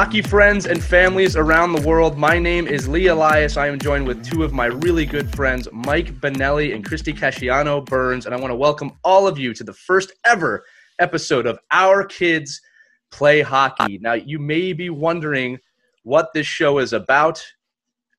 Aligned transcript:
Hockey 0.00 0.22
friends 0.22 0.64
and 0.64 0.82
families 0.82 1.36
around 1.36 1.74
the 1.74 1.86
world. 1.86 2.16
My 2.16 2.38
name 2.38 2.66
is 2.66 2.88
Lee 2.88 3.08
Elias. 3.08 3.58
I 3.58 3.66
am 3.66 3.78
joined 3.78 4.06
with 4.06 4.24
two 4.24 4.42
of 4.42 4.50
my 4.50 4.64
really 4.64 5.04
good 5.04 5.30
friends, 5.36 5.68
Mike 5.72 6.14
Bonelli 6.20 6.74
and 6.74 6.82
Christie 6.82 7.12
Casciano 7.12 7.84
Burns, 7.84 8.24
and 8.24 8.34
I 8.34 8.38
want 8.38 8.50
to 8.50 8.54
welcome 8.54 8.92
all 9.04 9.26
of 9.28 9.38
you 9.38 9.52
to 9.52 9.62
the 9.62 9.74
first 9.74 10.14
ever 10.24 10.64
episode 11.00 11.46
of 11.46 11.58
Our 11.70 12.02
Kids 12.02 12.62
Play 13.10 13.42
Hockey. 13.42 13.98
Now, 13.98 14.14
you 14.14 14.38
may 14.38 14.72
be 14.72 14.88
wondering 14.88 15.58
what 16.04 16.32
this 16.32 16.46
show 16.46 16.78
is 16.78 16.94
about. 16.94 17.44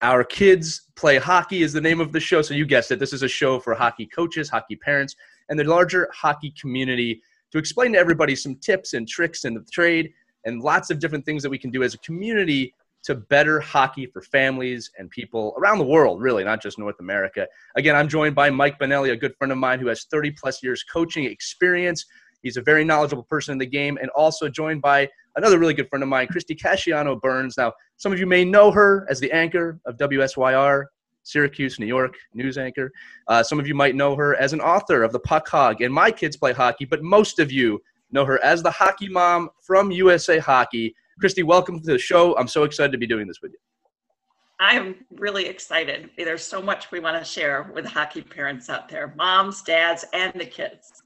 Our 0.03 0.23
Kids 0.23 0.83
Play 0.95 1.17
Hockey 1.17 1.63
is 1.63 1.73
the 1.73 1.81
name 1.81 1.99
of 1.99 2.11
the 2.11 2.19
show, 2.19 2.43
so 2.43 2.53
you 2.53 2.67
guessed 2.67 2.91
it. 2.91 2.99
This 2.99 3.11
is 3.11 3.23
a 3.23 3.27
show 3.27 3.59
for 3.59 3.73
hockey 3.73 4.05
coaches, 4.05 4.49
hockey 4.49 4.75
parents, 4.75 5.15
and 5.49 5.57
the 5.57 5.63
larger 5.63 6.07
hockey 6.13 6.53
community 6.61 7.23
to 7.51 7.57
explain 7.57 7.93
to 7.93 7.97
everybody 7.97 8.35
some 8.35 8.55
tips 8.57 8.93
and 8.93 9.07
tricks 9.07 9.45
in 9.45 9.55
the 9.55 9.65
trade 9.71 10.13
and 10.45 10.61
lots 10.61 10.89
of 10.89 10.99
different 10.99 11.25
things 11.25 11.43
that 11.43 11.49
we 11.49 11.57
can 11.57 11.71
do 11.71 11.83
as 11.83 11.93
a 11.93 11.97
community 11.99 12.73
to 13.03 13.15
better 13.15 13.59
hockey 13.59 14.05
for 14.05 14.21
families 14.21 14.91
and 14.97 15.09
people 15.09 15.55
around 15.57 15.79
the 15.79 15.85
world, 15.85 16.21
really, 16.21 16.43
not 16.43 16.61
just 16.61 16.77
North 16.77 16.99
America. 16.99 17.47
Again, 17.75 17.95
I'm 17.95 18.07
joined 18.07 18.35
by 18.35 18.49
Mike 18.49 18.77
Bonelli, 18.79 19.11
a 19.11 19.17
good 19.17 19.35
friend 19.37 19.51
of 19.51 19.57
mine 19.57 19.79
who 19.79 19.87
has 19.87 20.05
30 20.05 20.31
plus 20.31 20.61
years 20.61 20.83
coaching 20.83 21.25
experience. 21.25 22.05
He's 22.43 22.57
a 22.57 22.61
very 22.61 22.83
knowledgeable 22.83 23.23
person 23.23 23.53
in 23.53 23.57
the 23.57 23.65
game, 23.65 23.97
and 24.01 24.09
also 24.11 24.49
joined 24.49 24.81
by 24.81 25.09
another 25.35 25.59
really 25.59 25.73
good 25.73 25.89
friend 25.89 26.03
of 26.03 26.09
mine, 26.09 26.27
Christie 26.27 26.55
Casciano 26.55 27.19
Burns. 27.19 27.57
Now, 27.57 27.73
some 27.97 28.11
of 28.11 28.19
you 28.19 28.25
may 28.25 28.45
know 28.45 28.71
her 28.71 29.07
as 29.09 29.19
the 29.19 29.31
anchor 29.31 29.79
of 29.85 29.97
WSYR, 29.97 30.85
Syracuse, 31.23 31.79
New 31.79 31.85
York 31.85 32.15
news 32.33 32.57
anchor. 32.57 32.91
Uh, 33.27 33.43
some 33.43 33.59
of 33.59 33.67
you 33.67 33.75
might 33.75 33.95
know 33.95 34.15
her 34.15 34.35
as 34.35 34.53
an 34.53 34.61
author 34.61 35.03
of 35.03 35.11
The 35.11 35.19
Puck 35.19 35.47
Hog 35.47 35.81
and 35.81 35.93
My 35.93 36.11
Kids 36.11 36.35
Play 36.35 36.53
Hockey, 36.53 36.85
but 36.85 37.03
most 37.03 37.39
of 37.39 37.51
you 37.51 37.81
know 38.11 38.25
her 38.25 38.43
as 38.43 38.61
the 38.61 38.71
hockey 38.71 39.09
mom 39.09 39.49
from 39.61 39.91
USA 39.91 40.39
Hockey. 40.39 40.95
Christie, 41.19 41.43
welcome 41.43 41.79
to 41.79 41.85
the 41.85 41.99
show. 41.99 42.35
I'm 42.37 42.47
so 42.47 42.63
excited 42.63 42.91
to 42.91 42.97
be 42.97 43.07
doing 43.07 43.27
this 43.27 43.41
with 43.41 43.51
you. 43.51 43.57
I'm 44.59 45.05
really 45.11 45.47
excited. 45.47 46.11
There's 46.17 46.43
so 46.43 46.61
much 46.61 46.91
we 46.91 46.99
want 46.99 47.17
to 47.17 47.29
share 47.29 47.71
with 47.73 47.85
hockey 47.85 48.21
parents 48.21 48.69
out 48.69 48.87
there 48.87 49.13
moms, 49.17 49.63
dads, 49.63 50.05
and 50.13 50.31
the 50.35 50.45
kids. 50.45 51.01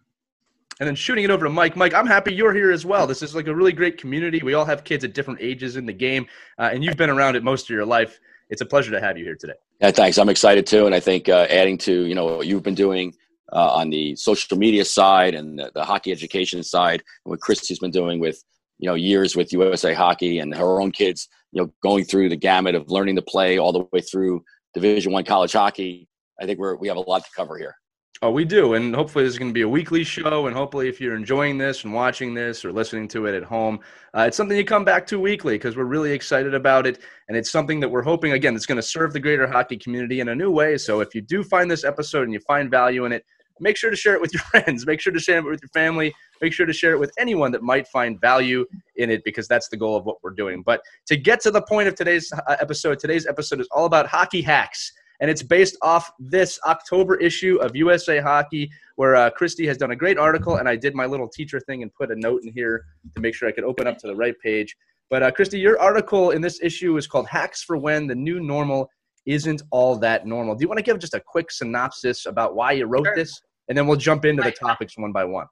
And 0.82 0.88
then 0.88 0.96
shooting 0.96 1.24
it 1.24 1.30
over 1.30 1.46
to 1.46 1.50
Mike. 1.50 1.78
Mike, 1.78 1.94
I'm 1.94 2.06
happy 2.06 2.34
you're 2.34 2.54
here 2.54 2.72
as 2.72 2.86
well. 2.86 3.08
This 3.08 3.22
is 3.22 3.34
like 3.34 3.48
a 3.48 3.56
really 3.56 3.72
great 3.72 3.98
community. 3.98 4.42
We 4.44 4.56
all 4.56 4.66
have 4.66 4.84
kids 4.84 5.06
at 5.06 5.14
different 5.14 5.40
ages 5.42 5.78
in 5.78 5.86
the 5.86 5.94
game, 5.94 6.28
uh, 6.60 6.70
and 6.74 6.84
you've 6.84 6.98
been 6.98 7.10
around 7.10 7.38
it 7.38 7.44
most 7.44 7.64
of 7.64 7.70
your 7.70 7.86
life. 7.86 8.20
It's 8.50 8.60
a 8.60 8.66
pleasure 8.66 8.92
to 8.92 9.00
have 9.00 9.18
you 9.18 9.24
here 9.24 9.38
today. 9.40 9.54
Yeah, 9.80 9.92
thanks. 9.92 10.18
I'm 10.18 10.28
excited 10.28 10.68
too, 10.68 10.86
and 10.86 10.94
I 10.94 11.00
think 11.00 11.30
uh, 11.30 11.48
adding 11.50 11.78
to 11.80 12.06
you 12.06 12.14
know 12.14 12.26
what 12.26 12.48
you've 12.48 12.64
been 12.64 12.76
doing 12.76 13.16
uh, 13.54 13.74
on 13.74 13.90
the 13.90 14.16
social 14.16 14.58
media 14.58 14.84
side 14.86 15.36
and 15.36 15.60
the, 15.60 15.72
the, 15.76 15.84
hockey 15.84 16.12
education 16.12 16.64
side, 16.64 17.04
and 17.26 17.32
what 17.32 17.40
Christie's 17.40 17.80
been 17.80 17.92
doing 17.92 18.20
with 18.20 18.44
you 18.80 18.90
know 18.90 18.96
years 18.96 19.36
with 19.36 19.54
USA 19.54 19.94
Hockey 19.94 20.40
and 20.40 20.54
her 20.56 20.82
own 20.82 20.92
kids, 20.92 21.28
you 21.52 21.62
know, 21.62 21.72
going 21.82 22.04
through 22.06 22.30
the 22.30 22.36
gamut 22.36 22.76
of 22.76 22.90
learning 22.90 23.16
to 23.16 23.22
play 23.22 23.58
all 23.58 23.72
the 23.72 23.86
way 23.92 24.02
through 24.02 24.44
Division 24.74 25.12
One 25.12 25.26
college 25.26 25.54
hockey. 25.54 26.08
I 26.42 26.46
think 26.46 26.60
we're 26.60 26.76
we 26.76 26.88
have 26.88 26.98
a 26.98 27.02
lot 27.02 27.24
to 27.24 27.30
cover 27.36 27.58
here. 27.58 27.76
Oh, 28.22 28.32
we 28.32 28.46
do, 28.46 28.76
and 28.76 28.96
hopefully 28.96 29.26
this 29.26 29.34
is 29.34 29.40
going 29.40 29.52
to 29.52 29.54
be 29.54 29.62
a 29.62 29.70
weekly 29.70 30.04
show. 30.06 30.48
And 30.48 30.56
hopefully, 30.56 30.88
if 30.88 31.02
you're 31.02 31.16
enjoying 31.16 31.58
this 31.58 31.84
and 31.84 31.94
watching 31.94 32.34
this 32.34 32.64
or 32.64 32.72
listening 32.72 33.10
to 33.10 33.26
it 33.26 33.36
at 33.36 33.44
home, 33.44 33.82
uh, 34.18 34.22
it's 34.22 34.38
something 34.38 34.56
you 34.56 34.64
come 34.64 34.86
back 34.86 35.06
to 35.08 35.20
weekly 35.20 35.56
because 35.56 35.76
we're 35.76 35.84
really 35.84 36.14
excited 36.14 36.54
about 36.54 36.88
it, 36.88 37.00
and 37.28 37.38
it's 37.38 37.52
something 37.52 37.82
that 37.82 37.90
we're 37.90 38.02
hoping 38.02 38.32
again 38.32 38.56
it's 38.56 38.66
going 38.66 38.78
to 38.78 38.82
serve 38.82 39.12
the 39.12 39.20
greater 39.20 39.46
hockey 39.46 39.76
community 39.76 40.22
in 40.22 40.30
a 40.30 40.36
new 40.36 40.50
way. 40.50 40.78
So 40.78 41.02
if 41.02 41.14
you 41.14 41.22
do 41.22 41.44
find 41.44 41.70
this 41.70 41.84
episode 41.84 42.24
and 42.24 42.32
you 42.32 42.40
find 42.48 42.72
value 42.72 43.04
in 43.04 43.12
it, 43.12 43.26
make 43.60 43.78
sure 43.78 43.90
to 43.90 43.96
share 43.96 44.14
it 44.16 44.22
with 44.22 44.34
your 44.34 44.42
friends. 44.52 44.86
Make 44.86 45.00
sure 45.00 45.14
to 45.14 45.20
share 45.20 45.40
it 45.40 45.46
with 45.46 45.62
your 45.62 45.70
family. 45.70 46.14
Make 46.42 46.54
sure 46.54 46.66
to 46.66 46.74
share 46.74 46.92
it 46.92 47.00
with 47.00 47.12
anyone 47.18 47.52
that 47.52 47.64
might 47.64 47.88
find 47.88 48.20
value 48.20 48.66
in 48.96 49.10
it 49.10 49.24
because 49.24 49.48
that's 49.48 49.70
the 49.70 49.78
goal 49.78 49.96
of 49.96 50.06
what 50.06 50.18
we're 50.24 50.32
doing. 50.32 50.64
But 50.64 50.82
to 51.08 51.16
get 51.16 51.40
to 51.42 51.52
the 51.52 51.62
point 51.62 51.88
of 51.88 51.96
today's 51.96 52.32
uh, 52.32 52.56
episode, 52.60 53.00
today's 53.00 53.26
episode 53.26 53.62
is 53.62 53.68
all 53.72 53.86
about 53.86 54.08
hockey 54.08 54.42
hacks. 54.42 54.92
And 55.22 55.32
it's 55.32 55.42
based 55.42 55.78
off 55.82 56.12
this 56.20 56.60
October 56.66 57.16
issue 57.16 57.58
of 57.62 57.76
USA 57.76 58.20
Hockey, 58.20 58.70
where 58.98 59.16
uh, 59.16 59.30
Christie 59.30 59.66
has 59.68 59.78
done 59.78 59.92
a 59.92 59.96
great 59.96 60.18
article, 60.18 60.58
and 60.58 60.68
I 60.68 60.76
did 60.76 60.94
my 60.94 61.06
little 61.06 61.30
teacher 61.30 61.60
thing 61.60 61.84
and 61.84 61.94
put 61.94 62.12
a 62.12 62.16
note 62.16 62.42
in 62.44 62.52
here 62.52 62.84
to 63.16 63.22
make 63.22 63.34
sure 63.34 63.48
I 63.48 63.54
could 63.54 63.64
open 63.64 63.88
up 63.88 63.98
to 64.00 64.08
the 64.08 64.16
right 64.16 64.36
page. 64.44 64.76
But 65.10 65.24
uh, 65.24 65.32
Christie, 65.32 65.60
your 65.60 65.80
article 65.80 66.32
in 66.32 66.42
this 66.42 66.60
issue 66.62 66.98
is 66.98 67.08
called 67.08 67.28
"Hacks 67.28 67.64
for 67.64 67.78
When 67.78 68.08
the 68.08 68.16
New 68.16 68.40
Normal 68.40 68.90
isn't 69.26 69.62
all 69.72 69.98
that 70.00 70.26
normal. 70.26 70.56
Do 70.56 70.64
you 70.64 70.68
want 70.68 70.80
to 70.80 70.84
give 70.84 71.00
just 71.00 71.14
a 71.14 71.20
quick 71.20 71.52
synopsis 71.52 72.26
about 72.26 72.56
why 72.56 72.74
you 72.74 72.86
wrote 72.86 73.06
sure. 73.06 73.16
this? 73.16 73.42
And 73.68 73.78
then 73.78 73.88
we'll 73.88 73.98
jump 73.98 74.26
into 74.26 74.44
the 74.44 74.52
topics 74.52 74.98
one 74.98 75.12
by 75.12 75.26
one. 75.26 75.48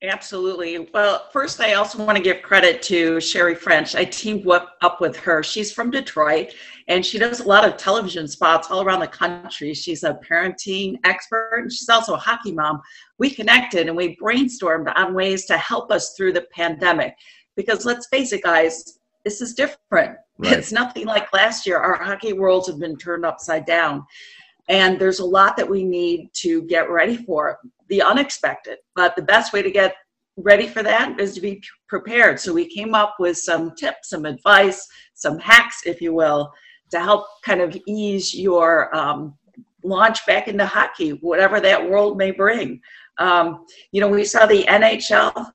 Absolutely. 0.00 0.88
Well, 0.94 1.28
first, 1.32 1.60
I 1.60 1.74
also 1.74 2.04
want 2.04 2.16
to 2.16 2.22
give 2.22 2.40
credit 2.40 2.82
to 2.82 3.20
Sherry 3.20 3.56
French. 3.56 3.96
I 3.96 4.04
teamed 4.04 4.46
up 4.48 5.00
with 5.00 5.16
her. 5.16 5.42
She's 5.42 5.72
from 5.72 5.90
Detroit 5.90 6.54
and 6.86 7.04
she 7.04 7.18
does 7.18 7.40
a 7.40 7.48
lot 7.48 7.66
of 7.66 7.76
television 7.76 8.28
spots 8.28 8.70
all 8.70 8.82
around 8.82 9.00
the 9.00 9.08
country. 9.08 9.74
She's 9.74 10.04
a 10.04 10.14
parenting 10.28 10.98
expert 11.02 11.62
and 11.62 11.72
she's 11.72 11.88
also 11.88 12.14
a 12.14 12.18
hockey 12.18 12.52
mom. 12.52 12.80
We 13.18 13.28
connected 13.30 13.88
and 13.88 13.96
we 13.96 14.16
brainstormed 14.16 14.92
on 14.94 15.14
ways 15.14 15.46
to 15.46 15.58
help 15.58 15.90
us 15.90 16.14
through 16.16 16.34
the 16.34 16.46
pandemic. 16.52 17.14
Because 17.56 17.84
let's 17.84 18.06
face 18.06 18.32
it, 18.32 18.44
guys, 18.44 18.97
this 19.28 19.42
is 19.42 19.52
different. 19.52 20.16
Right. 20.38 20.56
It's 20.56 20.72
nothing 20.72 21.04
like 21.04 21.34
last 21.34 21.66
year. 21.66 21.76
Our 21.76 22.02
hockey 22.02 22.32
worlds 22.32 22.66
have 22.66 22.78
been 22.78 22.96
turned 22.96 23.26
upside 23.26 23.66
down. 23.66 24.06
And 24.70 24.98
there's 24.98 25.18
a 25.18 25.24
lot 25.24 25.54
that 25.58 25.68
we 25.68 25.84
need 25.84 26.30
to 26.44 26.62
get 26.62 26.88
ready 26.88 27.18
for 27.18 27.58
the 27.88 28.00
unexpected. 28.00 28.78
But 28.94 29.16
the 29.16 29.22
best 29.22 29.52
way 29.52 29.60
to 29.60 29.70
get 29.70 29.96
ready 30.38 30.66
for 30.66 30.82
that 30.82 31.20
is 31.20 31.34
to 31.34 31.42
be 31.42 31.62
prepared. 31.88 32.40
So 32.40 32.54
we 32.54 32.74
came 32.74 32.94
up 32.94 33.16
with 33.18 33.36
some 33.36 33.74
tips, 33.74 34.08
some 34.08 34.24
advice, 34.24 34.88
some 35.12 35.38
hacks, 35.38 35.82
if 35.84 36.00
you 36.00 36.14
will, 36.14 36.50
to 36.90 37.00
help 37.00 37.26
kind 37.44 37.60
of 37.60 37.76
ease 37.86 38.34
your 38.34 38.94
um, 38.96 39.36
launch 39.84 40.24
back 40.24 40.48
into 40.48 40.64
hockey, 40.64 41.10
whatever 41.20 41.60
that 41.60 41.90
world 41.90 42.16
may 42.16 42.30
bring. 42.30 42.80
Um, 43.18 43.66
you 43.92 44.00
know, 44.00 44.08
we 44.08 44.24
saw 44.24 44.46
the 44.46 44.64
NHL 44.64 45.52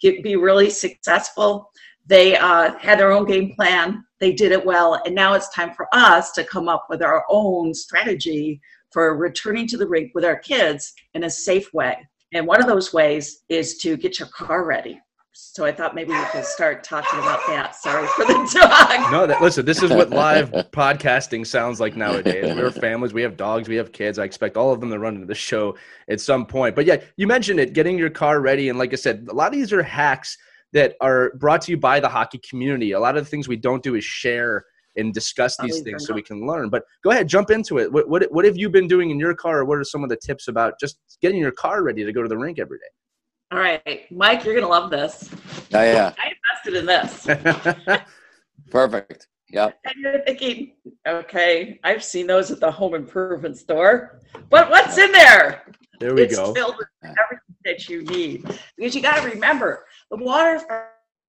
get, 0.00 0.22
be 0.22 0.36
really 0.36 0.70
successful. 0.70 1.70
They 2.08 2.36
uh, 2.36 2.74
had 2.78 2.98
their 2.98 3.12
own 3.12 3.26
game 3.26 3.54
plan. 3.54 4.02
They 4.18 4.32
did 4.32 4.50
it 4.50 4.64
well. 4.64 5.00
And 5.04 5.14
now 5.14 5.34
it's 5.34 5.50
time 5.50 5.74
for 5.74 5.86
us 5.92 6.32
to 6.32 6.44
come 6.44 6.68
up 6.68 6.86
with 6.88 7.02
our 7.02 7.24
own 7.28 7.74
strategy 7.74 8.60
for 8.90 9.16
returning 9.16 9.66
to 9.68 9.76
the 9.76 9.86
rink 9.86 10.12
with 10.14 10.24
our 10.24 10.38
kids 10.38 10.92
in 11.14 11.24
a 11.24 11.30
safe 11.30 11.72
way. 11.74 11.96
And 12.32 12.46
one 12.46 12.60
of 12.60 12.66
those 12.66 12.92
ways 12.92 13.42
is 13.48 13.76
to 13.78 13.96
get 13.96 14.18
your 14.18 14.28
car 14.28 14.64
ready. 14.64 15.00
So 15.32 15.64
I 15.64 15.70
thought 15.70 15.94
maybe 15.94 16.12
we 16.12 16.24
could 16.32 16.44
start 16.44 16.82
talking 16.82 17.18
about 17.20 17.46
that. 17.46 17.76
Sorry 17.76 18.06
for 18.08 18.24
the 18.24 18.32
dog. 18.60 19.12
No, 19.12 19.26
that 19.26 19.40
listen, 19.40 19.64
this 19.64 19.82
is 19.82 19.90
what 19.90 20.10
live 20.10 20.50
podcasting 20.72 21.46
sounds 21.46 21.78
like 21.78 21.94
nowadays. 21.94 22.56
We're 22.56 22.72
families, 22.72 23.12
we 23.12 23.22
have 23.22 23.36
dogs, 23.36 23.68
we 23.68 23.76
have 23.76 23.92
kids. 23.92 24.18
I 24.18 24.24
expect 24.24 24.56
all 24.56 24.72
of 24.72 24.80
them 24.80 24.90
to 24.90 24.98
run 24.98 25.14
into 25.14 25.26
the 25.26 25.36
show 25.36 25.76
at 26.08 26.20
some 26.20 26.44
point. 26.44 26.74
But 26.74 26.86
yeah, 26.86 26.96
you 27.16 27.28
mentioned 27.28 27.60
it, 27.60 27.72
getting 27.72 27.96
your 27.96 28.10
car 28.10 28.40
ready. 28.40 28.68
And 28.68 28.78
like 28.80 28.92
I 28.92 28.96
said, 28.96 29.28
a 29.30 29.32
lot 29.32 29.48
of 29.48 29.52
these 29.52 29.72
are 29.72 29.82
hacks 29.82 30.36
that 30.72 30.96
are 31.00 31.32
brought 31.36 31.62
to 31.62 31.72
you 31.72 31.76
by 31.76 32.00
the 32.00 32.08
hockey 32.08 32.40
community. 32.48 32.92
A 32.92 33.00
lot 33.00 33.16
of 33.16 33.24
the 33.24 33.30
things 33.30 33.48
we 33.48 33.56
don't 33.56 33.82
do 33.82 33.94
is 33.94 34.04
share 34.04 34.64
and 34.96 35.14
discuss 35.14 35.56
these 35.58 35.80
things 35.82 36.06
so 36.06 36.12
we 36.12 36.22
can 36.22 36.46
learn. 36.46 36.68
But 36.68 36.82
go 37.04 37.10
ahead, 37.10 37.28
jump 37.28 37.50
into 37.50 37.78
it. 37.78 37.90
What, 37.90 38.08
what 38.08 38.30
what 38.32 38.44
have 38.44 38.56
you 38.56 38.68
been 38.68 38.88
doing 38.88 39.10
in 39.10 39.18
your 39.18 39.34
car? 39.34 39.60
Or 39.60 39.64
what 39.64 39.78
are 39.78 39.84
some 39.84 40.02
of 40.02 40.10
the 40.10 40.16
tips 40.16 40.48
about 40.48 40.74
just 40.80 40.98
getting 41.22 41.38
your 41.38 41.52
car 41.52 41.82
ready 41.82 42.04
to 42.04 42.12
go 42.12 42.22
to 42.22 42.28
the 42.28 42.36
rink 42.36 42.58
every 42.58 42.78
day? 42.78 42.84
All 43.50 43.58
right, 43.58 44.10
Mike, 44.10 44.44
you're 44.44 44.54
gonna 44.54 44.68
love 44.68 44.90
this. 44.90 45.30
Oh, 45.72 45.82
yeah. 45.82 46.12
I 46.18 46.32
invested 46.64 46.78
in 46.78 46.86
this. 46.86 48.00
Perfect. 48.70 49.28
Yeah. 49.50 49.70
And 49.86 49.94
you're 49.96 50.22
thinking, 50.24 50.72
okay, 51.06 51.80
I've 51.82 52.04
seen 52.04 52.26
those 52.26 52.50
at 52.50 52.60
the 52.60 52.70
home 52.70 52.94
improvement 52.94 53.56
store, 53.56 54.20
but 54.50 54.68
what's 54.68 54.98
in 54.98 55.10
there? 55.12 55.64
there 56.00 56.14
we 56.14 56.22
it's 56.22 56.36
go. 56.36 56.52
filled 56.52 56.76
with 56.76 56.88
everything 57.02 57.56
that 57.64 57.88
you 57.88 58.02
need. 58.04 58.44
Because 58.76 58.94
you 58.94 59.00
got 59.00 59.22
to 59.22 59.28
remember, 59.28 59.86
the 60.10 60.16
water 60.16 60.60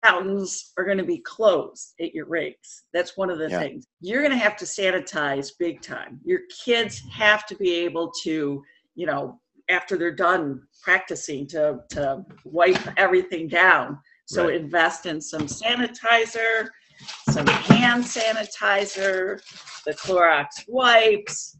fountains 0.04 0.72
are 0.78 0.86
going 0.86 0.98
to 0.98 1.04
be 1.04 1.20
closed 1.20 1.94
at 2.00 2.14
your 2.14 2.26
rinks. 2.26 2.84
That's 2.94 3.18
one 3.18 3.30
of 3.30 3.38
the 3.38 3.50
Yeah. 3.50 3.60
things. 3.60 3.86
You're 4.00 4.22
going 4.22 4.32
to 4.32 4.38
have 4.38 4.56
to 4.58 4.66
sanitize 4.66 5.52
big 5.60 5.82
time. 5.82 6.22
Your 6.24 6.42
kids 6.64 7.02
have 7.12 7.46
to 7.48 7.56
be 7.56 7.72
able 7.74 8.12
to, 8.24 8.64
you 8.96 9.06
know, 9.06 9.42
after 9.70 9.98
they're 9.98 10.12
done 10.16 10.68
practicing, 10.82 11.46
to 11.48 11.80
to 11.90 12.26
wipe 12.44 12.80
everything 12.98 13.48
down. 13.48 14.00
So 14.26 14.46
Right. 14.46 14.56
invest 14.56 15.06
in 15.06 15.20
some 15.22 15.48
sanitizer, 15.48 16.70
some 17.30 17.46
hand 17.48 18.04
sanitizer, 18.04 19.42
the 19.86 19.94
Clorox 19.94 20.48
wipes, 20.68 21.58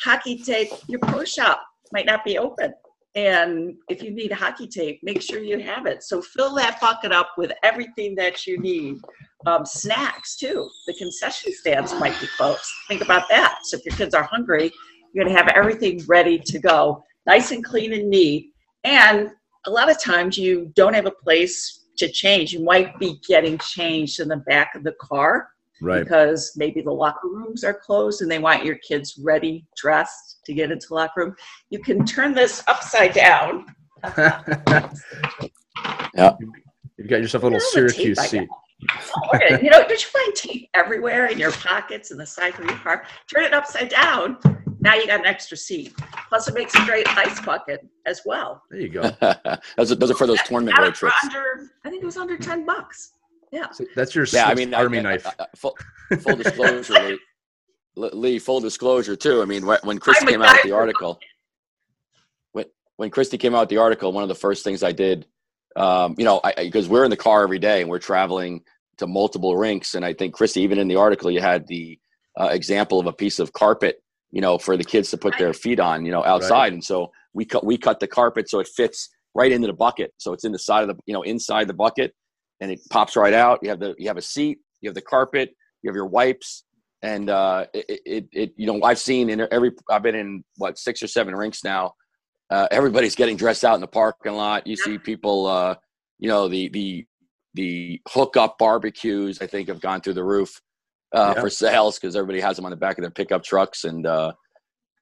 hockey 0.00 0.42
tape. 0.42 0.70
Your 0.88 1.00
pro 1.00 1.24
shop 1.24 1.62
might 1.92 2.06
not 2.06 2.24
be 2.24 2.38
open. 2.38 2.74
And 3.18 3.74
if 3.88 4.00
you 4.00 4.12
need 4.12 4.30
hockey 4.30 4.68
tape, 4.68 5.00
make 5.02 5.20
sure 5.20 5.40
you 5.40 5.58
have 5.58 5.86
it. 5.86 6.04
So 6.04 6.22
fill 6.22 6.54
that 6.54 6.80
bucket 6.80 7.10
up 7.10 7.30
with 7.36 7.50
everything 7.64 8.14
that 8.14 8.46
you 8.46 8.60
need. 8.60 8.98
Um, 9.44 9.66
snacks 9.66 10.36
too. 10.36 10.70
The 10.86 10.94
concession 10.94 11.52
stands 11.52 11.92
might 11.94 12.18
be 12.20 12.28
closed. 12.36 12.62
Think 12.86 13.02
about 13.02 13.28
that. 13.28 13.58
So 13.64 13.76
if 13.76 13.84
your 13.84 13.96
kids 13.96 14.14
are 14.14 14.22
hungry, 14.22 14.70
you're 15.12 15.24
gonna 15.24 15.36
have 15.36 15.48
everything 15.48 16.00
ready 16.06 16.38
to 16.38 16.58
go, 16.60 17.02
nice 17.26 17.50
and 17.50 17.64
clean 17.64 17.92
and 17.92 18.08
neat. 18.08 18.52
And 18.84 19.30
a 19.66 19.70
lot 19.70 19.90
of 19.90 20.00
times 20.00 20.38
you 20.38 20.72
don't 20.76 20.94
have 20.94 21.06
a 21.06 21.10
place 21.10 21.86
to 21.96 22.08
change. 22.08 22.52
You 22.52 22.62
might 22.62 22.96
be 23.00 23.20
getting 23.26 23.58
changed 23.58 24.20
in 24.20 24.28
the 24.28 24.36
back 24.36 24.76
of 24.76 24.84
the 24.84 24.94
car 25.00 25.48
Right. 25.80 26.02
because 26.02 26.52
maybe 26.56 26.80
the 26.80 26.92
locker 26.92 27.28
rooms 27.28 27.62
are 27.62 27.74
closed 27.74 28.20
and 28.20 28.30
they 28.30 28.40
want 28.40 28.64
your 28.64 28.76
kids 28.76 29.18
ready, 29.22 29.64
dressed 29.76 30.40
to 30.46 30.54
get 30.54 30.72
into 30.72 30.88
the 30.88 30.94
locker 30.94 31.24
room. 31.24 31.36
You 31.70 31.78
can 31.78 32.04
turn 32.04 32.34
this 32.34 32.62
upside 32.66 33.14
down. 33.14 33.66
Yeah. 36.14 36.34
You've 36.96 37.08
got 37.08 37.20
yourself 37.20 37.44
a 37.44 37.46
little 37.46 37.60
Look 37.60 37.76
at 37.76 37.80
all 37.80 37.86
the 37.86 37.92
tape 37.92 38.16
Syracuse 38.16 38.30
seat. 38.30 38.48
Oh, 39.16 39.28
look 39.32 39.42
at 39.42 39.52
it. 39.52 39.62
You 39.62 39.70
know, 39.70 39.80
don't 39.80 39.90
you 39.90 40.08
find 40.08 40.34
tape 40.34 40.68
everywhere 40.74 41.26
in 41.26 41.38
your 41.38 41.52
pockets 41.52 42.10
and 42.10 42.18
the 42.18 42.26
side 42.26 42.54
of 42.58 42.64
your 42.64 42.74
car? 42.76 43.04
Turn 43.32 43.44
it 43.44 43.54
upside 43.54 43.88
down. 43.88 44.38
Now 44.80 44.94
you 44.94 45.06
got 45.06 45.20
an 45.20 45.26
extra 45.26 45.56
seat. 45.56 45.94
Plus, 46.28 46.48
it 46.48 46.54
makes 46.54 46.74
a 46.74 46.84
great 46.84 47.08
ice 47.16 47.40
bucket 47.40 47.86
as 48.06 48.22
well. 48.24 48.62
There 48.70 48.80
you 48.80 48.88
go. 48.88 49.02
those, 49.76 49.92
are, 49.92 49.96
those 49.96 50.10
are 50.10 50.14
for 50.14 50.26
those 50.26 50.42
tournament 50.42 50.78
road 50.78 50.94
trips. 50.94 51.16
under, 51.24 51.70
I 51.84 51.90
think 51.90 52.02
it 52.02 52.06
was 52.06 52.16
under 52.16 52.36
ten 52.36 52.64
bucks. 52.64 53.12
Yeah. 53.52 53.70
So 53.70 53.84
that's 53.96 54.14
your 54.14 54.26
Yeah, 54.32 54.46
I 54.46 54.54
mean, 54.54 54.74
army 54.74 54.98
I- 54.98 55.02
knife. 55.02 55.26
I- 55.26 55.34
I- 55.44 55.46
full, 55.56 55.76
full 56.20 56.36
disclosure, 56.36 57.18
Lee, 57.96 58.10
Lee. 58.12 58.38
Full 58.38 58.60
disclosure 58.60 59.16
too. 59.16 59.42
I 59.42 59.44
mean, 59.44 59.64
when 59.66 59.98
Christie 59.98 60.26
came 60.26 60.42
out 60.42 60.54
with 60.56 60.62
the 60.64 60.72
article, 60.72 61.18
when 62.52 62.66
when 62.96 63.10
Christie 63.10 63.38
came 63.38 63.54
out 63.54 63.60
with 63.60 63.68
the 63.70 63.78
article, 63.78 64.12
one 64.12 64.22
of 64.22 64.28
the 64.28 64.34
first 64.34 64.64
things 64.64 64.82
I 64.82 64.92
did, 64.92 65.26
um, 65.76 66.14
you 66.18 66.24
know, 66.24 66.40
because 66.56 66.88
we're 66.88 67.04
in 67.04 67.10
the 67.10 67.16
car 67.16 67.42
every 67.42 67.58
day 67.58 67.80
and 67.80 67.90
we're 67.90 67.98
traveling 67.98 68.62
to 68.98 69.06
multiple 69.06 69.56
rinks, 69.56 69.94
and 69.94 70.04
I 70.04 70.12
think 70.12 70.34
Christie, 70.34 70.62
even 70.62 70.78
in 70.78 70.88
the 70.88 70.96
article, 70.96 71.30
you 71.30 71.40
had 71.40 71.66
the 71.68 71.98
uh, 72.38 72.48
example 72.52 72.98
of 73.00 73.06
a 73.06 73.12
piece 73.12 73.38
of 73.38 73.52
carpet, 73.52 74.02
you 74.30 74.40
know, 74.40 74.58
for 74.58 74.76
the 74.76 74.84
kids 74.84 75.10
to 75.10 75.16
put 75.16 75.38
their 75.38 75.52
feet 75.52 75.78
on, 75.80 76.04
you 76.04 76.10
know, 76.12 76.24
outside, 76.24 76.72
and 76.72 76.82
so 76.84 77.10
we 77.32 77.44
cut 77.44 77.64
we 77.64 77.78
cut 77.78 78.00
the 78.00 78.06
carpet 78.08 78.48
so 78.50 78.58
it 78.60 78.66
fits 78.68 79.08
right 79.34 79.52
into 79.52 79.66
the 79.68 79.72
bucket, 79.72 80.12
so 80.18 80.32
it's 80.32 80.44
in 80.44 80.52
the 80.52 80.58
side 80.58 80.88
of 80.88 80.96
the, 80.96 81.02
you 81.06 81.14
know, 81.14 81.22
inside 81.22 81.68
the 81.68 81.74
bucket, 81.74 82.12
and 82.60 82.70
it 82.70 82.80
pops 82.90 83.16
right 83.16 83.34
out. 83.34 83.60
You 83.62 83.68
have 83.70 83.80
the 83.80 83.94
you 83.98 84.08
have 84.08 84.16
a 84.16 84.22
seat, 84.22 84.58
you 84.80 84.88
have 84.88 84.94
the 84.94 85.02
carpet, 85.02 85.50
you 85.82 85.88
have 85.90 85.94
your 85.96 86.06
wipes, 86.06 86.64
and 87.02 87.30
uh, 87.30 87.66
it, 87.74 88.00
it, 88.06 88.28
it 88.32 88.52
you 88.56 88.66
know 88.66 88.82
I've 88.82 88.98
seen 88.98 89.30
in 89.30 89.46
every 89.50 89.72
I've 89.90 90.02
been 90.02 90.14
in 90.14 90.44
what 90.56 90.78
six 90.78 91.02
or 91.02 91.06
seven 91.08 91.34
rinks 91.34 91.64
now. 91.64 91.94
Uh, 92.50 92.66
everybody's 92.70 93.14
getting 93.14 93.36
dressed 93.36 93.64
out 93.64 93.74
in 93.74 93.80
the 93.80 93.86
parking 93.86 94.32
lot. 94.32 94.66
You 94.66 94.74
see 94.74 94.96
people, 94.98 95.46
uh, 95.46 95.74
you 96.18 96.28
know, 96.28 96.48
the 96.48 96.68
the 96.70 97.06
the 97.54 98.00
hookup 98.08 98.58
barbecues. 98.58 99.40
I 99.42 99.46
think 99.46 99.68
have 99.68 99.80
gone 99.80 100.00
through 100.00 100.14
the 100.14 100.24
roof 100.24 100.60
uh, 101.14 101.34
Yeah. 101.36 101.40
for 101.42 101.50
sales 101.50 101.98
because 101.98 102.16
everybody 102.16 102.40
has 102.40 102.56
them 102.56 102.64
on 102.64 102.70
the 102.70 102.76
back 102.76 102.96
of 102.98 103.02
their 103.02 103.10
pickup 103.10 103.44
trucks, 103.44 103.84
and 103.84 104.06
uh, 104.06 104.32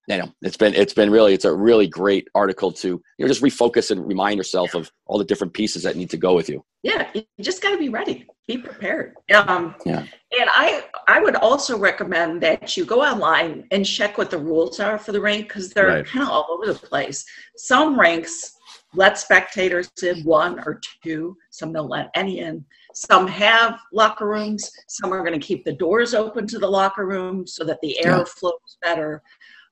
you 0.09 0.19
know, 0.19 0.33
it's 0.43 0.57
been 0.57 0.75
it's 0.75 0.95
been 0.95 1.11
really 1.11 1.35
it's 1.35 1.45
a 1.45 1.53
really 1.55 1.87
great 1.89 2.29
article 2.35 2.71
to 2.73 2.89
you 2.89 3.03
know 3.25 3.27
just 3.29 3.43
refocus 3.43 3.91
and 3.91 4.07
remind 4.07 4.37
yourself 4.37 4.75
of 4.75 4.91
all 5.07 5.19
the 5.19 5.25
different 5.25 5.53
pieces 5.53 5.83
that 5.83 5.97
need 5.97 6.11
to 6.11 6.17
go 6.17 6.35
with 6.35 6.49
you. 6.49 6.65
Yeah, 6.83 7.09
you 7.15 7.25
just 7.41 7.61
got 7.63 7.71
to 7.71 7.79
be 7.79 7.89
ready. 7.89 8.27
Be 8.47 8.59
prepared. 8.59 9.15
Um, 9.35 9.75
Yeah. 9.85 10.01
And 10.39 10.51
I, 10.53 10.85
I 11.09 11.21
would 11.21 11.35
also 11.37 11.77
recommend 11.77 12.41
that 12.43 12.77
you 12.77 12.85
go 12.85 13.03
online 13.03 13.67
and 13.73 13.85
check 13.85 14.19
what 14.19 14.31
the 14.31 14.39
rules 14.39 14.79
are 14.79 14.97
for 14.99 15.11
the 15.11 15.21
rink 15.21 15.49
because 15.49 15.71
they're 15.71 15.89
Right. 15.89 16.07
kind 16.07 16.23
of 16.23 16.29
all 16.29 16.47
over 16.51 16.73
the 16.73 16.79
place. 16.79 17.25
Some 17.57 17.99
ranks 17.99 18.53
let 18.95 19.19
spectators 19.19 19.91
in 20.03 20.23
one 20.23 20.61
or 20.61 20.81
two. 21.03 21.37
Some 21.51 21.73
don't 21.73 21.89
let 21.91 22.11
any 22.15 22.39
in. 22.39 22.65
Some 22.95 23.27
have 23.27 23.81
locker 23.93 24.27
rooms. 24.29 24.71
Some 24.89 25.13
are 25.13 25.25
going 25.25 25.39
to 25.39 25.45
keep 25.45 25.65
the 25.65 25.73
doors 25.73 26.15
open 26.15 26.47
to 26.47 26.59
the 26.59 26.71
locker 26.71 27.05
room 27.05 27.47
so 27.47 27.65
that 27.65 27.79
the 27.83 27.99
air 28.05 28.19
Yeah. 28.19 28.25
flows 28.25 28.79
better. 28.81 29.23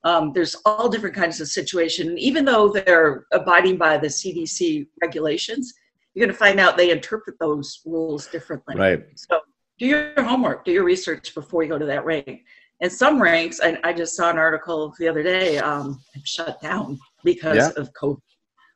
Um, 0.05 0.31
there's 0.33 0.55
all 0.65 0.87
different 0.87 1.15
kinds 1.15 1.41
of 1.41 1.47
situation. 1.47 2.17
Even 2.17 2.45
though 2.45 2.69
they're 2.69 3.25
abiding 3.33 3.77
by 3.77 3.97
the 3.97 4.07
CDC 4.07 4.87
regulations, 5.01 5.73
you're 6.13 6.25
going 6.25 6.33
to 6.33 6.37
find 6.37 6.59
out 6.59 6.77
they 6.77 6.91
interpret 6.91 7.37
those 7.39 7.81
rules 7.85 8.27
differently. 8.27 8.75
Right. 8.75 9.03
So 9.15 9.39
do 9.79 9.87
your 9.87 10.13
homework, 10.23 10.63
do 10.63 10.71
your 10.71 10.83
research 10.85 11.33
before 11.33 11.63
you 11.63 11.69
go 11.69 11.79
to 11.79 11.85
that 11.87 12.05
rank. 12.05 12.41
And 12.81 12.91
some 12.91 13.21
ranks, 13.21 13.59
and 13.59 13.79
I 13.83 13.93
just 13.93 14.15
saw 14.15 14.29
an 14.29 14.37
article 14.37 14.93
the 14.99 15.07
other 15.07 15.23
day, 15.23 15.57
um, 15.57 15.99
shut 16.23 16.61
down 16.61 16.99
because 17.23 17.57
Yeah. 17.57 17.81
of 17.81 17.91
COVID. 17.93 18.21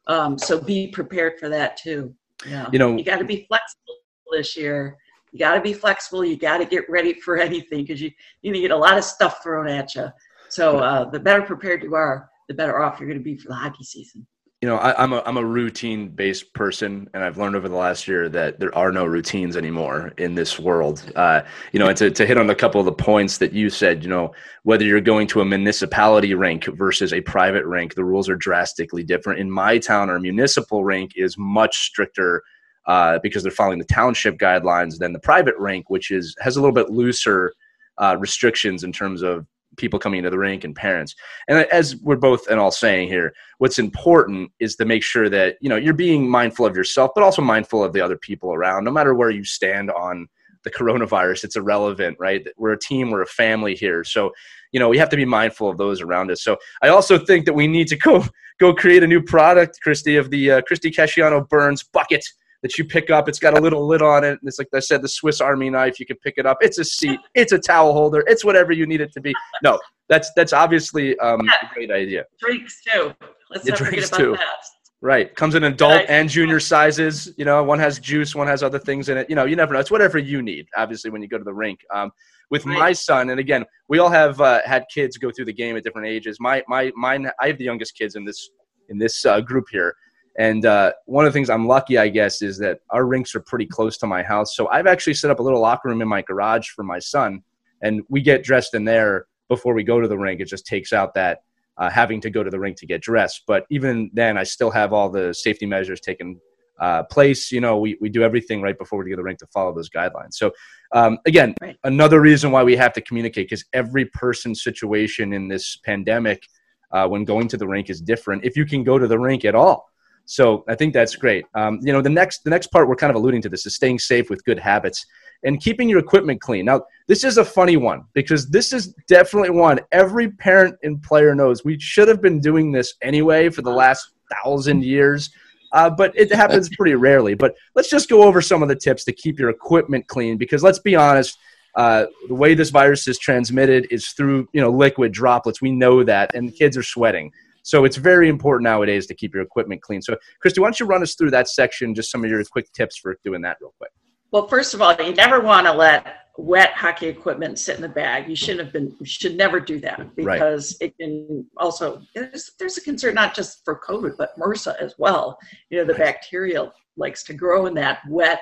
Um, 0.08 0.38
so 0.40 0.60
be 0.60 0.88
prepared 0.88 1.40
for 1.40 1.48
that 1.50 1.78
too. 1.78 2.16
Yeah. 2.48 2.68
You 2.74 2.80
know- 2.80 2.98
you 2.98 3.04
got 3.04 3.20
to 3.20 3.26
be 3.26 3.46
flexible 3.48 3.98
this 4.32 4.58
year. 4.58 4.98
You 5.32 5.38
got 5.38 5.54
to 5.54 5.62
be 5.62 5.74
flexible. 5.74 6.26
You 6.26 6.38
got 6.38 6.58
to 6.58 6.66
get 6.66 6.90
ready 6.90 7.14
for 7.14 7.38
anything 7.48 7.84
because 7.84 8.02
you 8.02 8.10
you're 8.42 8.54
gonna 8.54 8.62
get 8.62 8.72
a 8.72 8.78
lot 8.78 8.98
of 8.98 9.04
stuff 9.04 9.44
thrown 9.44 9.68
at 9.68 9.94
you. 9.94 10.08
So 10.50 10.80
uh, 10.80 11.10
the 11.10 11.20
better 11.20 11.42
prepared 11.42 11.84
you 11.84 11.96
are, 11.96 12.30
the 12.48 12.54
better 12.54 12.82
off 12.82 13.00
you're 13.00 13.08
going 13.08 13.20
to 13.20 13.24
be 13.24 13.38
for 13.38 13.50
the 13.50 13.56
hockey 13.56 13.84
season. 13.84 14.26
you 14.62 14.68
know, 14.68 14.76
I, 14.76 15.02
I'm 15.02 15.14
a 15.14 15.24
I'm 15.26 15.38
a 15.38 15.46
routine 15.46 16.10
based 16.10 16.54
person, 16.54 17.10
and 17.14 17.24
I've 17.24 17.38
learned 17.38 17.56
over 17.56 17.70
the 17.70 17.76
last 17.76 18.10
year 18.10 18.28
that 18.30 18.60
there 18.60 18.76
are 18.76 18.92
no 18.92 19.06
routines 19.06 19.56
anymore 19.56 20.12
in 20.18 20.36
this 20.36 20.60
world. 20.60 21.10
Uh, 21.16 21.44
you 21.72 21.80
know, 21.80 21.88
and 21.88 21.98
to, 21.98 22.12
to 22.12 22.26
hit 22.26 22.38
on 22.38 22.50
a 22.50 22.56
couple 22.56 22.82
of 22.82 22.86
the 22.86 22.92
points 22.92 23.38
that 23.38 23.54
you 23.54 23.70
said, 23.70 24.04
you 24.04 24.10
know, 24.10 24.34
whether 24.64 24.84
you're 24.84 25.00
going 25.00 25.28
to 25.28 25.40
a 25.40 25.46
municipality 25.46 26.34
rink 26.34 26.66
versus 26.66 27.14
a 27.14 27.22
private 27.22 27.66
rink, 27.66 27.96
the 27.96 28.04
rules 28.04 28.28
are 28.28 28.36
drastically 28.36 29.04
different. 29.04 29.40
In 29.40 29.50
my 29.50 29.78
town, 29.78 30.10
our 30.10 30.20
municipal 30.20 30.84
rink 30.84 31.14
is 31.16 31.38
much 31.38 31.78
stricter 31.86 32.44
uh, 32.86 33.20
because 33.24 33.44
they're 33.44 33.52
following 33.52 33.80
the 33.80 33.86
township 33.86 34.38
guidelines 34.38 34.98
than 34.98 35.14
the 35.14 35.20
private 35.20 35.56
rink, 35.58 35.90
which 35.90 36.12
is 36.12 36.36
has 36.42 36.58
a 36.58 36.60
little 36.60 36.74
bit 36.74 36.90
looser 36.90 37.54
uh, 37.98 38.18
restrictions 38.20 38.84
in 38.84 38.92
terms 38.92 39.22
of 39.22 39.46
people 39.80 40.00
coming 40.00 40.20
into 40.20 40.30
the 40.30 40.38
rink 40.38 40.64
and 40.64 40.76
parents. 40.76 41.16
And 41.48 41.66
as 41.72 41.96
we're 41.98 42.16
both 42.16 42.48
and 42.48 42.60
all 42.60 42.72
saying 42.72 43.08
here, 43.08 43.34
what's 43.58 43.80
important 43.80 44.52
is 44.60 44.76
to 44.76 44.86
make 44.86 45.04
sure 45.04 45.30
that 45.30 45.58
you 45.62 45.70
know 45.70 45.76
you're 45.76 45.94
being 45.94 46.30
mindful 46.30 46.66
of 46.66 46.76
yourself 46.76 47.12
but 47.16 47.24
also 47.24 47.42
mindful 47.42 47.84
of 47.84 47.94
the 47.94 48.02
other 48.02 48.18
people 48.18 48.54
around. 48.54 48.84
No 48.84 48.92
matter 48.92 49.14
where 49.14 49.32
you 49.32 49.44
stand 49.44 49.90
on 49.92 50.28
the 50.64 50.72
coronavirus 50.72 51.46
it's 51.46 51.56
irrelevant 51.56 52.18
right? 52.20 52.46
We're 52.58 52.74
a 52.74 52.80
team 52.80 53.12
we're 53.12 53.22
a 53.22 53.28
family 53.28 53.76
here. 53.76 54.04
So 54.04 54.32
you 54.72 54.80
know 54.80 54.90
we 54.90 54.98
have 54.98 55.10
to 55.10 55.18
be 55.18 55.26
mindful 55.26 55.70
of 55.70 55.78
those 55.78 56.02
around 56.02 56.32
us. 56.32 56.44
So 56.44 56.58
i 56.82 56.90
also 56.90 57.18
think 57.18 57.46
that 57.46 57.54
we 57.54 57.68
need 57.68 57.88
to 57.88 57.98
go 57.98 58.26
go 58.60 58.74
create 58.74 59.04
a 59.04 59.08
new 59.08 59.22
product 59.22 59.80
christie 59.82 60.18
of 60.18 60.30
the 60.30 60.52
uh, 60.52 60.62
christie 60.62 60.92
casciano 60.92 61.48
burns 61.48 61.82
bucket 61.84 62.26
that 62.62 62.78
you 62.78 62.84
pick 62.86 63.10
up 63.10 63.30
it's 63.30 63.40
got 63.40 63.58
a 63.58 63.62
little 63.62 63.86
lid 63.88 64.02
on 64.02 64.24
it 64.24 64.32
and 64.32 64.40
it's 64.44 64.60
like 64.60 64.68
i 64.74 64.80
said 64.80 65.02
the 65.02 65.08
swiss 65.08 65.40
army 65.42 65.70
knife 65.70 66.00
you 66.00 66.06
can 66.06 66.18
pick 66.18 66.34
it 66.38 66.46
up 66.46 66.58
it's 66.62 66.78
a 66.80 66.84
seat 66.84 67.20
it's 67.36 67.52
a 67.52 67.60
towel 67.60 67.94
holder 67.94 68.24
it's 68.28 68.44
whatever 68.44 68.72
you 68.72 68.86
need 68.86 69.02
it 69.02 69.12
to 69.12 69.22
be 69.22 69.34
no 69.64 69.80
that's 70.08 70.32
that's 70.36 70.54
obviously 70.54 71.18
um, 71.20 71.40
a 71.42 71.74
great 71.74 71.92
idea 71.92 72.26
Drinks 72.40 72.82
too. 72.84 73.14
Let's 73.52 73.66
Yeah, 73.66 73.72
not 73.72 73.78
forget 73.80 73.92
drinks 73.94 74.08
about 74.10 74.18
too. 74.18 74.32
that. 74.34 74.64
Right. 75.02 75.34
Comes 75.36 75.56
in 75.56 75.64
adult 75.64 76.04
and 76.10 76.30
junior 76.30 76.60
sizes. 76.60 77.32
You 77.38 77.46
know, 77.46 77.64
one 77.64 77.80
has 77.80 78.00
juice, 78.00 78.36
one 78.36 78.48
has 78.48 78.62
other 78.64 78.78
things 78.80 79.08
in 79.08 79.18
it. 79.18 79.30
You 79.30 79.36
know, 79.36 79.46
you 79.46 79.56
never 79.56 79.74
know. 79.74 79.80
It's 79.80 79.90
whatever 79.92 80.18
you 80.20 80.42
need, 80.42 80.66
obviously, 80.76 81.10
when 81.10 81.22
you 81.22 81.30
go 81.30 81.38
to 81.38 81.44
the 81.44 81.54
rink. 81.54 81.80
Um, 81.94 82.12
with 82.52 82.66
Right. 82.66 82.78
my 82.78 82.92
son, 82.94 83.30
and 83.30 83.40
again, 83.40 83.64
we 83.88 84.00
all 84.00 84.10
have 84.10 84.42
uh, 84.42 84.60
had 84.66 84.84
kids 84.94 85.18
go 85.18 85.32
through 85.32 85.46
the 85.46 85.54
game 85.54 85.78
at 85.78 85.84
different 85.84 86.08
ages. 86.08 86.38
My, 86.42 86.64
my, 86.68 86.92
mine, 86.96 87.30
I 87.40 87.48
have 87.48 87.58
the 87.58 87.64
youngest 87.64 87.96
kids 87.98 88.16
in 88.16 88.26
this, 88.26 88.50
in 88.90 88.98
this 88.98 89.26
uh, 89.26 89.40
group 89.40 89.66
here. 89.72 89.96
And 90.40 90.66
uh, 90.66 90.94
one 91.06 91.26
of 91.26 91.34
the 91.34 91.38
things 91.38 91.50
I'm 91.50 91.68
lucky, 91.68 91.98
I 91.98 92.08
guess, 92.08 92.42
is 92.42 92.58
that 92.60 92.80
our 92.90 93.06
rinks 93.06 93.36
are 93.36 93.42
pretty 93.42 93.66
close 93.66 93.98
to 93.98 94.08
my 94.08 94.24
house. 94.24 94.56
So 94.56 94.70
I've 94.70 94.88
actually 94.88 95.14
set 95.14 95.30
up 95.30 95.40
a 95.40 95.44
little 95.44 95.60
locker 95.60 95.90
room 95.90 96.02
in 96.02 96.08
my 96.08 96.22
garage 96.22 96.70
for 96.70 96.84
my 96.84 96.98
son 96.98 97.44
and 97.82 98.02
we 98.10 98.22
get 98.22 98.44
dressed 98.44 98.74
in 98.74 98.86
there 98.86 99.28
before 99.50 99.74
we 99.74 99.84
go 99.84 100.00
to 100.00 100.08
the 100.08 100.18
rink. 100.18 100.40
It 100.40 100.46
just 100.46 100.66
takes 100.66 100.94
out 100.94 101.14
that 101.16 101.40
uh, 101.78 101.90
having 101.90 102.22
to 102.22 102.30
go 102.30 102.42
to 102.42 102.50
the 102.50 102.60
rink 102.60 102.78
to 102.78 102.86
get 102.86 103.02
dressed. 103.02 103.44
But 103.48 103.66
even 103.70 104.10
then, 104.14 104.38
I 104.38 104.44
still 104.44 104.72
have 104.72 104.94
all 104.94 105.10
the 105.10 105.34
safety 105.34 105.66
measures 105.66 106.00
taken 106.00 106.40
uh, 106.80 107.04
place. 107.04 107.52
You 107.52 107.62
know, 107.62 107.78
we, 107.78 107.98
we 108.00 108.10
do 108.10 108.24
everything 108.24 108.62
right 108.62 108.78
before 108.78 109.00
we 109.00 109.06
get 109.10 109.16
to 109.16 109.18
the 109.18 109.24
rink 109.24 109.40
to 109.40 109.48
follow 109.48 109.74
those 109.74 109.90
guidelines. 109.90 110.34
So, 110.34 110.52
um, 110.94 111.18
again, 111.26 111.56
right. 111.62 111.78
another 111.84 112.22
reason 112.22 112.52
why 112.52 112.64
we 112.64 112.76
have 112.76 112.94
to 112.94 113.02
communicate 113.02 113.50
because 113.50 113.66
every 113.74 114.06
person's 114.06 114.64
situation 114.64 115.34
in 115.34 115.48
this 115.48 115.78
pandemic 115.78 116.44
uh, 116.92 117.08
when 117.08 117.24
going 117.24 117.48
to 117.50 117.58
the 117.58 117.68
rink 117.68 117.90
is 117.90 118.02
different. 118.02 118.46
If 118.46 118.56
you 118.56 118.66
can 118.66 118.84
go 118.84 118.98
to 118.98 119.08
the 119.08 119.20
rink 119.20 119.46
at 119.46 119.56
all. 119.56 119.90
So 120.30 120.64
I 120.68 120.76
think 120.76 120.94
that's 120.94 121.16
great. 121.16 121.46
Um, 121.56 121.80
you 121.82 121.92
know, 121.92 122.02
the 122.02 122.10
next 122.10 122.44
the 122.44 122.50
next 122.50 122.68
part 122.68 122.88
we're 122.88 122.96
kind 122.96 123.10
of 123.10 123.16
alluding 123.16 123.42
to 123.44 123.50
this 123.50 123.66
is 123.66 123.76
staying 123.76 124.00
safe 124.00 124.30
with 124.30 124.44
good 124.46 124.60
habits 124.60 125.06
and 125.44 125.60
keeping 125.60 125.90
your 125.90 126.00
equipment 126.00 126.40
clean. 126.40 126.66
Now, 126.66 126.84
this 127.08 127.24
is 127.24 127.38
a 127.38 127.46
funny 127.46 127.78
one 127.78 128.04
because 128.14 128.50
this 128.50 128.72
is 128.72 128.94
definitely 129.08 129.50
one 129.50 129.80
every 129.92 130.30
parent 130.30 130.76
and 130.84 131.02
player 131.02 131.34
knows. 131.34 131.66
We 131.66 131.80
should 131.80 132.08
have 132.08 132.22
been 132.22 132.40
doing 132.40 132.72
this 132.72 132.94
anyway 133.02 133.50
for 133.50 133.64
the 133.64 133.72
last 133.72 134.12
thousand 134.44 134.84
years 134.84 135.32
uh, 135.72 135.90
but 135.90 136.18
it 136.18 136.32
happens 136.32 136.70
pretty 136.78 136.96
rarely. 136.96 137.34
But 137.34 137.56
let's 137.76 137.90
just 137.90 138.10
go 138.10 138.24
over 138.24 138.42
some 138.42 138.62
of 138.62 138.70
the 138.70 138.76
tips 138.76 139.04
to 139.06 139.12
keep 139.12 139.40
your 139.40 139.50
equipment 139.50 140.08
clean 140.08 140.38
because 140.38 140.64
let's 140.64 140.80
be 140.80 140.96
honest, 140.96 141.38
uh, 141.76 142.06
the 142.28 142.36
way 142.36 142.56
this 142.56 142.72
virus 142.72 143.08
is 143.08 143.20
transmitted 143.20 143.88
is 143.92 144.10
through 144.10 144.48
you 144.54 144.62
know 144.62 144.72
liquid 144.72 145.12
droplets. 145.12 145.62
We 145.62 145.72
know 145.72 146.04
that, 146.04 146.34
and 146.36 146.54
kids 146.54 146.76
are 146.78 146.84
sweating. 146.84 147.32
So 147.64 147.86
it's 147.86 147.98
very 147.98 148.30
important 148.30 148.64
nowadays 148.64 149.06
to 149.08 149.14
keep 149.14 149.34
your 149.34 149.44
equipment 149.44 149.82
clean. 149.82 150.02
So, 150.02 150.16
Christie, 150.42 150.62
why 150.62 150.68
don't 150.68 150.80
you 150.80 150.86
run 150.86 151.04
us 151.04 151.16
through 151.16 151.32
that 151.32 151.48
section? 151.48 151.94
Just 151.94 152.12
some 152.12 152.24
of 152.24 152.30
your 152.30 152.44
quick 152.46 152.72
tips 152.74 152.98
for 152.98 153.18
doing 153.24 153.42
that, 153.42 153.58
real 153.62 153.74
quick. 153.78 153.92
Well, 154.32 154.48
first 154.48 154.74
of 154.74 154.82
all, 154.82 154.96
you 155.02 155.14
never 155.14 155.40
want 155.40 155.66
to 155.68 155.74
let 155.74 156.20
wet 156.40 156.72
hockey 156.72 157.08
equipment 157.08 157.60
sit 157.60 157.76
in 157.76 157.82
the 157.82 157.90
bag. 157.90 158.30
You 158.30 158.36
shouldn't 158.36 158.62
have 158.62 158.74
been. 158.74 158.96
You 159.00 159.06
should 159.06 159.36
never 159.36 159.60
do 159.60 159.80
that 159.80 160.16
because 160.16 160.78
right. 160.80 160.90
it 160.90 160.98
can 160.98 161.46
also. 161.58 162.02
There's, 162.16 162.52
there's 162.60 162.78
a 162.78 162.82
concern 162.82 163.16
not 163.16 163.36
just 163.36 163.64
for 163.66 163.80
COVID 163.80 164.16
but 164.18 164.38
MRSA 164.38 164.78
as 164.80 164.96
well. 164.98 165.38
You 165.70 165.80
know, 165.80 165.86
the 165.86 165.94
right. 165.94 166.04
bacteria 166.04 166.72
likes 166.98 167.24
to 167.24 167.34
grow 167.34 167.66
in 167.66 167.74
that 167.76 168.00
wet, 168.08 168.42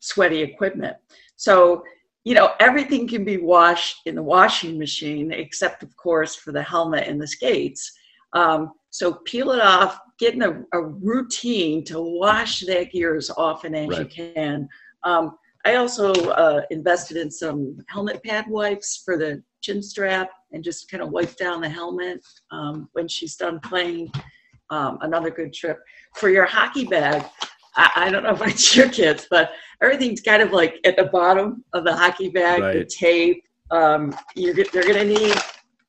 sweaty 0.00 0.40
equipment. 0.42 0.96
So 1.36 1.84
you 2.24 2.34
know 2.34 2.52
everything 2.60 3.06
can 3.06 3.24
be 3.24 3.38
washed 3.38 4.06
in 4.06 4.14
the 4.14 4.22
washing 4.22 4.78
machine 4.78 5.32
except 5.32 5.82
of 5.82 5.96
course 5.96 6.34
for 6.34 6.52
the 6.52 6.62
helmet 6.62 7.06
and 7.06 7.20
the 7.20 7.26
skates. 7.26 7.92
Um, 8.32 8.72
so 8.90 9.14
peel 9.24 9.52
it 9.52 9.60
off. 9.60 10.00
Get 10.18 10.34
in 10.34 10.42
a, 10.42 10.62
a, 10.72 10.82
routine 10.82 11.84
to 11.84 12.00
wash 12.00 12.60
that 12.60 12.90
gear 12.90 13.14
as 13.16 13.30
often 13.36 13.74
as 13.74 13.88
right. 13.88 13.98
you 14.00 14.06
can. 14.06 14.68
Um, 15.04 15.36
I 15.64 15.76
also 15.76 16.12
uh, 16.12 16.62
invested 16.70 17.16
in 17.16 17.30
some 17.30 17.78
helmet 17.88 18.22
pad 18.24 18.46
wipes 18.48 19.02
for 19.04 19.16
the 19.16 19.42
chin 19.60 19.82
strap 19.82 20.30
and 20.52 20.64
just 20.64 20.90
kind 20.90 21.02
of 21.02 21.10
wipe 21.10 21.36
down 21.36 21.60
the 21.60 21.68
helmet 21.68 22.24
um, 22.50 22.88
when 22.92 23.06
she's 23.06 23.36
done 23.36 23.60
playing. 23.60 24.10
Um, 24.70 24.98
another 25.00 25.30
good 25.30 25.52
trip 25.54 25.78
for 26.14 26.28
your 26.28 26.44
hockey 26.44 26.84
bag. 26.84 27.24
I, 27.76 27.90
I, 27.96 28.10
don't 28.10 28.22
know 28.22 28.30
if 28.34 28.42
it's 28.42 28.76
your 28.76 28.88
kids, 28.88 29.26
but 29.30 29.52
everything's 29.82 30.20
kind 30.20 30.42
of 30.42 30.52
like 30.52 30.78
at 30.84 30.96
the 30.96 31.04
bottom 31.04 31.64
of 31.72 31.84
the 31.84 31.94
hockey 31.94 32.28
bag, 32.28 32.60
right. 32.60 32.78
the 32.78 32.84
tape. 32.84 33.44
Um, 33.70 34.14
you're, 34.34 34.54
they're 34.54 34.82
going 34.82 34.94
to 34.94 35.04
need 35.04 35.36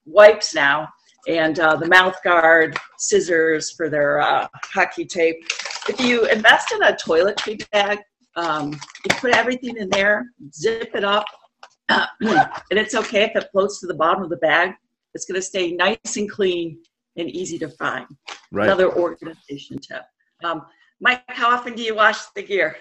wipes 0.06 0.54
now 0.54 0.90
and 1.28 1.60
uh, 1.60 1.76
the 1.76 1.88
mouth 1.88 2.16
guard, 2.24 2.78
scissors 2.98 3.72
for 3.72 3.90
their 3.90 4.22
uh, 4.22 4.48
hockey 4.64 5.06
tape. 5.06 5.38
If 5.88 6.00
you 6.00 6.26
invest 6.26 6.72
in 6.72 6.84
a 6.84 6.94
toiletry 6.94 7.70
bag, 7.72 8.00
um, 8.36 8.72
you 8.72 9.16
put 9.16 9.36
everything 9.36 9.78
in 9.78 9.90
there, 9.90 10.26
zip 10.54 10.92
it 10.94 11.04
up, 11.04 11.26
uh, 11.90 12.06
and 12.22 12.80
it's 12.80 12.96
okay 12.96 13.24
if 13.24 13.36
it 13.36 13.50
floats 13.52 13.80
to 13.82 13.88
the 13.88 13.94
bottom 13.94 14.24
of 14.24 14.30
the 14.30 14.38
bag. 14.38 14.74
It's 15.14 15.26
going 15.26 15.36
to 15.36 15.42
stay 15.42 15.72
nice 15.72 16.18
and 16.18 16.30
clean 16.30 16.80
and 17.18 17.30
easy 17.30 17.58
to 17.60 17.70
find. 17.70 18.06
Right. 18.52 18.66
Another 18.66 18.96
organization 18.96 19.80
tip. 19.80 20.04
Um, 20.44 20.62
Mike, 21.02 21.24
how 21.28 21.50
often 21.50 21.76
do 21.76 21.82
you 21.82 21.96
wash 21.96 22.20
the 22.36 22.44
gear? 22.44 22.78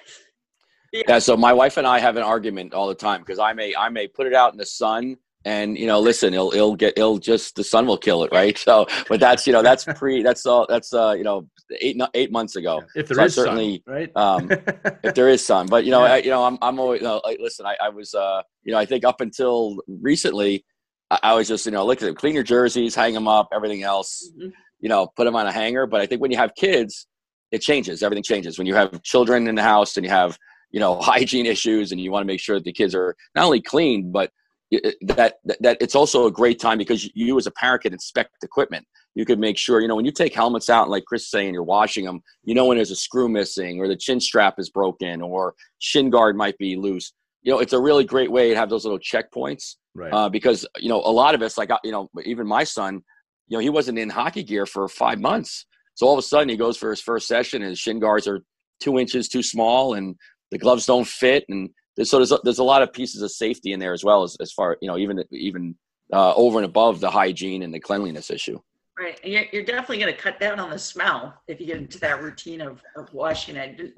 Yeah. 0.92 1.02
yeah. 1.08 1.18
So 1.18 1.36
my 1.36 1.52
wife 1.52 1.76
and 1.76 1.86
I 1.86 1.98
have 1.98 2.16
an 2.16 2.22
argument 2.22 2.74
all 2.74 2.88
the 2.88 2.94
time 2.94 3.20
because 3.20 3.38
I 3.38 3.52
may 3.52 3.74
I 3.74 3.88
may 3.88 4.06
put 4.06 4.26
it 4.26 4.34
out 4.34 4.52
in 4.52 4.58
the 4.58 4.66
sun 4.66 5.16
and 5.44 5.78
you 5.78 5.86
know 5.86 6.00
listen 6.00 6.34
it'll 6.34 6.52
it'll 6.52 6.74
get 6.76 6.94
it'll 6.96 7.18
just 7.18 7.54
the 7.54 7.64
sun 7.64 7.86
will 7.86 7.96
kill 7.96 8.24
it 8.24 8.32
right? 8.32 8.58
So 8.68 8.86
but 9.08 9.20
that's 9.20 9.46
you 9.46 9.52
know 9.52 9.62
that's 9.62 9.84
pre 9.84 10.22
that's 10.22 10.44
all 10.46 10.66
that's 10.68 10.92
uh 10.92 11.14
you 11.16 11.24
know 11.24 11.48
eight 11.80 12.00
eight 12.14 12.32
months 12.32 12.56
ago. 12.56 12.82
If 12.94 13.08
there 13.08 13.16
so 13.16 13.24
is 13.24 13.34
certainly 13.34 13.82
sun, 13.86 13.94
right? 13.94 14.10
um 14.16 14.50
if 15.02 15.14
there 15.14 15.28
is 15.28 15.44
sun. 15.44 15.66
But 15.66 15.84
you 15.84 15.90
know 15.90 16.04
yeah. 16.04 16.14
I, 16.14 16.16
you 16.18 16.30
know 16.30 16.44
i'm 16.44 16.58
i'm 16.62 16.78
always 16.78 17.00
you 17.00 17.06
know, 17.06 17.20
like, 17.24 17.38
listen 17.40 17.66
I, 17.66 17.76
I 17.82 17.88
was 17.88 18.14
uh 18.14 18.42
you 18.64 18.72
know 18.72 18.78
i 18.78 18.84
think 18.84 19.04
up 19.04 19.20
until 19.20 19.78
recently 19.88 20.64
i, 21.10 21.18
I 21.22 21.34
was 21.34 21.48
just 21.48 21.66
you 21.66 21.72
know 21.72 21.86
look 21.86 22.02
at 22.02 22.06
them 22.06 22.14
clean 22.14 22.34
your 22.34 22.44
jerseys 22.44 22.94
hang 22.94 23.14
them 23.14 23.28
up 23.28 23.48
everything 23.52 23.82
else 23.82 24.30
mm-hmm. 24.36 24.48
you 24.80 24.88
know 24.88 25.08
put 25.16 25.24
them 25.24 25.36
on 25.36 25.46
a 25.46 25.52
hanger. 25.52 25.86
But 25.86 26.00
i 26.00 26.06
think 26.06 26.20
when 26.20 26.30
you 26.30 26.36
have 26.38 26.54
kids 26.54 27.06
it 27.50 27.62
changes 27.62 28.02
everything 28.02 28.22
changes. 28.22 28.58
When 28.58 28.66
you 28.66 28.74
have 28.74 29.02
children 29.02 29.46
in 29.48 29.54
the 29.54 29.62
house 29.62 29.96
and 29.96 30.04
you 30.04 30.10
have 30.10 30.38
you 30.70 30.80
know 30.80 30.96
hygiene 31.00 31.46
issues 31.46 31.92
and 31.92 32.00
you 32.00 32.10
want 32.10 32.22
to 32.22 32.26
make 32.26 32.40
sure 32.40 32.56
that 32.56 32.64
the 32.64 32.72
kids 32.72 32.94
are 32.94 33.14
not 33.34 33.44
only 33.44 33.60
clean 33.60 34.10
but 34.12 34.30
that, 34.70 35.36
that 35.60 35.78
it's 35.80 35.94
also 35.94 36.26
a 36.26 36.30
great 36.30 36.60
time 36.60 36.78
because 36.78 37.08
you 37.14 37.38
as 37.38 37.46
a 37.46 37.50
parent 37.52 37.82
can 37.82 37.92
inspect 37.92 38.30
equipment. 38.42 38.86
You 39.14 39.24
could 39.24 39.38
make 39.38 39.56
sure 39.56 39.80
you 39.80 39.88
know 39.88 39.96
when 39.96 40.04
you 40.04 40.12
take 40.12 40.34
helmets 40.34 40.70
out 40.70 40.82
and 40.82 40.90
like 40.90 41.04
chris 41.04 41.22
is 41.22 41.30
saying 41.30 41.52
you're 41.52 41.64
washing 41.64 42.04
them 42.04 42.20
you 42.44 42.54
know 42.54 42.66
when 42.66 42.76
there's 42.76 42.92
a 42.92 42.96
screw 42.96 43.28
missing 43.28 43.80
or 43.80 43.88
the 43.88 43.96
chin 43.96 44.20
strap 44.20 44.54
is 44.58 44.70
broken 44.70 45.22
or 45.22 45.54
shin 45.80 46.10
guard 46.10 46.36
might 46.36 46.56
be 46.58 46.76
loose. 46.76 47.12
You 47.42 47.52
know 47.52 47.58
it's 47.58 47.72
a 47.72 47.80
really 47.80 48.04
great 48.04 48.30
way 48.30 48.50
to 48.50 48.56
have 48.56 48.70
those 48.70 48.84
little 48.84 48.98
checkpoints 48.98 49.76
right. 49.94 50.12
uh, 50.12 50.28
because 50.28 50.66
you 50.78 50.88
know 50.88 51.00
a 51.00 51.10
lot 51.10 51.34
of 51.34 51.42
us 51.42 51.58
like 51.58 51.70
uh, 51.70 51.78
you 51.82 51.90
know 51.90 52.08
even 52.24 52.46
my 52.46 52.64
son 52.64 53.02
you 53.48 53.56
know 53.56 53.60
he 53.60 53.70
wasn't 53.70 53.98
in 53.98 54.10
hockey 54.10 54.42
gear 54.42 54.66
for 54.66 54.88
five 54.88 55.18
months. 55.18 55.66
So 55.94 56.06
all 56.06 56.12
of 56.12 56.18
a 56.18 56.22
sudden 56.22 56.48
he 56.48 56.56
goes 56.56 56.76
for 56.76 56.90
his 56.90 57.00
first 57.00 57.26
session 57.26 57.62
and 57.62 57.70
his 57.70 57.78
shin 57.78 57.98
guards 57.98 58.28
are 58.28 58.40
two 58.80 58.98
inches 58.98 59.28
too 59.28 59.42
small 59.42 59.94
and 59.94 60.14
the 60.50 60.58
gloves 60.58 60.86
don't 60.86 61.06
fit 61.06 61.44
and 61.48 61.70
so 62.04 62.18
there's 62.18 62.32
a, 62.32 62.38
there's 62.44 62.58
a 62.58 62.64
lot 62.64 62.82
of 62.82 62.92
pieces 62.92 63.22
of 63.22 63.30
safety 63.30 63.72
in 63.72 63.80
there 63.80 63.92
as 63.92 64.04
well 64.04 64.22
as 64.22 64.36
as 64.40 64.52
far 64.52 64.76
you 64.80 64.88
know 64.88 64.98
even 64.98 65.22
even 65.30 65.74
uh, 66.12 66.34
over 66.34 66.58
and 66.58 66.64
above 66.64 67.00
the 67.00 67.10
hygiene 67.10 67.62
and 67.62 67.72
the 67.72 67.80
cleanliness 67.80 68.30
issue. 68.30 68.58
Right, 68.98 69.20
and 69.22 69.32
you're, 69.32 69.44
you're 69.52 69.64
definitely 69.64 69.98
going 69.98 70.12
to 70.12 70.20
cut 70.20 70.40
down 70.40 70.58
on 70.58 70.70
the 70.70 70.78
smell 70.78 71.40
if 71.46 71.60
you 71.60 71.66
get 71.66 71.76
into 71.76 72.00
that 72.00 72.20
routine 72.20 72.60
of, 72.60 72.82
of 72.96 73.12
washing 73.14 73.54
it. 73.54 73.94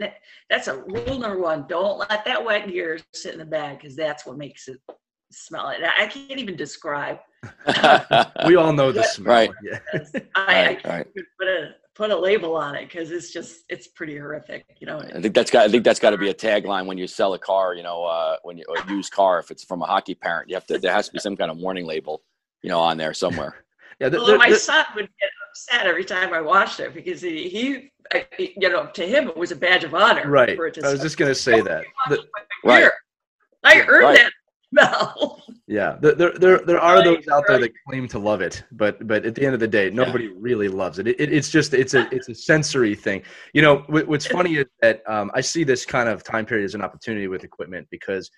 That's 0.51 0.69
a 0.69 0.83
rule 0.83 1.19
number 1.19 1.39
one. 1.39 1.65
Don't 1.69 1.99
let 1.99 2.23
that 2.27 2.45
wet 2.45 2.69
gear 2.69 2.99
sit 3.15 3.33
in 3.33 3.39
the 3.39 3.47
bag 3.47 3.79
because 3.79 3.97
that's 3.97 4.27
what 4.27 4.37
makes 4.37 4.69
it 4.69 4.79
smell 5.33 5.71
it. 5.71 5.81
I 5.83 6.07
can't 6.07 6.39
even 6.39 6.55
describe. 6.55 7.19
we 8.47 8.57
all 8.57 8.75
know 8.75 8.93
the 8.93 9.03
smell. 9.05 9.35
Right. 9.35 9.51
Yeah. 9.63 9.79
I, 10.35 10.67
right, 10.67 10.87
I 10.87 10.89
right. 10.89 11.07
put 11.15 11.49
a 11.49 11.75
put 12.01 12.11
a 12.11 12.19
label 12.19 12.57
on 12.57 12.75
it 12.75 12.89
because 12.89 13.11
it's 13.11 13.31
just 13.31 13.65
it's 13.69 13.87
pretty 13.87 14.17
horrific 14.17 14.65
you 14.81 14.87
know? 14.87 15.01
I 15.15 15.21
think 15.21 15.35
that's 15.35 15.51
got 15.51 15.67
i 15.67 15.71
think 15.71 15.85
that's 15.85 16.01
got 16.01 16.11
to 16.11 16.17
be 16.17 16.31
a 16.31 16.35
tagline 16.35 16.87
when 16.87 16.97
you 16.97 17.07
sell 17.07 17.35
a 17.35 17.39
car 17.39 17.75
you 17.75 17.83
know 17.83 18.05
uh, 18.05 18.37
when 18.43 18.57
you 18.57 18.65
a 18.75 18.91
used 18.91 19.13
car 19.13 19.39
if 19.39 19.51
it's 19.51 19.65
from 19.65 19.83
a 19.83 19.85
hockey 19.85 20.15
parent 20.15 20.49
you 20.49 20.55
have 20.57 20.67
to 20.69 20.79
there 20.79 20.95
has 20.95 21.09
to 21.09 21.13
be 21.13 21.19
some 21.19 21.37
kind 21.37 21.51
of 21.51 21.59
warning 21.59 21.85
label 21.85 22.23
you 22.63 22.71
know 22.71 22.81
on 22.81 22.97
there 22.97 23.13
somewhere. 23.13 23.55
Yeah 24.01 24.09
the, 24.09 24.17
well, 24.17 24.39
my 24.39 24.51
son 24.55 24.87
would 24.95 25.11
get 25.21 25.29
upset 25.51 25.87
every 25.87 26.07
time 26.07 26.33
i 26.33 26.41
watched 26.41 26.81
it 26.81 26.95
because 26.95 27.21
he, 27.21 27.51
he 27.51 27.91
you 28.39 28.71
know 28.71 28.87
to 28.95 29.07
him 29.07 29.29
it 29.29 29.37
was 29.37 29.53
a 29.53 29.57
badge 29.57 29.85
of 29.85 29.95
honor 29.95 30.27
right. 30.27 30.59
i 30.83 30.91
was 30.91 31.03
just 31.03 31.19
going 31.19 31.31
to 31.31 31.35
say 31.35 31.61
that. 31.61 31.85
the, 32.09 32.25
right. 32.65 32.91
i 33.63 33.83
earned 33.83 34.05
right. 34.05 34.17
that 34.17 34.33
no. 34.73 35.39
Yeah, 35.67 35.99
there, 36.01 36.33
there, 36.33 36.59
there 36.59 36.81
are 36.81 37.03
those 37.05 37.29
out 37.29 37.45
there 37.47 37.61
that 37.61 37.71
claim 37.87 38.09
to 38.09 38.19
love 38.19 38.41
it, 38.41 38.65
but 38.73 39.07
but 39.07 39.25
at 39.25 39.37
the 39.37 39.45
end 39.45 39.55
of 39.55 39.61
the 39.61 39.69
day, 39.69 39.89
nobody 39.89 40.25
yeah. 40.25 40.31
really 40.37 40.69
loves 40.69 40.99
it. 40.99 41.07
It, 41.07 41.21
it. 41.21 41.33
It's 41.33 41.49
just 41.49 41.75
it's 41.75 41.95
a 41.95 42.13
it's 42.13 42.29
a 42.29 42.35
sensory 42.35 42.97
thing. 42.97 43.23
You 43.55 43.63
know, 43.63 43.85
what's 43.89 44.27
funny 44.27 44.57
is 44.57 44.67
that 44.83 45.03
um, 45.09 45.31
I 45.33 45.41
see 45.41 45.63
this 45.63 45.87
kind 45.87 46.09
of 46.09 46.25
time 46.25 46.45
period 46.45 46.65
as 46.65 46.75
an 46.75 46.83
opportunity 46.83 47.29
with 47.29 47.45
equipment 47.45 47.87
because, 47.91 48.29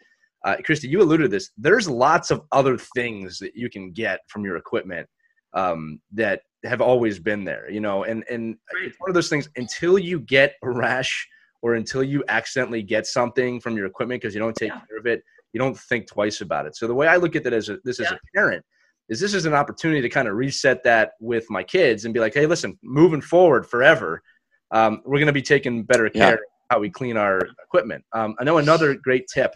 uh, 0.45 0.57
Christie, 0.65 0.89
you 0.89 1.01
alluded 1.01 1.25
to 1.25 1.29
this. 1.29 1.51
There's 1.57 1.89
lots 1.89 2.31
of 2.31 2.43
other 2.53 2.77
things 2.77 3.39
that 3.39 3.57
you 3.57 3.71
can 3.71 3.93
get 3.93 4.21
from 4.29 4.45
your 4.45 4.57
equipment 4.57 5.09
um, 5.55 6.01
that 6.13 6.43
have 6.65 6.83
always 6.83 7.19
been 7.19 7.45
there. 7.45 7.71
You 7.71 7.81
know, 7.81 8.05
and 8.05 8.25
and 8.29 8.57
right. 8.75 8.89
it's 8.89 9.01
one 9.01 9.09
of 9.09 9.15
those 9.15 9.31
things 9.31 9.49
until 9.57 9.99
you 9.99 10.21
get 10.21 10.55
a 10.63 10.71
rash 10.71 11.27
or 11.63 11.75
until 11.75 12.03
you 12.03 12.23
accidentally 12.29 12.83
get 12.83 13.07
something 13.07 13.61
from 13.61 13.77
your 13.77 13.87
equipment 13.87 14.21
because 14.21 14.35
you 14.35 14.41
don't 14.41 14.57
take 14.57 14.71
yeah. 14.71 14.81
care 14.89 14.99
of 14.99 15.07
it 15.07 15.23
you 15.53 15.59
don't 15.59 15.79
think 15.79 16.07
twice 16.07 16.41
about 16.41 16.67
it. 16.67 16.77
So 16.77 16.87
the 16.87 16.95
way 16.95 17.07
I 17.07 17.17
look 17.17 17.37
at 17.37 17.47
it 17.47 17.53
as 17.53 17.69
a, 17.69 17.79
this 17.85 17.99
yeah. 17.99 18.07
as 18.07 18.13
a 18.13 18.19
parent 18.35 18.65
is 19.09 19.21
this 19.21 19.35
is 19.35 19.47
an 19.47 19.55
opportunity 19.55 20.01
to 20.01 20.09
kind 20.09 20.29
of 20.29 20.35
reset 20.35 20.83
that 20.85 21.13
with 21.21 21.45
my 21.51 21.63
kids 21.63 22.05
and 22.05 22.15
be 22.15 22.21
like, 22.21 22.35
hey, 22.35 22.47
listen, 22.47 22.79
moving 22.83 23.21
forward 23.21 23.67
forever, 23.67 24.23
um, 24.71 25.03
we're 25.05 25.19
going 25.19 25.27
to 25.27 25.33
be 25.33 25.43
taking 25.43 25.83
better 25.83 26.09
care 26.09 26.29
yeah. 26.29 26.35
of 26.35 26.39
how 26.71 26.79
we 26.79 26.89
clean 26.89 27.17
our 27.17 27.41
equipment. 27.63 28.05
Um, 28.13 28.35
I 28.41 28.45
know 28.45 28.59
another 28.59 28.95
great 28.95 29.27
tip 29.33 29.53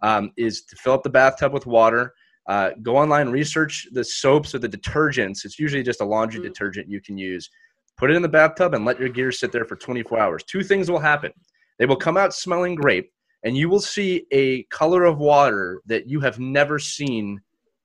um, 0.00 0.32
is 0.36 0.62
to 0.64 0.76
fill 0.76 0.94
up 0.94 1.02
the 1.02 1.10
bathtub 1.10 1.52
with 1.52 1.66
water. 1.66 2.14
Uh, 2.46 2.70
go 2.82 2.96
online, 2.96 3.28
research 3.28 3.86
the 3.92 4.04
soaps 4.04 4.54
or 4.54 4.58
the 4.58 4.68
detergents. 4.68 5.44
It's 5.44 5.58
usually 5.58 5.82
just 5.82 6.00
a 6.00 6.04
laundry 6.04 6.40
mm-hmm. 6.40 6.48
detergent 6.48 6.90
you 6.90 7.00
can 7.00 7.18
use. 7.18 7.50
Put 7.96 8.10
it 8.10 8.16
in 8.16 8.22
the 8.22 8.28
bathtub 8.28 8.74
and 8.74 8.84
let 8.84 8.98
your 8.98 9.08
gear 9.08 9.30
sit 9.30 9.52
there 9.52 9.64
for 9.64 9.76
24 9.76 10.18
hours. 10.18 10.42
Two 10.44 10.62
things 10.62 10.90
will 10.90 10.98
happen. 10.98 11.32
They 11.78 11.86
will 11.86 11.96
come 11.96 12.16
out 12.16 12.34
smelling 12.34 12.74
great, 12.74 13.10
and 13.44 13.56
you 13.56 13.68
will 13.68 13.80
see 13.80 14.26
a 14.32 14.64
color 14.64 15.04
of 15.04 15.18
water 15.18 15.80
that 15.86 16.08
you 16.08 16.20
have 16.20 16.38
never 16.38 16.78
seen 16.78 17.40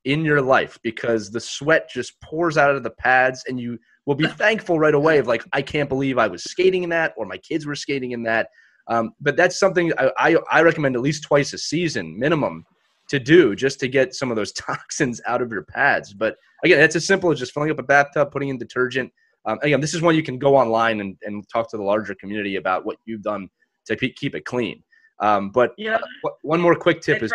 in 0.06 0.24
your 0.24 0.42
life 0.42 0.80
because 0.82 1.30
the 1.30 1.40
sweat 1.40 1.90
just 1.90 2.20
pours 2.22 2.58
out 2.58 2.76
of 2.76 2.84
the 2.84 2.90
pads 2.90 3.44
and 3.48 3.60
you 3.60 3.78
will 4.06 4.16
be 4.16 4.28
thankful 4.38 4.80
right 4.80 4.96
away 4.96 5.18
of 5.18 5.28
like 5.28 5.44
i 5.54 5.62
can't 5.62 5.90
believe 5.90 6.18
i 6.18 6.28
was 6.28 6.44
skating 6.44 6.84
in 6.84 6.90
that 6.90 7.14
or 7.18 7.26
my 7.26 7.38
kids 7.38 7.66
were 7.66 7.76
skating 7.76 8.12
in 8.12 8.24
that 8.24 8.50
um, 8.88 9.12
but 9.22 9.38
that's 9.38 9.60
something 9.60 9.92
I, 10.00 10.12
I, 10.18 10.38
I 10.52 10.62
recommend 10.62 10.96
at 10.96 11.02
least 11.02 11.24
twice 11.24 11.54
a 11.54 11.60
season 11.60 12.18
minimum 12.18 12.66
to 13.10 13.20
do 13.20 13.56
just 13.56 13.80
to 13.82 13.88
get 13.88 14.16
some 14.16 14.32
of 14.32 14.36
those 14.36 14.52
toxins 14.54 15.22
out 15.28 15.42
of 15.42 15.52
your 15.52 15.64
pads 15.64 16.14
but 16.14 16.38
again 16.64 16.80
it's 16.80 16.96
as 16.96 17.06
simple 17.06 17.32
as 17.32 17.40
just 17.40 17.54
filling 17.54 17.70
up 17.70 17.80
a 17.80 17.84
bathtub 17.84 18.32
putting 18.32 18.50
in 18.50 18.58
detergent 18.58 19.12
um, 19.50 19.60
again 19.64 19.82
this 19.82 19.94
is 19.94 20.02
one 20.02 20.16
you 20.16 20.24
can 20.24 20.38
go 20.38 20.56
online 20.56 21.02
and, 21.02 21.18
and 21.24 21.44
talk 21.52 21.70
to 21.70 21.78
the 21.78 21.84
larger 21.84 22.16
community 22.16 22.56
about 22.56 22.86
what 22.86 22.98
you've 23.06 23.24
done 23.24 23.50
to 23.86 23.96
keep 23.96 24.36
it 24.36 24.46
clean 24.46 24.84
um, 25.20 25.50
but 25.50 25.74
yeah. 25.78 26.00
Uh, 26.26 26.30
one 26.42 26.62
more 26.62 26.76
quick 26.76 27.02
tip 27.02 27.22
is 27.22 27.34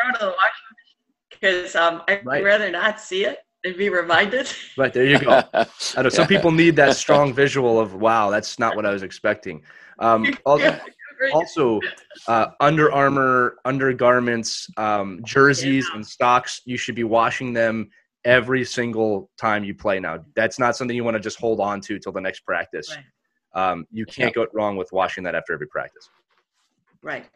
because 1.31 1.77
um, 1.77 2.03
I'd 2.09 2.25
right. 2.25 2.43
rather 2.43 2.71
not 2.71 3.01
see 3.01 3.25
it 3.25 3.39
and 3.65 3.77
be 3.77 3.89
reminded. 3.89 4.51
Right 4.77 4.93
there, 4.93 5.05
you 5.05 5.19
go. 5.19 5.43
I 5.53 6.03
know 6.03 6.09
some 6.09 6.27
people 6.35 6.51
need 6.51 6.77
that 6.77 6.97
strong 6.97 7.33
visual 7.33 7.79
of 7.79 7.95
wow, 7.95 8.31
that's 8.31 8.59
not 8.59 8.77
what 8.77 8.87
I 8.87 8.93
was 8.93 9.03
expecting. 9.03 9.63
Um, 9.99 10.35
also, 10.47 10.81
also 11.33 11.81
uh, 12.27 12.47
Under 12.61 12.93
Armour 12.93 13.57
undergarments, 13.65 14.69
um, 14.77 15.21
jerseys, 15.25 15.87
yeah. 15.91 15.97
and 15.97 16.07
stocks. 16.07 16.63
You 16.65 16.77
should 16.77 16.95
be 16.95 17.05
washing 17.05 17.53
them 17.53 17.91
every 18.25 18.65
single 18.65 19.31
time 19.39 19.65
you 19.65 19.75
play. 19.75 20.01
Now, 20.01 20.25
that's 20.35 20.59
not 20.59 20.77
something 20.77 20.97
you 20.97 21.05
want 21.05 21.17
to 21.17 21.21
just 21.21 21.39
hold 21.39 21.61
on 21.61 21.81
to 21.83 21.99
till 21.99 22.13
the 22.13 22.21
next 22.21 22.41
practice. 22.41 22.95
Right. 22.95 23.71
Um, 23.71 23.87
you 23.91 24.05
can't 24.07 24.35
go 24.35 24.47
wrong 24.53 24.77
with 24.77 24.93
washing 24.93 25.23
that 25.25 25.35
after 25.35 25.53
every 25.53 25.69
practice. 25.69 26.09
Right. 27.03 27.27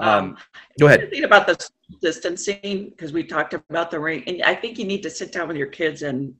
Um, 0.00 0.08
um, 0.08 0.36
go 0.78 0.86
ahead. 0.86 1.10
Think 1.10 1.24
about 1.24 1.46
the 1.46 1.68
distancing 2.00 2.90
because 2.90 3.12
we 3.12 3.22
talked 3.22 3.52
about 3.54 3.90
the 3.90 4.00
ring, 4.00 4.24
and 4.26 4.42
I 4.42 4.54
think 4.54 4.78
you 4.78 4.86
need 4.86 5.02
to 5.02 5.10
sit 5.10 5.30
down 5.30 5.46
with 5.48 5.58
your 5.58 5.66
kids 5.66 6.02
and 6.02 6.34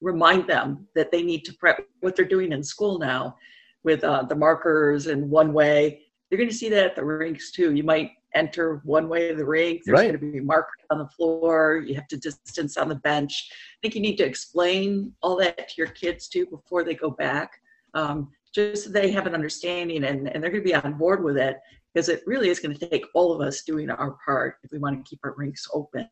remind 0.00 0.48
them 0.48 0.86
that 0.94 1.10
they 1.10 1.22
need 1.22 1.44
to 1.46 1.54
prep 1.54 1.84
what 2.00 2.14
they're 2.14 2.24
doing 2.24 2.52
in 2.52 2.62
school 2.62 2.98
now 2.98 3.36
with 3.82 4.04
uh, 4.04 4.22
the 4.22 4.36
markers 4.36 5.08
and 5.08 5.28
one 5.28 5.52
way. 5.52 6.02
They're 6.30 6.38
going 6.38 6.48
to 6.48 6.54
see 6.54 6.68
that 6.68 6.86
at 6.86 6.96
the 6.96 7.04
rinks 7.04 7.50
too. 7.50 7.74
You 7.74 7.82
might 7.82 8.12
enter 8.34 8.80
one 8.84 9.08
way 9.08 9.30
of 9.30 9.38
the 9.38 9.44
rink. 9.44 9.82
There's 9.84 9.94
right. 9.94 10.08
going 10.08 10.20
to 10.20 10.32
be 10.32 10.40
markers 10.40 10.84
on 10.90 10.98
the 10.98 11.08
floor. 11.08 11.82
You 11.86 11.94
have 11.94 12.08
to 12.08 12.16
distance 12.16 12.76
on 12.76 12.88
the 12.88 12.96
bench. 12.96 13.50
I 13.50 13.76
think 13.82 13.94
you 13.94 14.00
need 14.00 14.16
to 14.16 14.24
explain 14.24 15.12
all 15.22 15.36
that 15.36 15.68
to 15.68 15.74
your 15.76 15.88
kids 15.88 16.28
too 16.28 16.46
before 16.46 16.84
they 16.84 16.94
go 16.94 17.10
back. 17.10 17.52
Um, 17.94 18.30
just 18.54 18.84
so 18.84 18.90
they 18.90 19.10
have 19.10 19.26
an 19.26 19.34
understanding 19.34 20.04
and, 20.04 20.28
and 20.28 20.42
they're 20.42 20.50
going 20.50 20.62
to 20.62 20.68
be 20.68 20.74
on 20.74 20.94
board 20.94 21.24
with 21.24 21.36
it 21.36 21.58
because 21.92 22.08
it 22.08 22.22
really 22.26 22.48
is 22.48 22.60
going 22.60 22.76
to 22.76 22.88
take 22.88 23.04
all 23.14 23.32
of 23.32 23.40
us 23.40 23.62
doing 23.62 23.90
our 23.90 24.16
part 24.24 24.56
if 24.62 24.70
we 24.72 24.78
want 24.78 25.04
to 25.04 25.08
keep 25.08 25.20
our 25.24 25.34
rinks 25.36 25.66
open. 25.72 26.08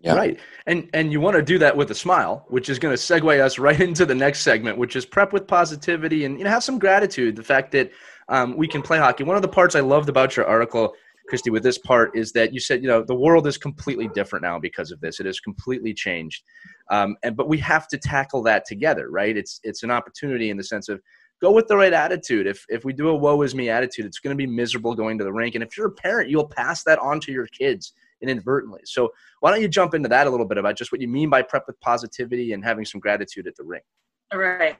Yeah. 0.00 0.14
Right. 0.14 0.38
And 0.66 0.88
and 0.94 1.10
you 1.10 1.20
want 1.20 1.36
to 1.36 1.42
do 1.42 1.58
that 1.58 1.76
with 1.76 1.90
a 1.90 1.94
smile, 1.94 2.44
which 2.48 2.68
is 2.68 2.78
going 2.78 2.96
to 2.96 3.02
segue 3.02 3.40
us 3.40 3.58
right 3.58 3.80
into 3.88 4.06
the 4.06 4.14
next 4.14 4.40
segment, 4.40 4.78
which 4.78 4.94
is 4.94 5.04
prep 5.04 5.32
with 5.32 5.46
positivity 5.46 6.24
and 6.24 6.38
you 6.38 6.44
know 6.44 6.50
have 6.50 6.62
some 6.62 6.78
gratitude. 6.78 7.34
The 7.34 7.42
fact 7.42 7.72
that 7.72 7.90
um, 8.28 8.56
we 8.56 8.68
can 8.68 8.82
play 8.82 8.98
hockey. 8.98 9.24
One 9.24 9.36
of 9.36 9.42
the 9.42 9.48
parts 9.48 9.74
I 9.74 9.80
loved 9.80 10.08
about 10.08 10.36
your 10.36 10.46
article, 10.46 10.94
Christie, 11.28 11.50
with 11.50 11.62
this 11.62 11.78
part 11.78 12.16
is 12.16 12.32
that 12.32 12.52
you 12.52 12.60
said 12.60 12.82
you 12.82 12.88
know 12.88 13.02
the 13.02 13.14
world 13.14 13.46
is 13.46 13.58
completely 13.58 14.08
different 14.08 14.42
now 14.42 14.58
because 14.58 14.90
of 14.90 15.00
this. 15.00 15.20
It 15.20 15.26
has 15.26 15.40
completely 15.40 15.92
changed, 15.94 16.42
um, 16.90 17.16
and 17.22 17.36
but 17.36 17.48
we 17.48 17.58
have 17.58 17.86
to 17.88 17.98
tackle 17.98 18.42
that 18.44 18.64
together, 18.64 19.10
right? 19.10 19.36
It's 19.36 19.60
it's 19.62 19.82
an 19.82 19.90
opportunity 19.90 20.50
in 20.50 20.56
the 20.56 20.64
sense 20.64 20.88
of 20.88 21.00
go 21.40 21.52
with 21.52 21.68
the 21.68 21.76
right 21.76 21.92
attitude. 21.92 22.46
If 22.46 22.64
if 22.68 22.84
we 22.84 22.92
do 22.92 23.08
a 23.08 23.14
woe 23.14 23.42
is 23.42 23.54
me 23.54 23.68
attitude, 23.68 24.06
it's 24.06 24.18
going 24.18 24.36
to 24.36 24.38
be 24.38 24.46
miserable 24.46 24.94
going 24.94 25.18
to 25.18 25.24
the 25.24 25.32
rink. 25.32 25.54
And 25.54 25.62
if 25.62 25.76
you're 25.76 25.88
a 25.88 25.92
parent, 25.92 26.30
you'll 26.30 26.48
pass 26.48 26.82
that 26.84 26.98
on 26.98 27.20
to 27.20 27.32
your 27.32 27.46
kids 27.46 27.92
inadvertently. 28.20 28.80
So 28.84 29.12
why 29.40 29.50
don't 29.50 29.62
you 29.62 29.68
jump 29.68 29.94
into 29.94 30.08
that 30.08 30.26
a 30.26 30.30
little 30.30 30.46
bit 30.46 30.58
about 30.58 30.76
just 30.76 30.90
what 30.90 31.00
you 31.00 31.08
mean 31.08 31.30
by 31.30 31.42
prep 31.42 31.64
with 31.66 31.78
positivity 31.80 32.52
and 32.52 32.64
having 32.64 32.84
some 32.84 33.00
gratitude 33.00 33.46
at 33.46 33.56
the 33.56 33.64
rink? 33.64 33.84
All 34.32 34.38
right. 34.38 34.76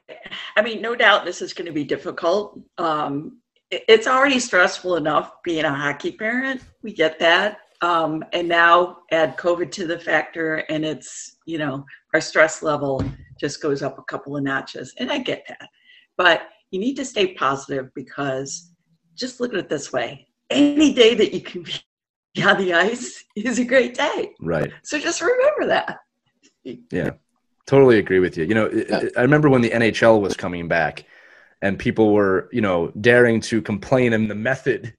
I 0.55 0.61
mean, 0.61 0.81
no 0.81 0.95
doubt 0.95 1.25
this 1.25 1.41
is 1.41 1.53
going 1.53 1.65
to 1.65 1.71
be 1.71 1.83
difficult. 1.83 2.59
Um, 2.77 3.39
it's 3.71 4.07
already 4.07 4.39
stressful 4.39 4.95
enough 4.95 5.31
being 5.43 5.65
a 5.65 5.73
hockey 5.73 6.11
parent. 6.11 6.61
We 6.81 6.93
get 6.93 7.19
that. 7.19 7.59
Um, 7.81 8.25
and 8.33 8.47
now 8.47 8.97
add 9.11 9.37
COVID 9.37 9.71
to 9.71 9.87
the 9.87 9.97
factor, 9.97 10.57
and 10.69 10.83
it's, 10.83 11.37
you 11.45 11.57
know, 11.57 11.85
our 12.13 12.19
stress 12.19 12.61
level 12.61 13.01
just 13.39 13.61
goes 13.61 13.81
up 13.81 13.97
a 13.97 14.03
couple 14.03 14.35
of 14.35 14.43
notches. 14.43 14.93
And 14.97 15.09
I 15.09 15.19
get 15.19 15.45
that. 15.47 15.69
But 16.17 16.41
you 16.71 16.79
need 16.79 16.95
to 16.95 17.05
stay 17.05 17.33
positive 17.35 17.89
because 17.95 18.71
just 19.15 19.39
look 19.39 19.53
at 19.53 19.59
it 19.59 19.69
this 19.69 19.93
way 19.93 20.27
any 20.49 20.93
day 20.93 21.15
that 21.15 21.33
you 21.33 21.41
can 21.41 21.63
be 21.63 22.43
on 22.43 22.57
the 22.57 22.73
ice 22.73 23.23
is 23.35 23.59
a 23.59 23.65
great 23.65 23.93
day. 23.95 24.31
Right. 24.41 24.71
So 24.83 24.99
just 24.99 25.21
remember 25.21 25.67
that. 25.67 25.97
Yeah, 26.91 27.11
totally 27.65 27.99
agree 27.99 28.19
with 28.19 28.37
you. 28.37 28.45
You 28.45 28.53
know, 28.53 29.09
I 29.17 29.21
remember 29.21 29.49
when 29.49 29.61
the 29.61 29.69
NHL 29.69 30.21
was 30.21 30.35
coming 30.35 30.67
back 30.67 31.05
and 31.61 31.77
people 31.77 32.13
were, 32.13 32.49
you 32.51 32.61
know, 32.61 32.91
daring 33.01 33.41
to 33.41 33.61
complain 33.61 34.13
in 34.13 34.27
the 34.27 34.35
method 34.35 34.93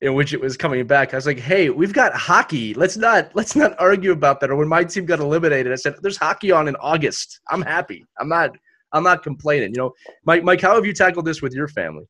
in 0.00 0.14
which 0.14 0.32
it 0.32 0.40
was 0.40 0.56
coming 0.56 0.86
back. 0.86 1.12
I 1.12 1.16
was 1.16 1.26
like, 1.26 1.38
"Hey, 1.38 1.70
we've 1.70 1.92
got 1.92 2.14
hockey. 2.14 2.74
Let's 2.74 2.96
not 2.96 3.30
let's 3.34 3.56
not 3.56 3.74
argue 3.78 4.12
about 4.12 4.40
that." 4.40 4.50
Or 4.50 4.56
when 4.56 4.68
my 4.68 4.84
team 4.84 5.06
got 5.06 5.20
eliminated, 5.20 5.72
I 5.72 5.76
said, 5.76 5.96
"There's 6.02 6.16
hockey 6.16 6.52
on 6.52 6.68
in 6.68 6.76
August. 6.76 7.40
I'm 7.48 7.62
happy. 7.62 8.04
I'm 8.18 8.28
not 8.28 8.56
I'm 8.92 9.02
not 9.02 9.22
complaining. 9.22 9.70
You 9.74 9.78
know, 9.78 9.92
Mike, 10.24 10.44
Mike, 10.44 10.60
how 10.60 10.74
have 10.74 10.86
you 10.86 10.92
tackled 10.92 11.24
this 11.24 11.42
with 11.42 11.52
your 11.52 11.68
family? 11.68 12.04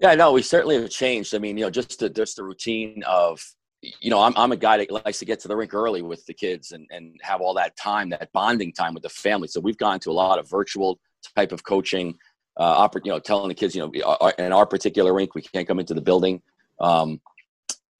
Yeah, 0.00 0.14
no, 0.14 0.32
we 0.32 0.42
certainly 0.42 0.80
have 0.80 0.90
changed. 0.90 1.34
I 1.34 1.38
mean, 1.38 1.56
you 1.56 1.64
know, 1.64 1.70
just 1.70 1.98
the 1.98 2.08
just 2.08 2.36
the 2.36 2.44
routine 2.44 3.02
of, 3.06 3.40
you 3.82 4.10
know, 4.10 4.20
I'm 4.20 4.32
I'm 4.36 4.52
a 4.52 4.56
guy 4.56 4.78
that 4.78 4.90
likes 4.90 5.18
to 5.20 5.24
get 5.24 5.40
to 5.40 5.48
the 5.48 5.56
rink 5.56 5.74
early 5.74 6.02
with 6.02 6.24
the 6.26 6.34
kids 6.34 6.72
and 6.72 6.86
and 6.90 7.18
have 7.22 7.40
all 7.40 7.54
that 7.54 7.76
time, 7.76 8.10
that 8.10 8.32
bonding 8.32 8.72
time 8.72 8.94
with 8.94 9.02
the 9.02 9.08
family. 9.08 9.48
So 9.48 9.60
we've 9.60 9.78
gone 9.78 10.00
to 10.00 10.10
a 10.10 10.12
lot 10.12 10.38
of 10.38 10.48
virtual 10.48 10.98
type 11.36 11.52
of 11.52 11.64
coaching, 11.64 12.18
uh, 12.56 12.88
you 13.04 13.12
know, 13.12 13.18
telling 13.18 13.48
the 13.48 13.54
kids, 13.54 13.74
you 13.74 13.82
know, 13.82 13.92
uh, 14.04 14.16
uh, 14.20 14.32
in 14.38 14.52
our 14.52 14.66
particular 14.66 15.12
rink, 15.14 15.34
we 15.34 15.42
can't 15.42 15.66
come 15.66 15.78
into 15.78 15.94
the 15.94 16.00
building. 16.00 16.42
Um, 16.80 17.20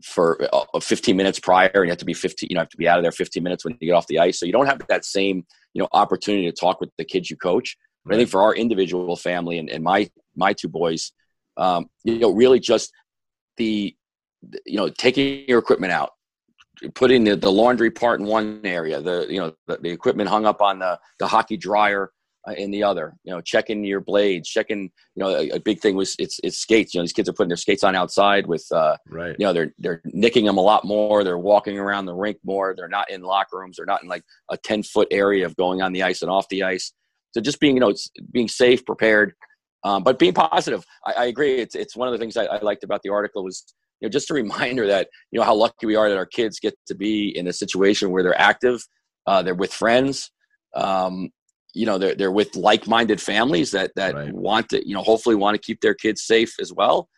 for 0.03 0.49
uh, 0.53 0.81
15 0.81 1.17
minutes 1.17 1.39
prior 1.39 1.71
and 1.75 1.85
you 1.85 1.91
have 1.91 1.99
to 1.99 2.05
be 2.05 2.15
15 2.15 2.49
you 2.51 2.55
know 2.55 2.61
have 2.61 2.69
to 2.69 2.77
be 2.77 2.89
out 2.89 2.99
of 2.99 3.05
there 3.05 3.13
15 3.13 3.43
minutes 3.43 3.65
when 3.65 3.77
you 3.81 3.87
get 3.87 3.93
off 3.93 4.07
the 4.09 4.19
ice 4.19 4.39
so 4.39 4.47
you 4.47 4.53
don't 4.53 4.67
have 4.67 4.83
that 4.89 5.05
same 5.05 5.47
you 5.75 5.81
know 5.81 5.89
opportunity 5.93 6.51
to 6.51 6.53
talk 6.53 6.81
with 6.81 6.91
the 6.99 7.05
kids 7.05 7.31
you 7.31 7.37
coach 7.37 7.77
but 8.05 8.15
i 8.15 8.19
think 8.19 8.29
for 8.29 8.43
our 8.43 8.55
individual 8.55 9.17
family 9.17 9.59
and, 9.59 9.71
and 9.71 9.85
my 9.85 10.11
my 10.35 10.53
two 10.53 10.69
boys 10.69 11.13
um, 11.57 11.89
you 12.05 12.19
know 12.19 12.31
really 12.31 12.59
just 12.59 12.93
the 13.57 13.95
you 14.67 14.77
know 14.77 14.89
taking 14.89 15.45
your 15.47 15.59
equipment 15.59 15.93
out 15.93 16.11
putting 16.95 17.25
the, 17.25 17.37
the 17.37 17.53
laundry 17.53 17.91
part 17.91 18.21
in 18.21 18.27
one 18.27 18.61
area 18.65 19.01
the 19.01 19.27
you 19.29 19.39
know 19.39 19.55
the, 19.67 19.77
the 19.83 19.91
equipment 19.91 20.29
hung 20.29 20.47
up 20.47 20.61
on 20.61 20.79
the 20.79 20.99
the 21.19 21.27
hockey 21.27 21.57
dryer 21.57 22.11
in 22.57 22.71
the 22.71 22.83
other. 22.83 23.15
You 23.25 23.33
know, 23.33 23.41
checking 23.41 23.85
your 23.85 24.01
blades, 24.01 24.49
checking. 24.49 24.91
You 25.15 25.25
know, 25.25 25.29
a, 25.29 25.51
a, 25.51 25.61
big 25.61 25.81
thing 25.81 25.95
was 25.95 26.17
it's 26.19 26.41
it's 26.43 26.59
skates. 26.59 26.95
You 26.95 26.99
know, 26.99 27.05
these 27.05 27.13
kids 27.13 27.29
are 27.29 27.33
putting 27.33 27.49
their 27.49 27.57
skates 27.57 27.85
on 27.85 27.95
outside 27.95 28.47
with. 28.47 28.67
Uh, 28.71 28.97
right. 29.09 29.37
You 29.39 29.47
know, 29.47 29.53
they're 29.53 29.73
they're 29.79 30.01
nicking 30.05 30.45
them 30.45 30.59
a 30.59 30.63
lot 30.63 30.85
more. 30.85 31.25
They're 31.25 31.39
walking 31.39 31.79
around 31.79 32.07
the 32.07 32.15
rink 32.15 32.39
more. 32.45 32.75
They're 32.77 32.89
not 32.89 33.11
in 33.11 33.23
locker 33.23 33.59
rooms. 33.59 33.77
They're 33.77 33.87
not 33.87 34.03
in 34.03 34.09
like 34.09 34.25
a 34.51 34.57
ten 34.57 34.83
foot 34.83 35.09
area 35.11 35.47
of 35.47 35.57
going 35.57 35.83
on 35.83 35.93
the 35.93 36.03
ice 36.03 36.23
and 36.23 36.31
off 36.31 36.49
the 36.49 36.65
ice. 36.65 36.93
So 37.33 37.41
just 37.41 37.61
being 37.61 37.77
you 37.77 37.81
know 37.81 37.95
being 38.33 38.49
safe, 38.49 38.85
prepared, 38.85 39.35
um, 39.85 40.03
but 40.03 40.19
being 40.19 40.35
positive. 40.35 40.85
I, 41.07 41.13
I, 41.13 41.25
agree. 41.27 41.59
It's 41.59 41.75
it's 41.75 41.97
one 41.97 42.09
of 42.09 42.13
the 42.13 42.19
things 42.19 42.37
I, 42.37 42.45
I 42.45 42.61
liked 42.61 42.85
about 42.85 43.03
the 43.03 43.11
article 43.11 43.45
was 43.45 43.65
you 44.01 44.07
know 44.07 44.11
just 44.11 44.31
a 44.31 44.35
reminder 44.43 44.87
that 44.87 45.09
you 45.31 45.39
know 45.39 45.45
how 45.45 45.55
lucky 45.55 45.87
we 45.87 45.97
are 45.97 46.09
that 46.09 46.19
our 46.19 46.27
kids 46.27 46.59
get 46.59 46.75
to 46.87 46.95
be 46.95 47.37
in 47.37 47.47
a 47.47 47.53
situation 47.53 48.11
where 48.11 48.23
they're 48.23 48.41
active, 48.41 48.83
uh, 49.27 49.43
they're 49.43 49.55
with 49.55 49.73
friends. 49.73 50.31
Um, 50.75 51.31
you 51.75 51.87
know 51.87 51.99
they're 51.99 52.15
they're 52.15 52.33
with 52.33 52.55
like-minded 52.57 53.21
families 53.21 53.71
that 53.71 53.93
that 53.97 54.15
right. 54.15 54.33
want 54.33 54.69
to 54.69 54.87
you 54.87 54.95
know 54.95 55.03
hopefully 55.03 55.35
want 55.35 55.55
to 55.55 55.61
keep 55.61 55.81
their 55.81 55.95
kids 55.95 56.25
safe 56.25 56.55
as 56.61 56.73
well. 56.73 57.09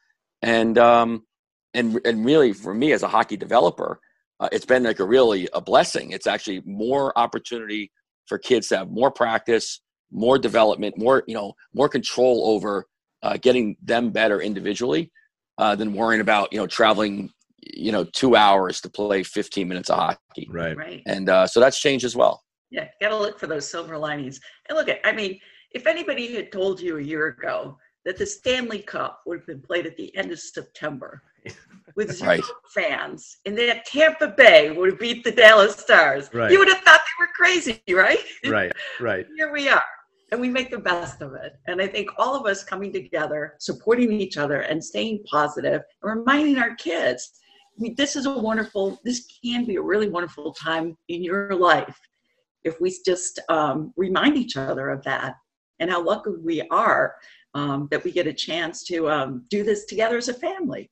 And 0.42 0.78
um 0.78 1.24
and 1.72 2.00
and 2.04 2.24
really 2.24 2.52
for 2.52 2.74
me 2.74 2.92
as 2.92 3.02
a 3.02 3.08
hockey 3.08 3.36
developer 3.36 3.98
uh, 4.40 4.48
it's 4.52 4.66
been 4.66 4.82
like 4.82 5.00
a 5.00 5.04
really 5.04 5.48
a 5.54 5.60
blessing. 5.60 6.10
It's 6.10 6.26
actually 6.26 6.62
more 6.64 7.16
opportunity 7.18 7.90
for 8.26 8.38
kids 8.38 8.68
to 8.68 8.78
have 8.78 8.90
more 8.90 9.10
practice 9.10 9.80
more 10.10 10.38
development 10.38 10.96
more 10.96 11.24
you 11.26 11.34
know 11.34 11.52
more 11.74 11.88
control 11.88 12.46
over 12.46 12.86
uh, 13.22 13.36
getting 13.40 13.76
them 13.82 14.10
better 14.10 14.40
individually 14.40 15.10
uh, 15.58 15.74
than 15.74 15.92
worrying 15.92 16.20
about 16.20 16.52
you 16.52 16.58
know 16.58 16.66
traveling 16.66 17.30
you 17.58 17.90
know 17.90 18.04
two 18.04 18.36
hours 18.36 18.80
to 18.80 18.88
play 18.88 19.22
15 19.22 19.66
minutes 19.66 19.90
of 19.90 19.98
hockey. 19.98 20.48
Right. 20.50 20.76
Right. 20.76 21.02
And 21.06 21.28
uh, 21.28 21.46
so 21.46 21.58
that's 21.58 21.80
changed 21.80 22.04
as 22.04 22.14
well 22.14 22.43
yeah, 22.74 22.88
got 23.00 23.10
to 23.10 23.16
look 23.16 23.38
for 23.38 23.46
those 23.46 23.70
silver 23.70 23.96
linings. 23.96 24.40
And 24.68 24.76
look 24.76 24.88
at, 24.88 24.98
I 25.04 25.12
mean, 25.12 25.38
if 25.70 25.86
anybody 25.86 26.34
had 26.34 26.50
told 26.50 26.80
you 26.80 26.98
a 26.98 27.02
year 27.02 27.28
ago 27.28 27.78
that 28.04 28.18
the 28.18 28.26
Stanley 28.26 28.80
Cup 28.80 29.20
would 29.26 29.38
have 29.38 29.46
been 29.46 29.62
played 29.62 29.86
at 29.86 29.96
the 29.96 30.14
end 30.16 30.32
of 30.32 30.40
September 30.40 31.22
with 31.96 32.16
zero 32.16 32.30
right. 32.30 32.44
fans, 32.74 33.38
and 33.46 33.56
that 33.58 33.84
Tampa 33.86 34.28
Bay 34.28 34.72
would 34.72 34.90
have 34.90 34.98
beat 34.98 35.22
the 35.22 35.30
Dallas 35.30 35.76
Stars, 35.76 36.28
right. 36.34 36.50
you 36.50 36.58
would 36.58 36.68
have 36.68 36.80
thought 36.80 37.00
they 37.00 37.24
were 37.24 37.30
crazy, 37.36 37.80
right? 37.90 38.18
Right, 38.44 38.72
right. 39.00 39.26
Here 39.36 39.52
we 39.52 39.68
are. 39.68 39.84
And 40.32 40.40
we 40.40 40.48
make 40.48 40.72
the 40.72 40.78
best 40.78 41.22
of 41.22 41.34
it. 41.34 41.52
And 41.68 41.80
I 41.80 41.86
think 41.86 42.10
all 42.18 42.34
of 42.34 42.44
us 42.44 42.64
coming 42.64 42.92
together, 42.92 43.54
supporting 43.60 44.12
each 44.20 44.36
other, 44.36 44.62
and 44.62 44.84
staying 44.84 45.22
positive, 45.30 45.82
and 46.02 46.18
reminding 46.18 46.58
our 46.58 46.74
kids 46.74 47.30
we, 47.76 47.90
this 47.94 48.14
is 48.14 48.26
a 48.26 48.38
wonderful, 48.38 49.00
this 49.04 49.26
can 49.42 49.64
be 49.64 49.76
a 49.76 49.82
really 49.82 50.08
wonderful 50.08 50.52
time 50.52 50.96
in 51.08 51.22
your 51.22 51.54
life 51.54 51.98
if 52.64 52.80
we 52.80 52.94
just 53.04 53.40
um, 53.48 53.92
remind 53.96 54.36
each 54.36 54.56
other 54.56 54.88
of 54.88 55.02
that 55.04 55.36
and 55.80 55.90
how 55.90 56.02
lucky 56.02 56.30
we 56.42 56.62
are 56.70 57.14
um, 57.54 57.88
that 57.90 58.02
we 58.02 58.10
get 58.10 58.26
a 58.26 58.32
chance 58.32 58.82
to 58.84 59.08
um, 59.08 59.44
do 59.50 59.62
this 59.62 59.84
together 59.86 60.16
as 60.16 60.28
a 60.28 60.34
family. 60.34 60.90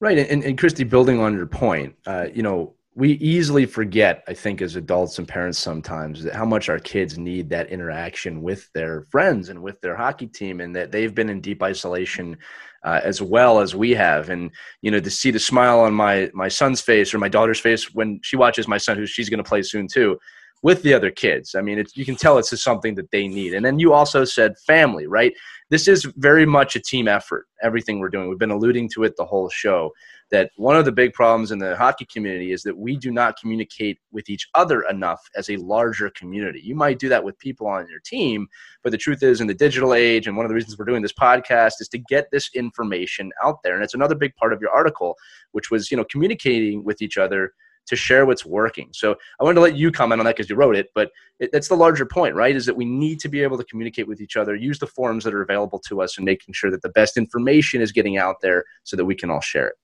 Right, 0.00 0.18
and, 0.18 0.44
and 0.44 0.58
Christie, 0.58 0.84
building 0.84 1.20
on 1.20 1.34
your 1.34 1.46
point, 1.46 1.94
uh, 2.06 2.26
you 2.32 2.42
know, 2.42 2.74
we 2.94 3.12
easily 3.12 3.64
forget, 3.64 4.24
I 4.26 4.34
think, 4.34 4.60
as 4.60 4.74
adults 4.74 5.18
and 5.18 5.28
parents 5.28 5.58
sometimes, 5.58 6.28
how 6.32 6.44
much 6.44 6.68
our 6.68 6.80
kids 6.80 7.16
need 7.16 7.48
that 7.50 7.70
interaction 7.70 8.42
with 8.42 8.68
their 8.72 9.06
friends 9.10 9.50
and 9.50 9.62
with 9.62 9.80
their 9.80 9.94
hockey 9.94 10.26
team, 10.26 10.60
and 10.60 10.74
that 10.74 10.90
they've 10.90 11.14
been 11.14 11.28
in 11.30 11.40
deep 11.40 11.62
isolation 11.62 12.36
uh, 12.84 13.00
as 13.04 13.22
well 13.22 13.60
as 13.60 13.74
we 13.74 13.92
have. 13.92 14.30
And 14.30 14.50
you 14.82 14.90
know, 14.90 14.98
to 14.98 15.10
see 15.10 15.30
the 15.30 15.38
smile 15.38 15.78
on 15.80 15.94
my 15.94 16.28
my 16.34 16.48
son's 16.48 16.80
face 16.80 17.14
or 17.14 17.18
my 17.18 17.28
daughter's 17.28 17.60
face 17.60 17.94
when 17.94 18.18
she 18.24 18.36
watches 18.36 18.66
my 18.66 18.78
son, 18.78 18.96
who 18.96 19.06
she's 19.06 19.28
going 19.28 19.42
to 19.42 19.48
play 19.48 19.62
soon 19.62 19.86
too, 19.86 20.18
with 20.62 20.82
the 20.82 20.94
other 20.94 21.10
kids. 21.10 21.54
I 21.54 21.60
mean, 21.60 21.84
you 21.94 22.04
can 22.04 22.16
tell 22.16 22.38
it's 22.38 22.50
just 22.50 22.64
something 22.64 22.94
that 22.96 23.10
they 23.10 23.28
need. 23.28 23.54
And 23.54 23.64
then 23.64 23.78
you 23.78 23.92
also 23.92 24.24
said 24.24 24.58
family, 24.66 25.06
right? 25.06 25.32
This 25.70 25.86
is 25.86 26.04
very 26.16 26.46
much 26.46 26.76
a 26.76 26.80
team 26.80 27.08
effort, 27.08 27.46
everything 27.62 27.98
we're 27.98 28.08
doing. 28.08 28.28
We've 28.28 28.38
been 28.38 28.50
alluding 28.50 28.88
to 28.94 29.04
it 29.04 29.16
the 29.16 29.24
whole 29.24 29.48
show 29.50 29.92
that 30.30 30.50
one 30.56 30.76
of 30.76 30.84
the 30.84 30.92
big 30.92 31.12
problems 31.14 31.52
in 31.52 31.58
the 31.58 31.76
hockey 31.76 32.06
community 32.12 32.52
is 32.52 32.62
that 32.62 32.76
we 32.76 32.96
do 32.96 33.10
not 33.10 33.38
communicate 33.38 33.98
with 34.12 34.28
each 34.28 34.48
other 34.54 34.82
enough 34.82 35.20
as 35.36 35.48
a 35.48 35.56
larger 35.56 36.10
community. 36.10 36.60
You 36.62 36.74
might 36.74 36.98
do 36.98 37.08
that 37.08 37.24
with 37.24 37.38
people 37.38 37.66
on 37.66 37.88
your 37.88 38.00
team, 38.00 38.46
but 38.82 38.90
the 38.90 38.98
truth 38.98 39.22
is, 39.22 39.40
in 39.40 39.46
the 39.46 39.54
digital 39.54 39.94
age, 39.94 40.26
and 40.26 40.36
one 40.36 40.44
of 40.44 40.50
the 40.50 40.54
reasons 40.54 40.78
we're 40.78 40.84
doing 40.84 41.02
this 41.02 41.12
podcast 41.12 41.74
is 41.80 41.88
to 41.90 41.98
get 41.98 42.30
this 42.30 42.50
information 42.54 43.30
out 43.42 43.62
there. 43.62 43.74
And 43.74 43.82
it's 43.82 43.94
another 43.94 44.14
big 44.14 44.34
part 44.36 44.52
of 44.52 44.60
your 44.60 44.70
article, 44.70 45.14
which 45.52 45.70
was, 45.70 45.90
you 45.90 45.96
know, 45.96 46.04
communicating 46.04 46.84
with 46.84 47.00
each 47.00 47.16
other 47.16 47.52
to 47.88 47.96
share 47.96 48.26
what's 48.26 48.46
working. 48.46 48.88
So 48.92 49.16
I 49.40 49.44
wanted 49.44 49.56
to 49.56 49.60
let 49.60 49.76
you 49.76 49.90
comment 49.90 50.20
on 50.20 50.24
that 50.26 50.36
because 50.36 50.48
you 50.48 50.56
wrote 50.56 50.76
it, 50.76 50.88
but 50.94 51.10
it, 51.40 51.50
that's 51.52 51.68
the 51.68 51.76
larger 51.76 52.06
point, 52.06 52.34
right? 52.34 52.54
Is 52.54 52.66
that 52.66 52.76
we 52.76 52.84
need 52.84 53.18
to 53.20 53.28
be 53.28 53.42
able 53.42 53.58
to 53.58 53.64
communicate 53.64 54.06
with 54.06 54.20
each 54.20 54.36
other, 54.36 54.54
use 54.54 54.78
the 54.78 54.86
forums 54.86 55.24
that 55.24 55.34
are 55.34 55.42
available 55.42 55.78
to 55.88 56.00
us, 56.02 56.16
and 56.16 56.24
making 56.24 56.54
sure 56.54 56.70
that 56.70 56.82
the 56.82 56.90
best 56.90 57.16
information 57.16 57.80
is 57.80 57.92
getting 57.92 58.18
out 58.18 58.36
there 58.40 58.64
so 58.84 58.96
that 58.96 59.04
we 59.04 59.14
can 59.14 59.30
all 59.30 59.40
share 59.40 59.68
it. 59.68 59.74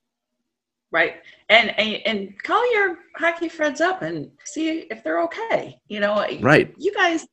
Right. 0.91 1.17
And, 1.49 1.77
and 1.79 2.01
and 2.07 2.43
call 2.45 2.73
your 2.73 2.99
hockey 3.17 3.49
friends 3.49 3.81
up 3.81 4.03
and 4.03 4.31
see 4.45 4.87
if 4.91 5.03
they're 5.03 5.23
okay. 5.23 5.77
You 5.89 5.99
know, 5.99 6.15
right. 6.41 6.73
You 6.79 6.95
guys 6.95 7.27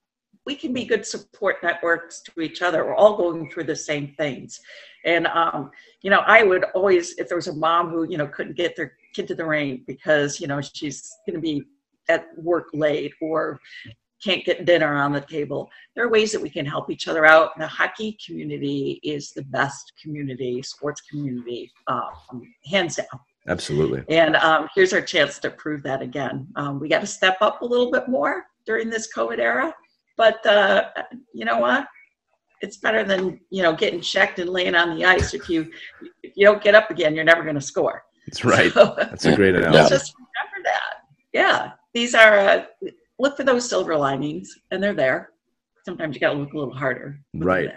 we 0.45 0.55
can 0.55 0.73
be 0.73 0.85
good 0.85 1.05
support 1.05 1.57
networks 1.61 2.21
to 2.21 2.41
each 2.41 2.61
other. 2.61 2.85
We're 2.85 2.95
all 2.95 3.15
going 3.15 3.49
through 3.49 3.65
the 3.65 3.75
same 3.75 4.13
things. 4.17 4.59
And, 5.05 5.27
um, 5.27 5.71
you 6.01 6.09
know, 6.09 6.21
I 6.25 6.43
would 6.43 6.63
always, 6.75 7.17
if 7.17 7.27
there 7.27 7.37
was 7.37 7.47
a 7.47 7.53
mom 7.53 7.89
who, 7.89 8.09
you 8.09 8.17
know, 8.17 8.27
couldn't 8.27 8.55
get 8.55 8.75
their 8.75 8.93
kid 9.13 9.27
to 9.27 9.35
the 9.35 9.45
rink 9.45 9.85
because, 9.85 10.39
you 10.39 10.47
know, 10.47 10.61
she's 10.61 11.11
going 11.27 11.35
to 11.35 11.41
be 11.41 11.63
at 12.09 12.27
work 12.37 12.67
late 12.73 13.13
or 13.21 13.59
can't 14.23 14.45
get 14.45 14.65
dinner 14.65 14.95
on 14.95 15.11
the 15.11 15.21
table, 15.21 15.69
there 15.95 16.05
are 16.05 16.09
ways 16.09 16.31
that 16.31 16.41
we 16.41 16.49
can 16.49 16.65
help 16.65 16.91
each 16.91 17.07
other 17.07 17.25
out. 17.25 17.57
The 17.57 17.67
hockey 17.67 18.17
community 18.23 18.99
is 19.03 19.31
the 19.31 19.43
best 19.43 19.93
community, 20.01 20.61
sports 20.61 21.01
community, 21.01 21.71
um, 21.87 22.11
hands 22.65 22.97
down. 22.97 23.19
Absolutely. 23.47 24.03
And 24.15 24.35
um, 24.35 24.69
here's 24.75 24.93
our 24.93 25.01
chance 25.01 25.39
to 25.39 25.49
prove 25.49 25.81
that 25.83 26.01
again. 26.01 26.47
Um, 26.55 26.79
we 26.79 26.87
got 26.87 27.01
to 27.01 27.07
step 27.07 27.37
up 27.41 27.61
a 27.61 27.65
little 27.65 27.91
bit 27.91 28.07
more 28.07 28.45
during 28.65 28.89
this 28.89 29.11
COVID 29.15 29.39
era. 29.39 29.73
But 30.21 30.45
uh, 30.45 30.83
you 31.33 31.45
know 31.45 31.57
what? 31.57 31.87
It's 32.61 32.77
better 32.77 33.03
than 33.03 33.39
you 33.49 33.63
know 33.63 33.73
getting 33.73 34.01
checked 34.01 34.37
and 34.37 34.51
laying 34.51 34.75
on 34.75 34.95
the 34.95 35.03
ice. 35.03 35.33
If 35.33 35.49
you 35.49 35.71
if 36.21 36.33
you 36.35 36.45
don't 36.45 36.61
get 36.61 36.75
up 36.75 36.91
again, 36.91 37.15
you're 37.15 37.23
never 37.23 37.41
going 37.41 37.55
to 37.55 37.67
score. 37.73 38.03
That's 38.27 38.45
right. 38.45 38.71
So, 38.71 38.93
That's 38.95 39.25
a 39.25 39.35
great 39.35 39.55
analogy. 39.59 39.89
Just 39.89 40.13
remember 40.13 40.69
that. 40.69 40.93
Yeah, 41.33 41.71
these 41.95 42.13
are 42.13 42.37
uh, 42.37 42.65
look 43.17 43.35
for 43.35 43.43
those 43.43 43.67
silver 43.67 43.97
linings, 43.97 44.59
and 44.69 44.83
they're 44.83 44.93
there. 44.93 45.31
Sometimes 45.85 46.13
you 46.13 46.19
got 46.21 46.33
to 46.33 46.39
look 46.39 46.53
a 46.53 46.57
little 46.59 46.75
harder. 46.75 47.19
Right. 47.33 47.71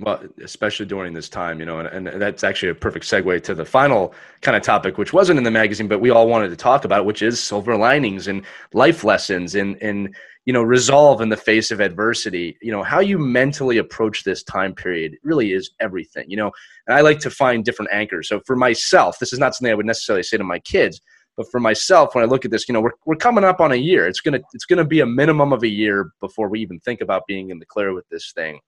Well, 0.00 0.22
especially 0.42 0.86
during 0.86 1.12
this 1.12 1.28
time, 1.28 1.60
you 1.60 1.66
know, 1.66 1.80
and, 1.80 2.08
and 2.08 2.22
that's 2.22 2.44
actually 2.44 2.70
a 2.70 2.74
perfect 2.74 3.04
segue 3.04 3.42
to 3.42 3.54
the 3.54 3.64
final 3.66 4.14
kind 4.40 4.56
of 4.56 4.62
topic, 4.62 4.96
which 4.96 5.12
wasn't 5.12 5.36
in 5.36 5.44
the 5.44 5.50
magazine, 5.50 5.88
but 5.88 6.00
we 6.00 6.08
all 6.08 6.28
wanted 6.28 6.50
to 6.50 6.56
talk 6.56 6.86
about, 6.86 7.04
which 7.04 7.20
is 7.20 7.38
silver 7.38 7.76
linings 7.76 8.28
and 8.28 8.46
life 8.72 9.04
lessons 9.04 9.56
and 9.56 9.76
and 9.82 10.14
you 10.44 10.52
know 10.52 10.62
resolve 10.62 11.20
in 11.20 11.28
the 11.28 11.36
face 11.36 11.70
of 11.70 11.80
adversity 11.80 12.56
you 12.60 12.72
know 12.72 12.82
how 12.82 13.00
you 13.00 13.18
mentally 13.18 13.78
approach 13.78 14.24
this 14.24 14.42
time 14.42 14.74
period 14.74 15.16
really 15.22 15.52
is 15.52 15.70
everything 15.80 16.24
you 16.28 16.36
know 16.36 16.50
and 16.86 16.96
i 16.96 17.00
like 17.00 17.20
to 17.20 17.30
find 17.30 17.64
different 17.64 17.92
anchors. 17.92 18.28
So 18.28 18.40
for 18.46 18.56
myself 18.56 19.18
this 19.18 19.32
is 19.32 19.38
not 19.38 19.54
something 19.54 19.72
i 19.72 19.74
would 19.74 19.86
necessarily 19.86 20.22
say 20.22 20.36
to 20.36 20.44
my 20.44 20.58
kids 20.58 21.00
but 21.36 21.50
for 21.50 21.60
myself 21.60 22.14
when 22.14 22.24
i 22.24 22.26
look 22.26 22.44
at 22.44 22.50
this 22.50 22.68
you 22.68 22.72
know 22.72 22.80
we're, 22.80 22.92
we're 23.06 23.16
coming 23.16 23.44
up 23.44 23.60
on 23.60 23.72
a 23.72 23.76
year. 23.76 24.06
It's 24.06 24.20
gonna 24.20 24.40
it's 24.52 24.64
gonna 24.64 24.84
be 24.84 25.00
a 25.00 25.06
minimum 25.06 25.52
of 25.52 25.62
a 25.62 25.68
year 25.68 26.12
before 26.20 26.48
we 26.48 26.60
even 26.60 26.80
think 26.80 27.00
about 27.00 27.26
being 27.26 27.50
in 27.50 27.58
the 27.58 27.66
clear 27.66 27.94
with 27.94 28.08
this 28.08 28.32
thing. 28.32 28.58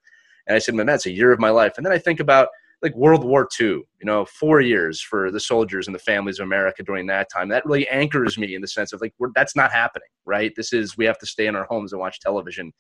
And 0.47 0.55
i 0.55 0.59
said 0.59 0.75
man 0.75 0.87
that's 0.87 1.07
a 1.07 1.13
year 1.13 1.33
of 1.33 1.41
my 1.41 1.51
life. 1.51 1.75
And 1.77 1.85
then 1.85 1.93
i 1.93 1.99
think 1.99 2.21
about 2.21 2.49
like 2.85 2.95
World 2.95 3.25
War 3.25 3.49
II, 3.59 3.67
you 3.67 3.87
know, 4.03 4.27
four 4.27 4.61
years 4.61 5.01
for 5.01 5.31
the 5.31 5.41
soldiers 5.41 5.89
and 5.89 5.95
the 5.95 5.99
families 6.01 6.39
of 6.39 6.45
America 6.45 6.83
during 6.83 7.07
that 7.07 7.29
time. 7.33 7.49
That 7.49 7.65
really 7.65 7.89
anchors 7.89 8.37
me 8.37 8.55
in 8.55 8.61
the 8.61 8.69
sense 8.69 8.93
of 8.93 9.01
like, 9.01 9.15
that's 9.35 9.57
not 9.57 9.73
happening, 9.73 10.09
right? 10.27 10.53
This 10.55 10.73
is, 10.73 10.97
we 10.97 11.07
have 11.07 11.19
to 11.19 11.27
stay 11.27 11.47
in 11.47 11.57
our 11.57 11.65
homes 11.65 11.93
and 11.93 12.01
watch 12.01 12.21
television, 12.21 12.73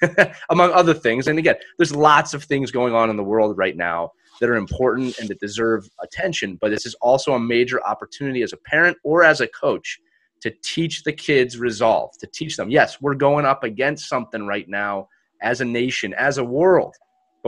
among 0.50 0.72
other 0.72 0.94
things. 0.94 1.26
And 1.26 1.38
again, 1.38 1.56
there's 1.76 1.94
lots 1.94 2.34
of 2.34 2.44
things 2.44 2.70
going 2.70 2.94
on 2.94 3.10
in 3.10 3.16
the 3.16 3.24
world 3.24 3.58
right 3.58 3.76
now 3.76 4.12
that 4.40 4.48
are 4.48 4.54
important 4.54 5.18
and 5.18 5.28
that 5.28 5.40
deserve 5.40 5.88
attention, 6.00 6.56
but 6.60 6.70
this 6.70 6.86
is 6.86 6.94
also 7.02 7.34
a 7.34 7.40
major 7.40 7.84
opportunity 7.84 8.42
as 8.42 8.52
a 8.52 8.58
parent 8.58 8.96
or 9.02 9.24
as 9.24 9.40
a 9.40 9.48
coach 9.48 9.98
to 10.40 10.52
teach 10.62 11.02
the 11.02 11.12
kids 11.12 11.58
resolve, 11.58 12.16
to 12.20 12.28
teach 12.28 12.56
them, 12.56 12.70
yes, 12.70 13.00
we're 13.00 13.14
going 13.14 13.44
up 13.44 13.64
against 13.64 14.08
something 14.08 14.46
right 14.46 14.68
now 14.68 15.08
as 15.42 15.60
a 15.60 15.64
nation, 15.64 16.14
as 16.14 16.38
a 16.38 16.44
world 16.44 16.94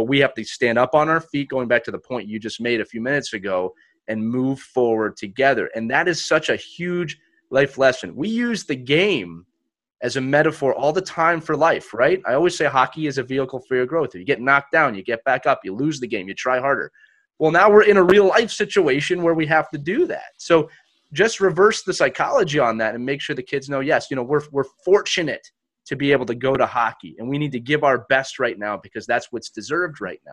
but 0.00 0.08
we 0.08 0.18
have 0.20 0.32
to 0.32 0.42
stand 0.44 0.78
up 0.78 0.94
on 0.94 1.10
our 1.10 1.20
feet, 1.20 1.50
going 1.50 1.68
back 1.68 1.84
to 1.84 1.90
the 1.90 1.98
point 1.98 2.26
you 2.26 2.38
just 2.38 2.58
made 2.58 2.80
a 2.80 2.86
few 2.86 3.02
minutes 3.02 3.34
ago, 3.34 3.74
and 4.08 4.26
move 4.26 4.58
forward 4.58 5.14
together. 5.14 5.68
And 5.74 5.90
that 5.90 6.08
is 6.08 6.26
such 6.26 6.48
a 6.48 6.56
huge 6.56 7.18
life 7.50 7.76
lesson. 7.76 8.16
We 8.16 8.30
use 8.30 8.64
the 8.64 8.76
game 8.76 9.44
as 10.00 10.16
a 10.16 10.20
metaphor 10.22 10.74
all 10.74 10.94
the 10.94 11.02
time 11.02 11.38
for 11.38 11.54
life, 11.54 11.92
right? 11.92 12.22
I 12.26 12.32
always 12.32 12.56
say 12.56 12.64
hockey 12.64 13.08
is 13.08 13.18
a 13.18 13.22
vehicle 13.22 13.60
for 13.68 13.76
your 13.76 13.84
growth. 13.84 14.14
If 14.14 14.20
you 14.20 14.24
get 14.24 14.40
knocked 14.40 14.72
down, 14.72 14.94
you 14.94 15.02
get 15.02 15.22
back 15.24 15.44
up, 15.44 15.60
you 15.64 15.74
lose 15.74 16.00
the 16.00 16.08
game, 16.08 16.28
you 16.28 16.34
try 16.34 16.60
harder. 16.60 16.90
Well, 17.38 17.50
now 17.50 17.70
we're 17.70 17.82
in 17.82 17.98
a 17.98 18.02
real 18.02 18.24
life 18.24 18.50
situation 18.50 19.22
where 19.22 19.34
we 19.34 19.44
have 19.48 19.68
to 19.68 19.76
do 19.76 20.06
that. 20.06 20.32
So 20.38 20.70
just 21.12 21.40
reverse 21.40 21.82
the 21.82 21.92
psychology 21.92 22.58
on 22.58 22.78
that 22.78 22.94
and 22.94 23.04
make 23.04 23.20
sure 23.20 23.36
the 23.36 23.42
kids 23.42 23.68
know 23.68 23.80
yes, 23.80 24.06
you 24.08 24.16
know, 24.16 24.22
we're, 24.22 24.44
we're 24.50 24.64
fortunate 24.82 25.46
to 25.86 25.96
be 25.96 26.12
able 26.12 26.26
to 26.26 26.34
go 26.34 26.56
to 26.56 26.66
hockey. 26.66 27.16
And 27.18 27.28
we 27.28 27.38
need 27.38 27.52
to 27.52 27.60
give 27.60 27.84
our 27.84 28.06
best 28.08 28.38
right 28.38 28.58
now 28.58 28.78
because 28.82 29.06
that's 29.06 29.28
what's 29.30 29.50
deserved 29.50 30.00
right 30.00 30.20
now. 30.26 30.32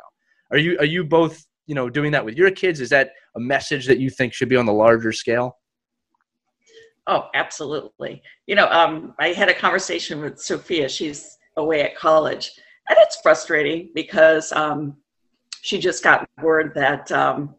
Are 0.51 0.57
you 0.57 0.77
are 0.79 0.85
you 0.85 1.03
both 1.03 1.45
you 1.65 1.75
know 1.75 1.89
doing 1.89 2.11
that 2.11 2.23
with 2.23 2.35
your 2.35 2.51
kids? 2.51 2.79
Is 2.79 2.89
that 2.89 3.11
a 3.35 3.39
message 3.39 3.85
that 3.87 3.99
you 3.99 4.09
think 4.09 4.33
should 4.33 4.49
be 4.49 4.55
on 4.55 4.65
the 4.65 4.73
larger 4.73 5.11
scale? 5.11 5.57
Oh 7.07 7.29
absolutely. 7.33 8.21
You 8.45 8.55
know 8.55 8.67
um, 8.69 9.13
i 9.19 9.29
had 9.29 9.49
a 9.49 9.53
conversation 9.53 10.21
with 10.21 10.39
sophia. 10.39 10.87
She's 10.89 11.37
away 11.57 11.81
at 11.81 11.95
college. 11.95 12.51
And 12.89 12.97
it's 13.01 13.19
frustrating 13.21 13.89
because 13.93 14.53
um, 14.53 14.95
she 15.61 15.77
just 15.77 16.03
got 16.03 16.27
word 16.41 16.71
that 16.75 17.11
um, 17.11 17.55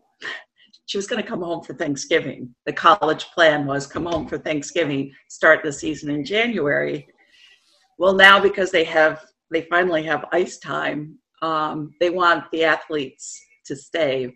she 0.86 0.96
was 0.96 1.06
going 1.06 1.22
to 1.22 1.28
come 1.28 1.42
home 1.42 1.62
for 1.62 1.74
Thanksgiving. 1.74 2.54
The 2.64 2.72
college 2.72 3.26
plan 3.26 3.66
was 3.66 3.86
come 3.86 4.06
home 4.06 4.26
for 4.26 4.38
Thanksgiving, 4.38 5.12
start 5.28 5.62
the 5.62 5.72
season 5.72 6.10
in 6.10 6.24
January. 6.24 7.06
Well, 7.98 8.14
now 8.14 8.40
because 8.40 8.70
they 8.70 8.84
have, 8.84 9.24
they 9.50 9.62
finally 9.62 10.02
have 10.04 10.26
ice 10.32 10.58
time, 10.58 11.18
um, 11.42 11.92
they 12.00 12.10
want 12.10 12.44
the 12.52 12.64
athletes 12.64 13.40
to 13.66 13.76
stay 13.76 14.34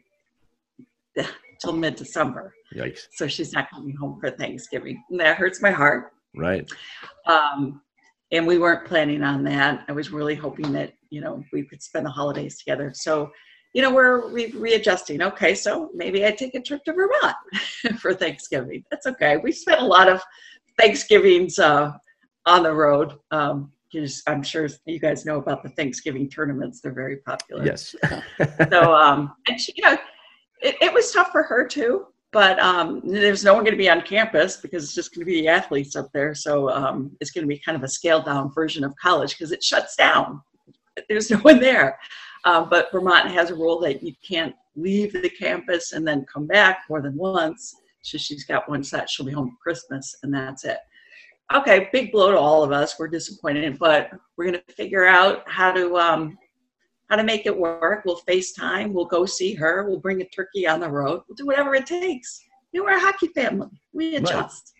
till 1.61 1.72
mid 1.72 1.96
December. 1.96 2.53
Yikes. 2.75 3.07
So 3.12 3.27
she's 3.27 3.53
not 3.53 3.70
coming 3.70 3.96
home 3.96 4.18
for 4.20 4.31
Thanksgiving. 4.31 5.03
And 5.11 5.20
that 5.20 5.37
hurts 5.37 5.61
my 5.62 5.70
heart. 5.70 6.12
Right. 6.35 6.68
Um, 7.27 7.83
and 8.33 8.46
we 8.46 8.59
weren't 8.59 8.87
planning 8.87 9.22
on 9.22 9.44
that. 9.44 9.85
I 9.88 9.92
was 9.92 10.11
really 10.11 10.35
hoping 10.35 10.72
that, 10.72 10.94
you 11.11 11.20
know, 11.20 11.44
we 11.53 11.64
could 11.64 11.83
spend 11.83 12.07
the 12.07 12.11
holidays 12.11 12.59
together. 12.59 12.92
So, 12.94 13.31
you 13.75 13.83
know, 13.83 13.92
we're 13.92 14.29
re- 14.29 14.53
readjusting. 14.53 15.22
Okay, 15.22 15.55
so 15.55 15.90
maybe 15.94 16.25
I 16.25 16.31
take 16.31 16.55
a 16.55 16.61
trip 16.61 16.83
to 16.85 16.92
Vermont 16.94 17.37
for 18.01 18.14
Thanksgiving. 18.14 18.85
That's 18.90 19.07
okay. 19.07 19.37
We 19.37 19.53
spent 19.53 19.81
a 19.81 19.87
lot 19.87 20.09
of 20.09 20.22
Thanksgivings 20.79 21.59
uh, 21.59 21.92
on 22.46 22.62
the 22.62 22.72
road. 22.72 23.14
Um, 23.31 23.72
I'm 24.26 24.42
sure 24.42 24.68
you 24.87 24.98
guys 24.98 25.26
know 25.26 25.37
about 25.37 25.62
the 25.62 25.68
Thanksgiving 25.68 26.28
tournaments; 26.28 26.81
they're 26.81 26.92
very 26.92 27.18
popular. 27.18 27.64
Yes. 27.64 27.94
so, 28.70 28.94
um, 28.94 29.35
and 29.48 29.61
she, 29.61 29.74
you 29.76 29.83
know, 29.83 29.98
it, 30.62 30.76
it, 30.81 30.94
was 30.94 31.12
tough 31.12 31.31
for 31.31 31.42
her 31.42 31.66
too. 31.66 32.07
But 32.33 32.59
um, 32.61 33.02
there's 33.05 33.44
no 33.44 33.52
one 33.52 33.62
going 33.62 33.74
to 33.74 33.78
be 33.78 33.90
on 33.90 34.00
campus 34.00 34.57
because 34.57 34.85
it's 34.85 34.94
just 34.94 35.14
going 35.14 35.20
to 35.20 35.31
be 35.31 35.42
the 35.42 35.48
athletes 35.48 35.96
up 35.96 36.11
there. 36.14 36.35
So 36.35 36.70
um, 36.70 37.14
it's 37.20 37.31
going 37.31 37.44
to 37.44 37.48
be 37.48 37.59
kind 37.59 37.76
of 37.76 37.83
a 37.83 37.88
scaled 37.88 38.24
down 38.24 38.50
version 38.55 38.85
of 38.85 38.96
college 38.96 39.33
because 39.33 39.52
it 39.52 39.62
shuts 39.62 39.96
down. 39.96 40.40
There's 41.11 41.31
no 41.31 41.37
one 41.38 41.61
there. 41.61 41.98
Uh, 42.44 42.64
but 42.64 42.90
Vermont 42.90 43.31
has 43.31 43.50
a 43.50 43.55
rule 43.55 43.78
that 43.81 44.02
you 44.02 44.14
can't 44.26 44.55
leave 44.76 45.12
the 45.12 45.28
campus 45.28 45.92
and 45.92 46.09
then 46.09 46.24
come 46.33 46.46
back 46.46 46.85
more 46.88 47.02
than 47.02 47.16
once 47.16 47.74
So 48.02 48.18
she's 48.18 48.44
got 48.44 48.68
one 48.68 48.83
set. 48.83 49.11
She'll 49.11 49.26
be 49.26 49.33
home 49.33 49.50
for 49.50 49.62
Christmas, 49.62 50.16
and 50.22 50.33
that's 50.33 50.64
it. 50.64 50.78
Okay, 51.55 51.88
big 51.92 52.12
blow 52.12 52.31
to 52.31 52.38
all 52.38 52.62
of 52.62 52.72
us. 52.72 52.98
We're 52.98 53.09
disappointed, 53.09 53.78
but 53.78 54.11
we're 54.37 54.46
going 54.46 54.61
to 54.66 54.74
figure 54.74 55.05
out 55.05 55.42
how 55.46 55.72
to 55.72 55.96
um, 55.96 56.38
how 57.11 57.16
to 57.16 57.24
make 57.24 57.44
it 57.46 57.57
work. 57.57 58.05
We'll 58.05 58.20
FaceTime. 58.20 58.92
We'll 58.92 59.05
go 59.05 59.26
see 59.26 59.55
her. 59.55 59.87
We'll 59.87 60.00
bring 60.00 60.22
a 60.22 60.24
turkey 60.24 60.66
on 60.66 60.81
the 60.81 60.90
road. 60.90 61.22
We'll 61.28 61.37
do 61.37 61.46
whatever 61.46 61.74
it 61.74 61.87
takes. 61.87 62.42
You 62.72 62.81
know, 62.81 62.87
we're 62.87 62.96
a 62.96 63.00
hockey 63.00 63.28
family. 63.28 63.68
We 63.92 64.16
adjust. 64.16 64.72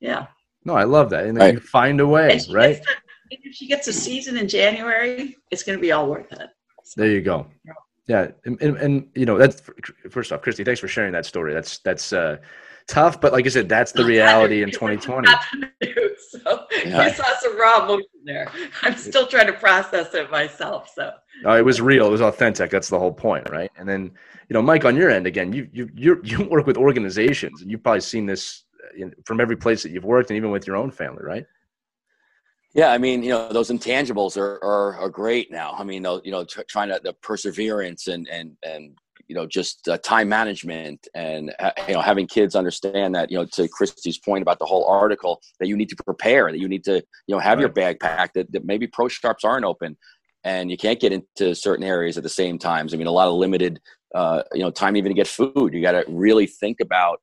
Right. 0.00 0.08
Yeah. 0.08 0.26
No, 0.64 0.74
I 0.74 0.84
love 0.84 1.10
that. 1.10 1.26
And 1.26 1.36
then 1.36 1.44
right. 1.44 1.54
you 1.54 1.60
find 1.60 2.00
a 2.00 2.06
way, 2.06 2.38
right? 2.50 2.80
To, 2.80 2.96
if 3.30 3.54
she 3.54 3.66
gets 3.66 3.88
a 3.88 3.92
season 3.92 4.36
in 4.36 4.46
January, 4.46 5.36
it's 5.50 5.62
going 5.62 5.78
to 5.78 5.82
be 5.82 5.92
all 5.92 6.08
worth 6.08 6.32
it. 6.32 6.50
So, 6.84 7.00
there 7.00 7.10
you 7.10 7.22
go. 7.22 7.46
Yeah, 8.06 8.28
and, 8.44 8.60
and, 8.60 8.76
and, 8.76 9.08
you 9.14 9.24
know 9.24 9.38
that's 9.38 9.62
first 10.10 10.32
off, 10.32 10.42
Christie. 10.42 10.64
Thanks 10.64 10.80
for 10.80 10.88
sharing 10.88 11.12
that 11.12 11.26
story. 11.26 11.54
That's 11.54 11.78
that's 11.78 12.12
uh, 12.12 12.38
tough, 12.90 13.20
but 13.20 13.32
like 13.32 13.46
I 13.46 13.48
said, 13.48 13.68
that's 13.68 13.92
the 13.92 14.04
reality 14.04 14.62
in 14.62 14.70
2020. 14.72 15.28
so 16.28 16.66
yeah. 16.84 17.06
you 17.06 17.14
saw 17.14 17.24
some 17.40 17.58
raw 17.58 17.84
emotion 17.84 18.06
there. 18.24 18.50
I'm 18.82 18.96
still 18.96 19.26
trying 19.26 19.46
to 19.46 19.52
process 19.52 20.12
it 20.14 20.30
myself. 20.30 20.90
So 20.94 21.12
no, 21.42 21.56
it 21.56 21.64
was 21.64 21.80
real. 21.80 22.06
It 22.06 22.10
was 22.10 22.20
authentic. 22.20 22.70
That's 22.70 22.88
the 22.88 22.98
whole 22.98 23.12
point, 23.12 23.48
right? 23.50 23.70
And 23.78 23.88
then 23.88 24.10
you 24.48 24.54
know, 24.54 24.62
Mike, 24.62 24.84
on 24.84 24.96
your 24.96 25.10
end, 25.10 25.26
again, 25.26 25.52
you 25.52 25.68
you 25.72 25.88
you 25.94 26.20
you 26.24 26.44
work 26.44 26.66
with 26.66 26.76
organizations, 26.76 27.62
and 27.62 27.70
you've 27.70 27.82
probably 27.82 28.00
seen 28.00 28.26
this 28.26 28.64
uh, 29.00 29.06
from 29.24 29.40
every 29.40 29.56
place 29.56 29.82
that 29.82 29.90
you've 29.90 30.04
worked, 30.04 30.30
and 30.30 30.36
even 30.36 30.50
with 30.50 30.66
your 30.66 30.76
own 30.76 30.90
family, 30.90 31.22
right? 31.22 31.46
Yeah, 32.74 32.92
I 32.92 32.98
mean, 32.98 33.22
you 33.24 33.30
know, 33.30 33.52
those 33.52 33.70
intangibles 33.70 34.36
are 34.36 34.62
are, 34.62 34.96
are 34.96 35.08
great 35.08 35.50
now. 35.50 35.74
I 35.78 35.84
mean, 35.84 36.04
you 36.24 36.30
know, 36.30 36.44
t- 36.44 36.62
trying 36.68 36.88
to 36.88 37.00
the 37.02 37.12
perseverance 37.14 38.08
and 38.08 38.28
and 38.28 38.56
and 38.62 38.96
you 39.30 39.36
know 39.36 39.46
just 39.46 39.88
uh, 39.88 39.96
time 39.98 40.28
management 40.28 41.06
and 41.14 41.54
uh, 41.60 41.70
you 41.86 41.94
know 41.94 42.00
having 42.00 42.26
kids 42.26 42.56
understand 42.56 43.14
that 43.14 43.30
you 43.30 43.38
know 43.38 43.46
to 43.52 43.68
Christie's 43.68 44.18
point 44.18 44.42
about 44.42 44.58
the 44.58 44.66
whole 44.66 44.84
article 44.86 45.40
that 45.60 45.68
you 45.68 45.76
need 45.76 45.88
to 45.88 45.96
prepare 46.04 46.50
that 46.50 46.58
you 46.58 46.68
need 46.68 46.82
to 46.84 46.96
you 46.96 47.34
know 47.34 47.38
have 47.38 47.58
right. 47.58 47.62
your 47.62 47.68
bag 47.68 48.00
packed 48.00 48.34
that, 48.34 48.50
that 48.50 48.64
maybe 48.64 48.88
pro 48.88 49.06
shops 49.06 49.44
aren't 49.44 49.64
open 49.64 49.96
and 50.42 50.68
you 50.68 50.76
can't 50.76 50.98
get 50.98 51.12
into 51.12 51.54
certain 51.54 51.84
areas 51.84 52.16
at 52.16 52.22
the 52.22 52.28
same 52.28 52.58
times. 52.58 52.92
I 52.92 52.96
mean, 52.96 53.06
a 53.06 53.12
lot 53.12 53.28
of 53.28 53.34
limited 53.34 53.78
uh, 54.16 54.42
you 54.52 54.62
know 54.62 54.72
time 54.72 54.96
even 54.96 55.10
to 55.10 55.14
get 55.14 55.28
food. 55.28 55.72
You 55.72 55.80
got 55.80 55.92
to 55.92 56.04
really 56.08 56.48
think 56.48 56.78
about 56.80 57.20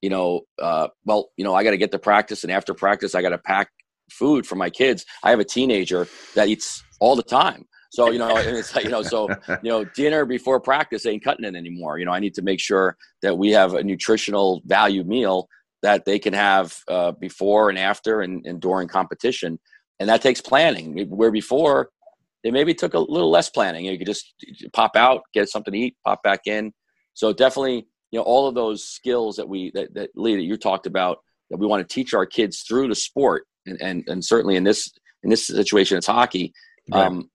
you 0.00 0.08
know 0.08 0.40
uh, 0.62 0.88
well 1.04 1.28
you 1.36 1.44
know 1.44 1.54
I 1.54 1.62
got 1.62 1.72
to 1.72 1.76
get 1.76 1.92
to 1.92 1.98
practice 1.98 2.42
and 2.42 2.50
after 2.50 2.72
practice 2.72 3.14
I 3.14 3.20
got 3.20 3.30
to 3.30 3.38
pack 3.38 3.68
food 4.10 4.46
for 4.46 4.56
my 4.56 4.70
kids. 4.70 5.04
I 5.22 5.28
have 5.28 5.40
a 5.40 5.44
teenager 5.44 6.08
that 6.34 6.48
eats 6.48 6.82
all 7.00 7.16
the 7.16 7.22
time 7.22 7.66
so 7.90 8.10
you 8.10 8.18
know, 8.18 8.36
it's 8.36 8.74
like, 8.74 8.84
you 8.84 8.90
know, 8.90 9.02
so 9.02 9.28
you 9.48 9.70
know, 9.70 9.84
dinner 9.84 10.24
before 10.24 10.60
practice 10.60 11.06
ain't 11.06 11.24
cutting 11.24 11.44
it 11.44 11.56
anymore. 11.56 11.98
You 11.98 12.06
know, 12.06 12.12
I 12.12 12.20
need 12.20 12.34
to 12.34 12.42
make 12.42 12.60
sure 12.60 12.96
that 13.20 13.36
we 13.36 13.50
have 13.50 13.74
a 13.74 13.82
nutritional 13.82 14.62
value 14.64 15.02
meal 15.02 15.48
that 15.82 16.04
they 16.04 16.18
can 16.18 16.32
have 16.32 16.76
uh, 16.88 17.12
before 17.12 17.68
and 17.68 17.78
after 17.78 18.20
and, 18.20 18.46
and 18.46 18.60
during 18.60 18.86
competition, 18.86 19.58
and 19.98 20.08
that 20.08 20.22
takes 20.22 20.40
planning. 20.40 21.08
Where 21.08 21.32
before, 21.32 21.90
they 22.44 22.52
maybe 22.52 22.74
took 22.74 22.94
a 22.94 22.98
little 22.98 23.30
less 23.30 23.50
planning. 23.50 23.84
You 23.84 23.98
could 23.98 24.06
just 24.06 24.34
pop 24.72 24.94
out, 24.94 25.22
get 25.34 25.48
something 25.48 25.72
to 25.72 25.78
eat, 25.78 25.96
pop 26.04 26.22
back 26.22 26.42
in. 26.46 26.72
So 27.14 27.32
definitely, 27.32 27.88
you 28.12 28.20
know, 28.20 28.22
all 28.22 28.46
of 28.46 28.54
those 28.54 28.84
skills 28.84 29.34
that 29.36 29.48
we 29.48 29.72
that, 29.74 29.92
that 29.94 30.10
Lee 30.14 30.36
that 30.36 30.42
you 30.42 30.56
talked 30.56 30.86
about 30.86 31.18
that 31.50 31.58
we 31.58 31.66
want 31.66 31.86
to 31.86 31.92
teach 31.92 32.14
our 32.14 32.24
kids 32.24 32.62
through 32.62 32.86
the 32.86 32.94
sport, 32.94 33.48
and 33.66 33.82
and, 33.82 34.04
and 34.06 34.24
certainly 34.24 34.54
in 34.54 34.62
this 34.62 34.92
in 35.24 35.30
this 35.30 35.48
situation, 35.48 35.98
it's 35.98 36.06
hockey. 36.06 36.52
Right. 36.92 37.06
Um, 37.06 37.28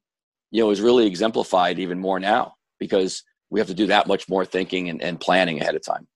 you 0.55 0.61
know, 0.61 0.69
is 0.69 0.79
really 0.79 1.05
exemplified 1.05 1.79
even 1.79 1.99
more 1.99 2.17
now 2.17 2.55
because 2.79 3.23
we 3.49 3.59
have 3.59 3.67
to 3.67 3.73
do 3.73 3.87
that 3.87 4.07
much 4.07 4.29
more 4.29 4.45
thinking 4.45 4.87
and, 4.87 5.01
and 5.01 5.19
planning 5.19 5.59
ahead 5.59 5.75
of 5.75 5.83
time. 5.83 6.07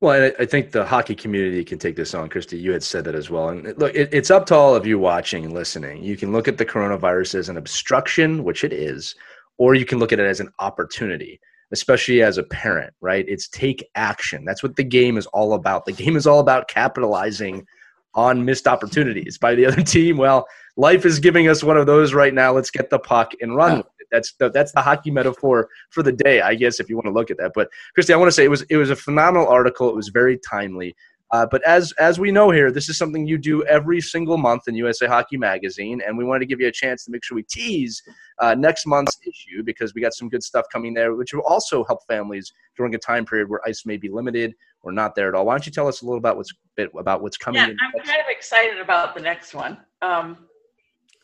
Well, 0.00 0.32
I 0.40 0.44
think 0.44 0.72
the 0.72 0.84
hockey 0.84 1.14
community 1.14 1.64
can 1.64 1.78
take 1.78 1.94
this 1.94 2.12
on. 2.12 2.28
Christie, 2.30 2.58
you 2.58 2.72
had 2.72 2.82
said 2.82 3.04
that 3.04 3.14
as 3.14 3.30
well. 3.30 3.50
And 3.50 3.78
look, 3.78 3.94
it, 3.94 4.08
it's 4.12 4.30
up 4.30 4.44
to 4.46 4.56
all 4.56 4.74
of 4.74 4.88
you 4.88 4.98
watching 4.98 5.44
and 5.44 5.54
listening. 5.54 6.02
You 6.02 6.16
can 6.16 6.32
look 6.32 6.48
at 6.48 6.58
the 6.58 6.66
coronavirus 6.66 7.36
as 7.36 7.48
an 7.48 7.58
obstruction, 7.58 8.42
which 8.42 8.64
it 8.64 8.72
is, 8.72 9.14
or 9.56 9.76
you 9.76 9.84
can 9.84 10.00
look 10.00 10.12
at 10.12 10.18
it 10.18 10.26
as 10.26 10.40
an 10.40 10.50
opportunity, 10.58 11.38
especially 11.70 12.22
as 12.22 12.38
a 12.38 12.42
parent, 12.42 12.92
right? 13.00 13.24
It's 13.28 13.46
take 13.46 13.88
action. 13.94 14.44
That's 14.44 14.64
what 14.64 14.74
the 14.74 14.82
game 14.82 15.16
is 15.16 15.26
all 15.26 15.52
about. 15.52 15.84
The 15.84 15.92
game 15.92 16.16
is 16.16 16.26
all 16.26 16.40
about 16.40 16.66
capitalizing 16.66 17.68
on 18.14 18.44
missed 18.44 18.66
opportunities 18.66 19.38
by 19.38 19.54
the 19.54 19.66
other 19.66 19.82
team. 19.82 20.16
Well, 20.16 20.46
life 20.76 21.04
is 21.04 21.18
giving 21.18 21.48
us 21.48 21.62
one 21.62 21.76
of 21.76 21.86
those 21.86 22.14
right 22.14 22.34
now. 22.34 22.52
Let's 22.52 22.70
get 22.70 22.90
the 22.90 22.98
puck 22.98 23.32
and 23.40 23.54
run 23.54 23.80
it. 23.80 23.86
That's 24.10 24.32
the, 24.32 24.50
that's 24.50 24.72
the 24.72 24.82
hockey 24.82 25.10
metaphor 25.10 25.68
for 25.90 26.02
the 26.02 26.12
day, 26.12 26.40
I 26.40 26.56
guess, 26.56 26.80
if 26.80 26.88
you 26.88 26.96
want 26.96 27.06
to 27.06 27.12
look 27.12 27.30
at 27.30 27.38
that. 27.38 27.52
But 27.54 27.68
Christie, 27.94 28.12
I 28.12 28.16
want 28.16 28.28
to 28.28 28.32
say 28.32 28.44
it 28.44 28.50
was 28.50 28.62
it 28.62 28.76
was 28.76 28.90
a 28.90 28.96
phenomenal 28.96 29.46
article. 29.46 29.88
It 29.88 29.94
was 29.94 30.08
very 30.08 30.36
timely. 30.36 30.96
Uh, 31.32 31.46
but 31.48 31.62
as 31.64 31.92
as 31.92 32.18
we 32.18 32.32
know 32.32 32.50
here, 32.50 32.72
this 32.72 32.88
is 32.88 32.98
something 32.98 33.26
you 33.26 33.38
do 33.38 33.64
every 33.64 34.00
single 34.00 34.36
month 34.36 34.66
in 34.66 34.74
USA 34.74 35.06
Hockey 35.06 35.36
Magazine, 35.36 36.02
and 36.04 36.18
we 36.18 36.24
wanted 36.24 36.40
to 36.40 36.46
give 36.46 36.60
you 36.60 36.66
a 36.66 36.72
chance 36.72 37.04
to 37.04 37.12
make 37.12 37.22
sure 37.22 37.36
we 37.36 37.44
tease 37.44 38.02
uh, 38.40 38.54
next 38.54 38.84
month's 38.86 39.16
issue 39.26 39.62
because 39.62 39.94
we 39.94 40.00
got 40.00 40.12
some 40.12 40.28
good 40.28 40.42
stuff 40.42 40.66
coming 40.72 40.92
there, 40.92 41.14
which 41.14 41.32
will 41.32 41.44
also 41.46 41.84
help 41.84 42.00
families 42.08 42.52
during 42.76 42.94
a 42.94 42.98
time 42.98 43.24
period 43.24 43.48
where 43.48 43.60
ice 43.66 43.86
may 43.86 43.96
be 43.96 44.08
limited 44.08 44.54
or 44.82 44.90
not 44.90 45.14
there 45.14 45.28
at 45.28 45.34
all. 45.34 45.46
Why 45.46 45.54
don't 45.54 45.66
you 45.66 45.72
tell 45.72 45.86
us 45.86 46.02
a 46.02 46.04
little 46.04 46.18
about 46.18 46.36
what's 46.36 46.52
bit 46.76 46.90
about 46.98 47.22
what's 47.22 47.36
coming? 47.36 47.60
Yeah, 47.60 47.74
I'm 47.80 48.04
kind 48.04 48.20
of 48.20 48.26
excited 48.28 48.80
about 48.80 49.14
the 49.14 49.20
next 49.20 49.54
one. 49.54 49.78
Um, 50.02 50.48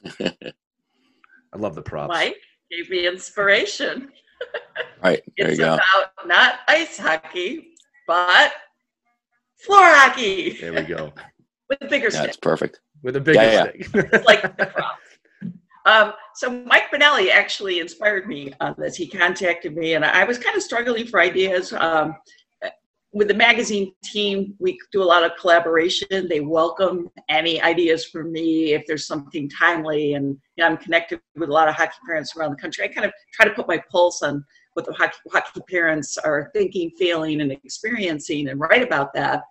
I 0.21 1.59
love 1.59 1.75
the 1.75 1.83
props. 1.83 2.11
Mike 2.11 2.37
gave 2.71 2.91
me 2.91 3.09
inspiration. 3.09 4.13
right. 5.03 5.23
There 5.37 5.49
it's 5.49 5.59
you 5.59 5.65
go. 5.65 5.75
about 5.75 6.27
not 6.27 6.61
ice 6.69 6.99
hockey, 6.99 7.75
but 8.07 8.53
floor 9.59 9.85
hockey. 9.85 10.59
There 10.61 10.73
we 10.73 10.83
go. 10.83 11.13
With 11.69 11.83
a 11.83 11.89
bigger 11.89 12.11
That's 12.11 12.17
stick. 12.17 12.27
That's 12.27 12.37
perfect. 12.37 12.81
With 13.03 13.17
a 13.17 13.21
bigger 13.21 13.43
yeah, 13.43 13.65
stick. 13.65 13.89
Yeah. 13.95 14.23
like 14.25 14.57
the 14.57 14.67
props. 14.67 15.03
Um, 15.85 16.13
so 16.35 16.51
Mike 16.51 16.91
Bonelli 16.93 17.31
actually 17.31 17.79
inspired 17.79 18.27
me 18.27 18.53
on 18.61 18.75
this. 18.77 18.97
He 18.97 19.09
contacted 19.09 19.77
me, 19.77 19.95
and 19.95 20.05
I 20.05 20.25
was 20.25 20.37
kind 20.39 20.57
of 20.57 20.63
struggling 20.63 21.07
for 21.07 21.21
ideas. 21.21 21.73
Um, 21.73 22.17
with 23.17 23.29
the 23.29 23.35
magazine 23.35 23.93
team, 24.05 24.55
we 24.59 24.79
do 24.93 25.03
a 25.03 25.05
lot 25.05 25.25
of 25.25 25.33
collaboration. 25.41 26.29
They 26.29 26.41
welcome 26.41 27.09
any 27.31 27.63
ideas 27.63 28.05
from 28.05 28.31
me 28.31 28.75
if 28.75 28.85
there's 28.87 29.07
something 29.07 29.49
timely. 29.49 30.15
And 30.15 30.37
you 30.57 30.63
know, 30.63 30.67
I'm 30.67 30.77
connected 30.77 31.21
with 31.35 31.49
a 31.49 31.53
lot 31.53 31.67
of 31.67 31.75
hockey 31.75 31.95
parents 32.05 32.37
around 32.37 32.51
the 32.51 32.57
country. 32.57 32.85
I 32.85 32.89
kind 32.89 33.07
of 33.07 33.13
try 33.33 33.47
to 33.47 33.55
put 33.55 33.69
my 33.69 33.83
pulse 33.91 34.23
on 34.23 34.45
what 34.77 34.87
the 34.87 34.93
hockey, 34.93 35.17
hockey 35.33 35.61
parents 35.69 36.19
are 36.19 36.51
thinking, 36.55 36.91
feeling, 36.99 37.41
and 37.41 37.51
experiencing, 37.51 38.49
and 38.49 38.61
write 38.61 38.83
about 38.83 39.13
that. 39.15 39.43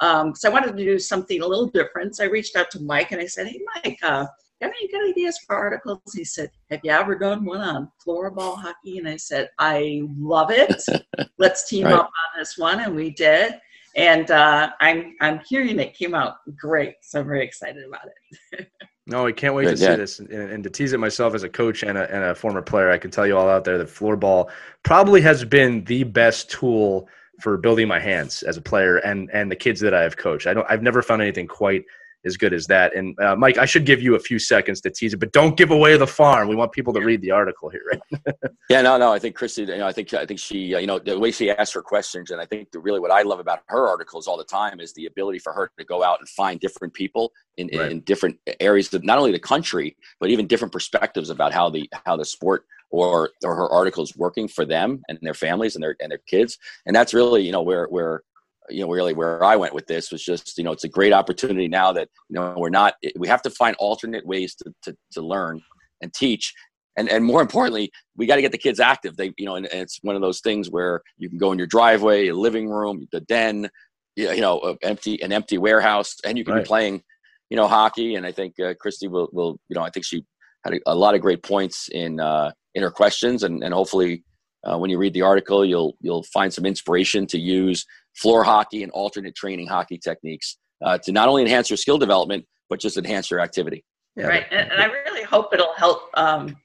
Um, 0.00 0.34
so 0.34 0.50
I 0.50 0.52
wanted 0.52 0.76
to 0.76 0.84
do 0.84 0.98
something 0.98 1.40
a 1.40 1.46
little 1.46 1.68
different. 1.68 2.16
So 2.16 2.24
I 2.24 2.26
reached 2.26 2.56
out 2.56 2.70
to 2.72 2.80
Mike 2.80 3.12
and 3.12 3.20
I 3.20 3.26
said, 3.26 3.46
"Hey, 3.46 3.60
Mike." 3.74 3.98
Uh, 4.02 4.26
have 4.62 4.72
any 4.80 4.88
good 4.88 5.10
ideas 5.10 5.38
for 5.38 5.54
articles? 5.54 6.00
He 6.14 6.24
said, 6.24 6.50
Have 6.70 6.80
you 6.82 6.90
ever 6.90 7.14
done 7.14 7.44
one 7.44 7.60
on 7.60 7.90
floorball 8.04 8.58
hockey? 8.58 8.98
And 8.98 9.08
I 9.08 9.16
said, 9.16 9.50
I 9.58 10.02
love 10.18 10.50
it. 10.50 10.82
Let's 11.38 11.68
team 11.68 11.84
right. 11.84 11.94
up 11.94 12.06
on 12.06 12.38
this 12.38 12.56
one. 12.56 12.80
And 12.80 12.96
we 12.96 13.10
did. 13.10 13.54
And 13.96 14.30
uh, 14.30 14.70
I'm 14.80 15.14
I'm 15.20 15.40
hearing 15.46 15.78
it 15.80 15.94
came 15.94 16.14
out 16.14 16.36
great. 16.56 16.96
So 17.02 17.20
I'm 17.20 17.26
very 17.26 17.44
excited 17.44 17.84
about 17.84 18.08
it. 18.52 18.68
no, 19.06 19.26
I 19.26 19.32
can't 19.32 19.54
wait 19.54 19.64
to 19.64 19.70
yeah. 19.70 19.92
see 19.92 19.96
this. 19.96 20.18
And, 20.18 20.30
and, 20.30 20.64
to 20.64 20.70
tease 20.70 20.92
it 20.92 20.98
myself 20.98 21.34
as 21.34 21.44
a 21.44 21.48
coach 21.48 21.84
and 21.84 21.96
a, 21.96 22.12
and 22.12 22.24
a 22.24 22.34
former 22.34 22.60
player, 22.60 22.90
I 22.90 22.98
can 22.98 23.10
tell 23.10 23.26
you 23.26 23.36
all 23.36 23.48
out 23.48 23.64
there 23.64 23.78
that 23.78 23.86
floorball 23.86 24.50
probably 24.82 25.20
has 25.20 25.44
been 25.44 25.84
the 25.84 26.02
best 26.02 26.50
tool 26.50 27.08
for 27.40 27.56
building 27.56 27.86
my 27.86 28.00
hands 28.00 28.42
as 28.42 28.56
a 28.56 28.62
player 28.62 28.96
and 28.96 29.30
and 29.32 29.50
the 29.50 29.56
kids 29.56 29.80
that 29.80 29.94
I 29.94 30.02
have 30.02 30.16
coached. 30.16 30.46
I 30.46 30.54
don't 30.54 30.66
I've 30.68 30.82
never 30.82 31.02
found 31.02 31.22
anything 31.22 31.46
quite 31.46 31.84
as 32.24 32.36
good 32.36 32.52
as 32.52 32.66
that. 32.66 32.94
And 32.96 33.18
uh, 33.20 33.36
Mike, 33.36 33.58
I 33.58 33.66
should 33.66 33.84
give 33.84 34.02
you 34.02 34.14
a 34.14 34.18
few 34.18 34.38
seconds 34.38 34.80
to 34.82 34.90
tease 34.90 35.14
it, 35.14 35.18
but 35.18 35.32
don't 35.32 35.56
give 35.56 35.70
away 35.70 35.96
the 35.96 36.06
farm. 36.06 36.48
We 36.48 36.56
want 36.56 36.72
people 36.72 36.92
to 36.94 37.00
read 37.00 37.20
the 37.20 37.30
article 37.30 37.68
here, 37.68 37.82
right? 37.90 38.34
yeah, 38.70 38.82
no, 38.82 38.98
no. 38.98 39.12
I 39.12 39.18
think 39.18 39.36
Christie, 39.36 39.62
you 39.62 39.78
know, 39.78 39.86
I 39.86 39.92
think 39.92 40.12
I 40.14 40.26
think 40.26 40.40
she, 40.40 40.74
uh, 40.74 40.78
you 40.78 40.86
know, 40.86 40.98
the 40.98 41.18
way 41.18 41.30
she 41.30 41.50
asks 41.50 41.74
her 41.74 41.82
questions, 41.82 42.30
and 42.30 42.40
I 42.40 42.46
think 42.46 42.70
the, 42.72 42.80
really 42.80 43.00
what 43.00 43.10
I 43.10 43.22
love 43.22 43.40
about 43.40 43.60
her 43.66 43.88
articles 43.88 44.26
all 44.26 44.36
the 44.36 44.44
time 44.44 44.80
is 44.80 44.92
the 44.94 45.06
ability 45.06 45.38
for 45.38 45.52
her 45.52 45.70
to 45.78 45.84
go 45.84 46.02
out 46.02 46.18
and 46.18 46.28
find 46.28 46.58
different 46.60 46.94
people 46.94 47.32
in, 47.56 47.70
right. 47.74 47.90
in 47.90 48.00
different 48.00 48.38
areas 48.60 48.92
of 48.94 49.04
not 49.04 49.18
only 49.18 49.32
the 49.32 49.38
country 49.38 49.96
but 50.20 50.30
even 50.30 50.46
different 50.46 50.72
perspectives 50.72 51.30
about 51.30 51.52
how 51.52 51.70
the 51.70 51.88
how 52.04 52.16
the 52.16 52.24
sport 52.24 52.64
or 52.90 53.30
or 53.44 53.56
her 53.56 53.68
articles 53.70 54.16
working 54.16 54.48
for 54.48 54.64
them 54.64 55.02
and 55.08 55.18
their 55.22 55.34
families 55.34 55.74
and 55.74 55.82
their 55.82 55.96
and 56.00 56.10
their 56.10 56.20
kids 56.26 56.58
and 56.86 56.94
that's 56.94 57.14
really 57.14 57.42
you 57.42 57.52
know 57.52 57.62
where 57.62 57.86
where 57.86 58.22
you 58.68 58.80
know 58.80 58.90
really 58.90 59.14
where 59.14 59.42
i 59.44 59.56
went 59.56 59.74
with 59.74 59.86
this 59.86 60.10
was 60.10 60.22
just 60.22 60.56
you 60.58 60.64
know 60.64 60.72
it's 60.72 60.84
a 60.84 60.88
great 60.88 61.12
opportunity 61.12 61.68
now 61.68 61.92
that 61.92 62.08
you 62.28 62.34
know 62.34 62.54
we're 62.56 62.68
not 62.68 62.94
we 63.16 63.28
have 63.28 63.42
to 63.42 63.50
find 63.50 63.76
alternate 63.78 64.26
ways 64.26 64.54
to, 64.54 64.72
to, 64.82 64.96
to 65.12 65.20
learn 65.20 65.60
and 66.00 66.12
teach. 66.12 66.52
And 66.98 67.10
and 67.10 67.24
more 67.24 67.42
importantly 67.42 67.90
we 68.16 68.26
got 68.26 68.36
to 68.36 68.42
get 68.42 68.52
the 68.52 68.58
kids 68.58 68.80
active. 68.80 69.16
They 69.16 69.32
you 69.36 69.44
know 69.44 69.56
and, 69.56 69.66
and, 69.66 69.82
it's 69.82 69.98
one 70.02 70.16
of 70.16 70.22
those 70.22 70.40
things 70.40 70.70
where 70.70 71.02
you 71.18 71.28
can 71.28 71.38
go 71.38 71.52
in 71.52 71.58
your 71.58 71.66
driveway 71.66 72.24
your 72.24 72.34
living 72.34 72.68
room 72.68 73.06
the 73.12 73.20
den 73.20 73.68
you 74.14 74.40
know 74.40 74.76
empty 74.82 75.20
an 75.22 75.30
empty 75.32 75.58
warehouse 75.58 76.16
and 76.24 76.38
you 76.38 76.44
can 76.44 76.54
right. 76.54 76.64
be 76.64 76.66
playing 76.66 77.02
you 77.50 77.56
know 77.56 77.68
hockey. 77.68 78.14
And 78.14 78.24
i 78.24 78.32
think 78.32 78.58
uh, 78.58 78.72
christie 78.80 79.08
will 79.08 79.28
will 79.32 79.58
you 79.68 79.74
know 79.74 79.82
i 79.82 79.90
think 79.90 80.06
she 80.06 80.24
had 80.64 80.74
a, 80.74 80.80
a 80.86 80.94
lot 80.94 81.14
of 81.14 81.20
great 81.20 81.42
points 81.42 81.88
in 81.92 82.18
uh 82.18 82.50
in 82.74 82.82
her 82.82 82.90
questions. 82.90 83.42
And 83.42 83.62
and 83.62 83.74
hopefully 83.74 84.24
uh, 84.64 84.78
when 84.78 84.88
you 84.88 84.96
read 84.96 85.12
the 85.12 85.22
article 85.22 85.66
you'll 85.66 85.96
you'll 86.00 86.24
find 86.24 86.52
some 86.52 86.64
inspiration 86.64 87.26
to 87.26 87.38
use 87.38 87.84
floor 88.16 88.44
hockey 88.44 88.82
and 88.82 88.92
alternate 88.92 89.34
training 89.34 89.66
hockey 89.66 89.98
techniques 89.98 90.58
uh, 90.84 90.98
to 90.98 91.12
not 91.12 91.28
only 91.28 91.42
enhance 91.42 91.70
your 91.70 91.76
skill 91.76 91.98
development, 91.98 92.44
but 92.68 92.80
just 92.80 92.96
enhance 92.96 93.30
your 93.30 93.40
activity. 93.40 93.84
Yeah, 94.16 94.26
right. 94.26 94.46
And, 94.50 94.70
and, 94.72 94.80
I 94.80 94.86
really 94.86 95.22
hope 95.22 95.52
it'll 95.52 95.74
help 95.74 96.08
um, 96.14 96.56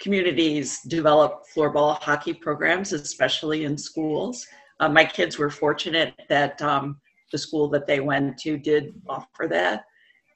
communities 0.00 0.80
develop 0.88 1.44
floorball 1.54 2.00
hockey 2.02 2.34
programs, 2.34 2.92
especially 2.92 3.64
in 3.64 3.78
schools. 3.78 4.44
Uh, 4.80 4.88
my 4.88 5.04
kids 5.04 5.38
were 5.38 5.50
fortunate 5.50 6.14
that 6.28 6.60
um, 6.62 7.00
the 7.30 7.38
school 7.38 7.68
that 7.68 7.86
they 7.86 8.00
went 8.00 8.38
to 8.38 8.58
did 8.58 8.92
offer 9.08 9.46
that, 9.48 9.84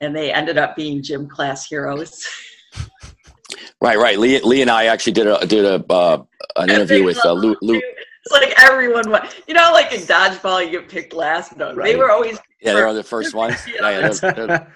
and 0.00 0.14
they 0.14 0.32
ended 0.32 0.58
up 0.58 0.76
being 0.76 1.02
gym 1.02 1.28
class 1.28 1.66
heroes. 1.66 2.24
Right, 3.80 3.98
right. 3.98 4.18
Lee, 4.18 4.40
Lee 4.40 4.62
and 4.62 4.70
I 4.70 4.86
actually 4.86 5.12
did 5.12 5.26
a 5.26 5.46
did 5.46 5.66
a 5.66 5.84
uh, 5.92 6.22
an 6.56 6.70
interview 6.70 7.04
with 7.04 7.22
uh, 7.22 7.32
Lou, 7.32 7.54
Lou. 7.60 7.78
It's 8.24 8.32
like 8.32 8.54
everyone, 8.58 9.04
you 9.46 9.54
know, 9.54 9.70
like 9.72 9.92
in 9.92 10.00
dodgeball, 10.00 10.64
you 10.64 10.80
get 10.80 10.88
picked 10.88 11.12
last. 11.12 11.56
No, 11.56 11.74
right. 11.74 11.92
they 11.92 11.96
were 11.96 12.10
always. 12.10 12.38
Yeah, 12.60 12.74
they 12.74 12.82
were 12.82 12.94
the 12.94 13.02
first 13.02 13.34
ones. 13.34 13.56
yeah, 13.66 13.90
yeah 13.90 14.08
they're, 14.08 14.32
they're, 14.32 14.72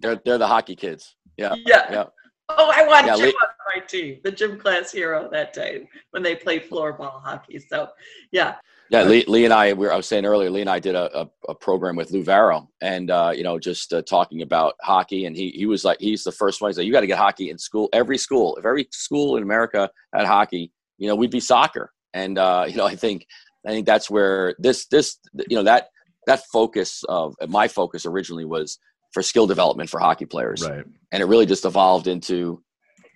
they're, 0.00 0.20
they're, 0.24 0.38
the 0.38 0.46
hockey 0.46 0.76
kids. 0.76 1.16
Yeah. 1.36 1.54
Yeah. 1.66 1.90
yeah. 1.90 2.04
Oh, 2.50 2.70
I 2.74 2.86
want 2.86 3.06
yeah, 3.06 3.16
Jim 3.16 3.26
Lee, 3.26 3.32
on 3.32 3.80
my 3.80 3.86
team, 3.86 4.20
the 4.22 4.30
gym 4.30 4.58
class 4.58 4.92
hero 4.92 5.28
that 5.32 5.54
day 5.54 5.88
when 6.10 6.22
they 6.22 6.36
played 6.36 6.68
floorball 6.68 7.22
hockey. 7.22 7.58
So, 7.58 7.88
yeah. 8.32 8.56
Yeah, 8.90 9.04
Lee, 9.04 9.24
Lee 9.26 9.46
and 9.46 9.54
I, 9.54 9.72
we 9.72 9.86
were, 9.86 9.92
I 9.92 9.96
was 9.96 10.06
saying 10.06 10.26
earlier, 10.26 10.50
Lee 10.50 10.60
and 10.60 10.68
I 10.68 10.78
did 10.78 10.94
a, 10.94 11.22
a, 11.22 11.30
a 11.48 11.54
program 11.54 11.96
with 11.96 12.10
Lou 12.10 12.22
Vairo 12.22 12.68
and, 12.82 13.10
uh, 13.10 13.32
you 13.34 13.42
know, 13.42 13.58
just 13.58 13.94
uh, 13.94 14.02
talking 14.02 14.42
about 14.42 14.74
hockey. 14.82 15.24
And 15.24 15.34
he, 15.34 15.50
he 15.50 15.64
was 15.64 15.86
like, 15.86 15.98
he's 16.00 16.22
the 16.22 16.32
first 16.32 16.60
one. 16.60 16.68
He's 16.68 16.76
like, 16.76 16.86
you 16.86 16.92
got 16.92 17.00
to 17.00 17.06
get 17.06 17.18
hockey 17.18 17.48
in 17.48 17.56
school. 17.56 17.88
Every 17.94 18.18
school, 18.18 18.56
if 18.56 18.66
every 18.66 18.86
school 18.92 19.38
in 19.38 19.42
America 19.42 19.90
had 20.14 20.26
hockey, 20.26 20.70
you 20.98 21.08
know, 21.08 21.14
we'd 21.14 21.30
be 21.30 21.40
soccer. 21.40 21.90
And, 22.14 22.38
uh, 22.38 22.64
you 22.68 22.76
know, 22.76 22.86
I 22.86 22.96
think, 22.96 23.26
I 23.66 23.70
think 23.70 23.86
that's 23.86 24.08
where 24.08 24.54
this, 24.58 24.86
this, 24.86 25.18
you 25.48 25.56
know, 25.56 25.64
that, 25.64 25.88
that 26.26 26.44
focus 26.52 27.04
of 27.08 27.34
my 27.48 27.68
focus 27.68 28.06
originally 28.06 28.46
was 28.46 28.78
for 29.12 29.22
skill 29.22 29.46
development 29.46 29.90
for 29.90 30.00
hockey 30.00 30.24
players. 30.24 30.66
Right. 30.66 30.84
And 31.12 31.22
it 31.22 31.26
really 31.26 31.46
just 31.46 31.66
evolved 31.66 32.06
into 32.06 32.62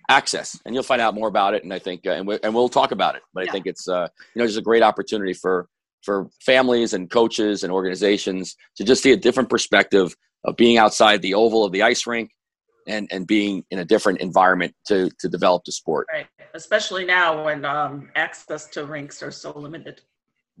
access 0.09 0.59
and 0.65 0.73
you'll 0.73 0.83
find 0.83 1.01
out 1.01 1.13
more 1.13 1.27
about 1.27 1.53
it 1.53 1.63
and 1.63 1.71
i 1.71 1.77
think 1.77 2.01
uh, 2.07 2.11
and, 2.11 2.27
we, 2.27 2.39
and 2.41 2.53
we'll 2.53 2.67
talk 2.67 2.91
about 2.91 3.15
it 3.15 3.21
but 3.31 3.45
yeah. 3.45 3.49
i 3.49 3.53
think 3.53 3.67
it's 3.67 3.87
uh, 3.87 4.07
you 4.33 4.39
know 4.39 4.45
just 4.45 4.57
a 4.57 4.61
great 4.61 4.81
opportunity 4.81 5.33
for 5.33 5.69
for 6.03 6.27
families 6.41 6.93
and 6.93 7.11
coaches 7.11 7.63
and 7.63 7.71
organizations 7.71 8.55
to 8.75 8.83
just 8.83 9.03
see 9.03 9.11
a 9.11 9.17
different 9.17 9.49
perspective 9.49 10.15
of 10.45 10.55
being 10.55 10.77
outside 10.77 11.21
the 11.21 11.35
oval 11.35 11.63
of 11.63 11.71
the 11.71 11.83
ice 11.83 12.07
rink 12.07 12.31
and 12.89 13.07
and 13.11 13.27
being 13.27 13.63
in 13.71 13.79
a 13.79 13.85
different 13.85 14.19
environment 14.19 14.73
to 14.85 15.09
to 15.19 15.29
develop 15.29 15.63
the 15.65 15.71
sport 15.71 16.07
right 16.11 16.27
especially 16.53 17.05
now 17.05 17.45
when 17.45 17.63
um, 17.63 18.09
access 18.15 18.67
to 18.67 18.85
rinks 18.85 19.23
are 19.23 19.31
so 19.31 19.51
limited 19.57 20.01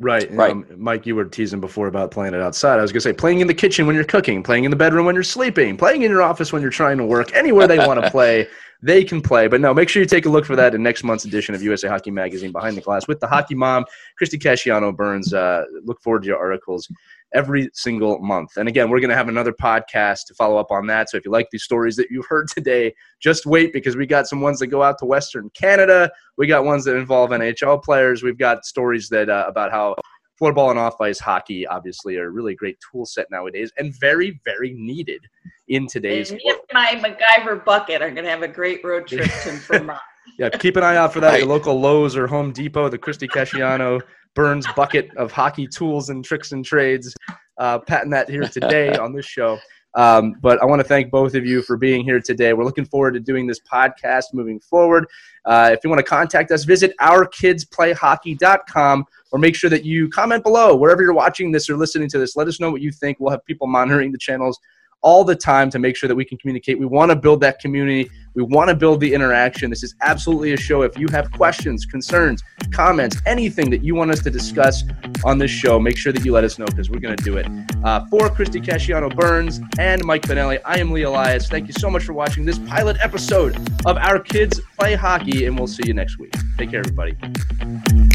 Right. 0.01 0.31
Right. 0.31 0.51
Um, 0.51 0.65
Mike, 0.77 1.05
you 1.05 1.13
were 1.13 1.25
teasing 1.25 1.59
before 1.59 1.87
about 1.87 2.09
playing 2.09 2.33
it 2.33 2.39
outside. 2.39 2.79
I 2.79 2.81
was 2.81 2.93
going 2.93 3.01
to 3.01 3.09
say 3.09 3.11
playing 3.11 3.41
in 3.41 3.47
the 3.47 3.53
kitchen 3.53 3.85
when 3.85 3.97
you're 3.97 4.05
cooking, 4.05 4.41
playing 4.41 4.63
in 4.63 4.71
the 4.71 4.77
bedroom 4.77 5.05
when 5.05 5.13
you're 5.13 5.25
sleeping, 5.25 5.75
playing 5.75 6.03
in 6.03 6.09
your 6.09 6.21
office 6.21 6.53
when 6.53 6.61
you're 6.61 6.71
trying 6.71 6.97
to 6.99 7.05
work, 7.05 7.35
anywhere 7.35 7.67
they 7.67 7.79
want 7.79 8.01
to 8.01 8.09
play 8.17 8.47
they 8.81 9.03
can 9.03 9.21
play. 9.21 9.47
But 9.47 9.61
no, 9.61 9.73
make 9.73 9.89
sure 9.89 10.01
you 10.01 10.07
take 10.07 10.25
a 10.25 10.29
look 10.29 10.45
for 10.45 10.55
that 10.55 10.73
in 10.73 10.81
next 10.81 11.03
month's 11.03 11.25
edition 11.25 11.53
of 11.53 11.61
USA 11.61 11.87
Hockey 11.87 12.11
Magazine, 12.11 12.51
Behind 12.51 12.77
the 12.77 12.81
Glass, 12.81 13.07
with 13.07 13.19
the 13.19 13.27
hockey 13.27 13.55
mom, 13.55 13.85
Christie 14.17 14.39
Casciano 14.39 14.95
Burns. 14.95 15.33
Uh, 15.33 15.63
look 15.83 16.01
forward 16.01 16.23
to 16.23 16.27
your 16.27 16.37
articles 16.37 16.87
every 17.33 17.69
single 17.73 18.19
month. 18.19 18.57
And 18.57 18.67
again, 18.67 18.89
we're 18.89 18.99
going 18.99 19.09
to 19.09 19.15
have 19.15 19.29
another 19.29 19.53
podcast 19.53 20.25
to 20.27 20.33
follow 20.33 20.57
up 20.57 20.71
on 20.71 20.87
that. 20.87 21.09
So 21.09 21.17
if 21.17 21.25
you 21.25 21.31
like 21.31 21.47
these 21.51 21.63
stories 21.63 21.95
that 21.97 22.09
you 22.09 22.23
heard 22.27 22.47
today, 22.47 22.93
just 23.19 23.45
wait 23.45 23.73
because 23.73 23.95
we 23.95 24.05
got 24.05 24.27
some 24.27 24.41
ones 24.41 24.59
that 24.59 24.67
go 24.67 24.83
out 24.83 24.97
to 24.99 25.05
Western 25.05 25.49
Canada. 25.51 26.11
We 26.37 26.47
got 26.47 26.65
ones 26.65 26.85
that 26.85 26.95
involve 26.95 27.31
NHL 27.31 27.83
players. 27.83 28.23
We've 28.23 28.37
got 28.37 28.65
stories 28.65 29.09
that 29.09 29.29
uh, 29.29 29.45
about 29.47 29.71
how 29.71 29.95
floorball 30.41 30.69
and 30.69 30.79
off 30.79 31.01
ice 31.01 31.19
hockey 31.19 31.67
obviously 31.67 32.17
are 32.17 32.27
a 32.27 32.29
really 32.29 32.55
great 32.55 32.77
tool 32.91 33.05
set 33.05 33.27
nowadays 33.29 33.73
and 33.77 33.93
very 33.99 34.39
very 34.45 34.73
needed 34.73 35.19
in 35.67 35.85
today's 35.85 36.31
and 36.31 36.39
me 36.39 36.49
and 36.49 36.59
my 36.73 37.09
MacGyver 37.09 37.63
bucket 37.65 38.01
are 38.01 38.09
going 38.09 38.23
to 38.23 38.29
have 38.29 38.41
a 38.41 38.47
great 38.47 38.81
road 38.83 39.05
trip 39.05 39.29
to 39.43 39.51
Vermont. 39.67 39.99
Yeah, 40.37 40.49
keep 40.49 40.75
an 40.75 40.83
eye 40.83 40.95
out 40.95 41.13
for 41.13 41.19
that. 41.19 41.39
Your 41.39 41.47
local 41.47 41.79
Lowe's 41.79 42.15
or 42.15 42.27
Home 42.27 42.51
Depot, 42.51 42.89
the 42.89 42.97
Christie 42.97 43.27
Casciano 43.27 44.01
Burns 44.35 44.65
bucket 44.75 45.09
of 45.17 45.31
hockey 45.31 45.67
tools 45.67 46.09
and 46.09 46.23
tricks 46.23 46.51
and 46.51 46.63
trades. 46.63 47.13
Uh, 47.57 47.79
patting 47.79 48.11
that 48.11 48.29
here 48.29 48.47
today 48.47 48.93
on 48.97 49.13
this 49.13 49.25
show. 49.25 49.57
Um, 49.95 50.35
but 50.41 50.61
I 50.61 50.65
want 50.65 50.79
to 50.79 50.87
thank 50.87 51.11
both 51.11 51.35
of 51.35 51.45
you 51.45 51.61
for 51.61 51.75
being 51.75 52.03
here 52.03 52.21
today. 52.21 52.53
We're 52.53 52.63
looking 52.63 52.85
forward 52.85 53.15
to 53.15 53.19
doing 53.19 53.47
this 53.47 53.59
podcast 53.59 54.25
moving 54.33 54.59
forward. 54.59 55.05
Uh, 55.45 55.71
if 55.73 55.79
you 55.83 55.89
want 55.89 55.99
to 55.99 56.05
contact 56.05 56.51
us, 56.51 56.63
visit 56.63 56.93
ourkidsplayhockey.com 57.01 59.05
or 59.31 59.39
make 59.39 59.55
sure 59.55 59.69
that 59.69 59.83
you 59.83 60.09
comment 60.09 60.43
below 60.43 60.75
wherever 60.75 61.01
you're 61.01 61.13
watching 61.13 61.51
this 61.51 61.69
or 61.69 61.75
listening 61.75 62.07
to 62.09 62.19
this. 62.19 62.35
Let 62.35 62.47
us 62.47 62.59
know 62.59 62.71
what 62.71 62.81
you 62.81 62.91
think. 62.91 63.19
We'll 63.19 63.31
have 63.31 63.45
people 63.45 63.67
monitoring 63.67 64.11
the 64.11 64.17
channels 64.17 64.59
all 65.01 65.23
the 65.23 65.35
time 65.35 65.69
to 65.71 65.79
make 65.79 65.95
sure 65.95 66.07
that 66.07 66.15
we 66.15 66.25
can 66.25 66.37
communicate. 66.37 66.79
We 66.79 66.85
want 66.85 67.11
to 67.11 67.15
build 67.15 67.41
that 67.41 67.59
community. 67.59 68.09
We 68.33 68.43
want 68.43 68.69
to 68.69 68.75
build 68.75 68.99
the 68.99 69.13
interaction. 69.13 69.69
This 69.69 69.83
is 69.83 69.95
absolutely 70.01 70.53
a 70.53 70.57
show. 70.57 70.81
If 70.83 70.97
you 70.97 71.07
have 71.09 71.31
questions, 71.31 71.85
concerns, 71.85 72.43
comments, 72.71 73.17
anything 73.25 73.69
that 73.71 73.83
you 73.83 73.95
want 73.95 74.11
us 74.11 74.21
to 74.23 74.29
discuss 74.29 74.83
on 75.23 75.37
this 75.37 75.51
show, 75.51 75.79
make 75.79 75.97
sure 75.97 76.13
that 76.13 76.23
you 76.23 76.31
let 76.31 76.43
us 76.43 76.59
know 76.59 76.65
because 76.65 76.89
we're 76.89 76.99
going 76.99 77.17
to 77.17 77.23
do 77.23 77.37
it. 77.37 77.47
Uh, 77.83 78.05
for 78.07 78.29
Christie 78.29 78.61
Casciano 78.61 79.13
Burns 79.15 79.59
and 79.77 80.03
Mike 80.03 80.23
Bonelli, 80.23 80.59
I 80.65 80.79
am 80.79 80.91
Lee 80.91 81.03
Elias. 81.03 81.47
Thank 81.47 81.67
you 81.67 81.73
so 81.73 81.89
much 81.89 82.03
for 82.03 82.13
watching 82.13 82.45
this 82.45 82.59
pilot 82.59 82.97
episode 83.01 83.55
of 83.85 83.97
Our 83.97 84.19
Kids 84.19 84.59
Play 84.77 84.95
Hockey, 84.95 85.45
and 85.45 85.57
we'll 85.57 85.67
see 85.67 85.83
you 85.85 85.93
next 85.93 86.19
week. 86.19 86.33
Take 86.57 86.71
care, 86.71 86.79
everybody. 86.79 88.08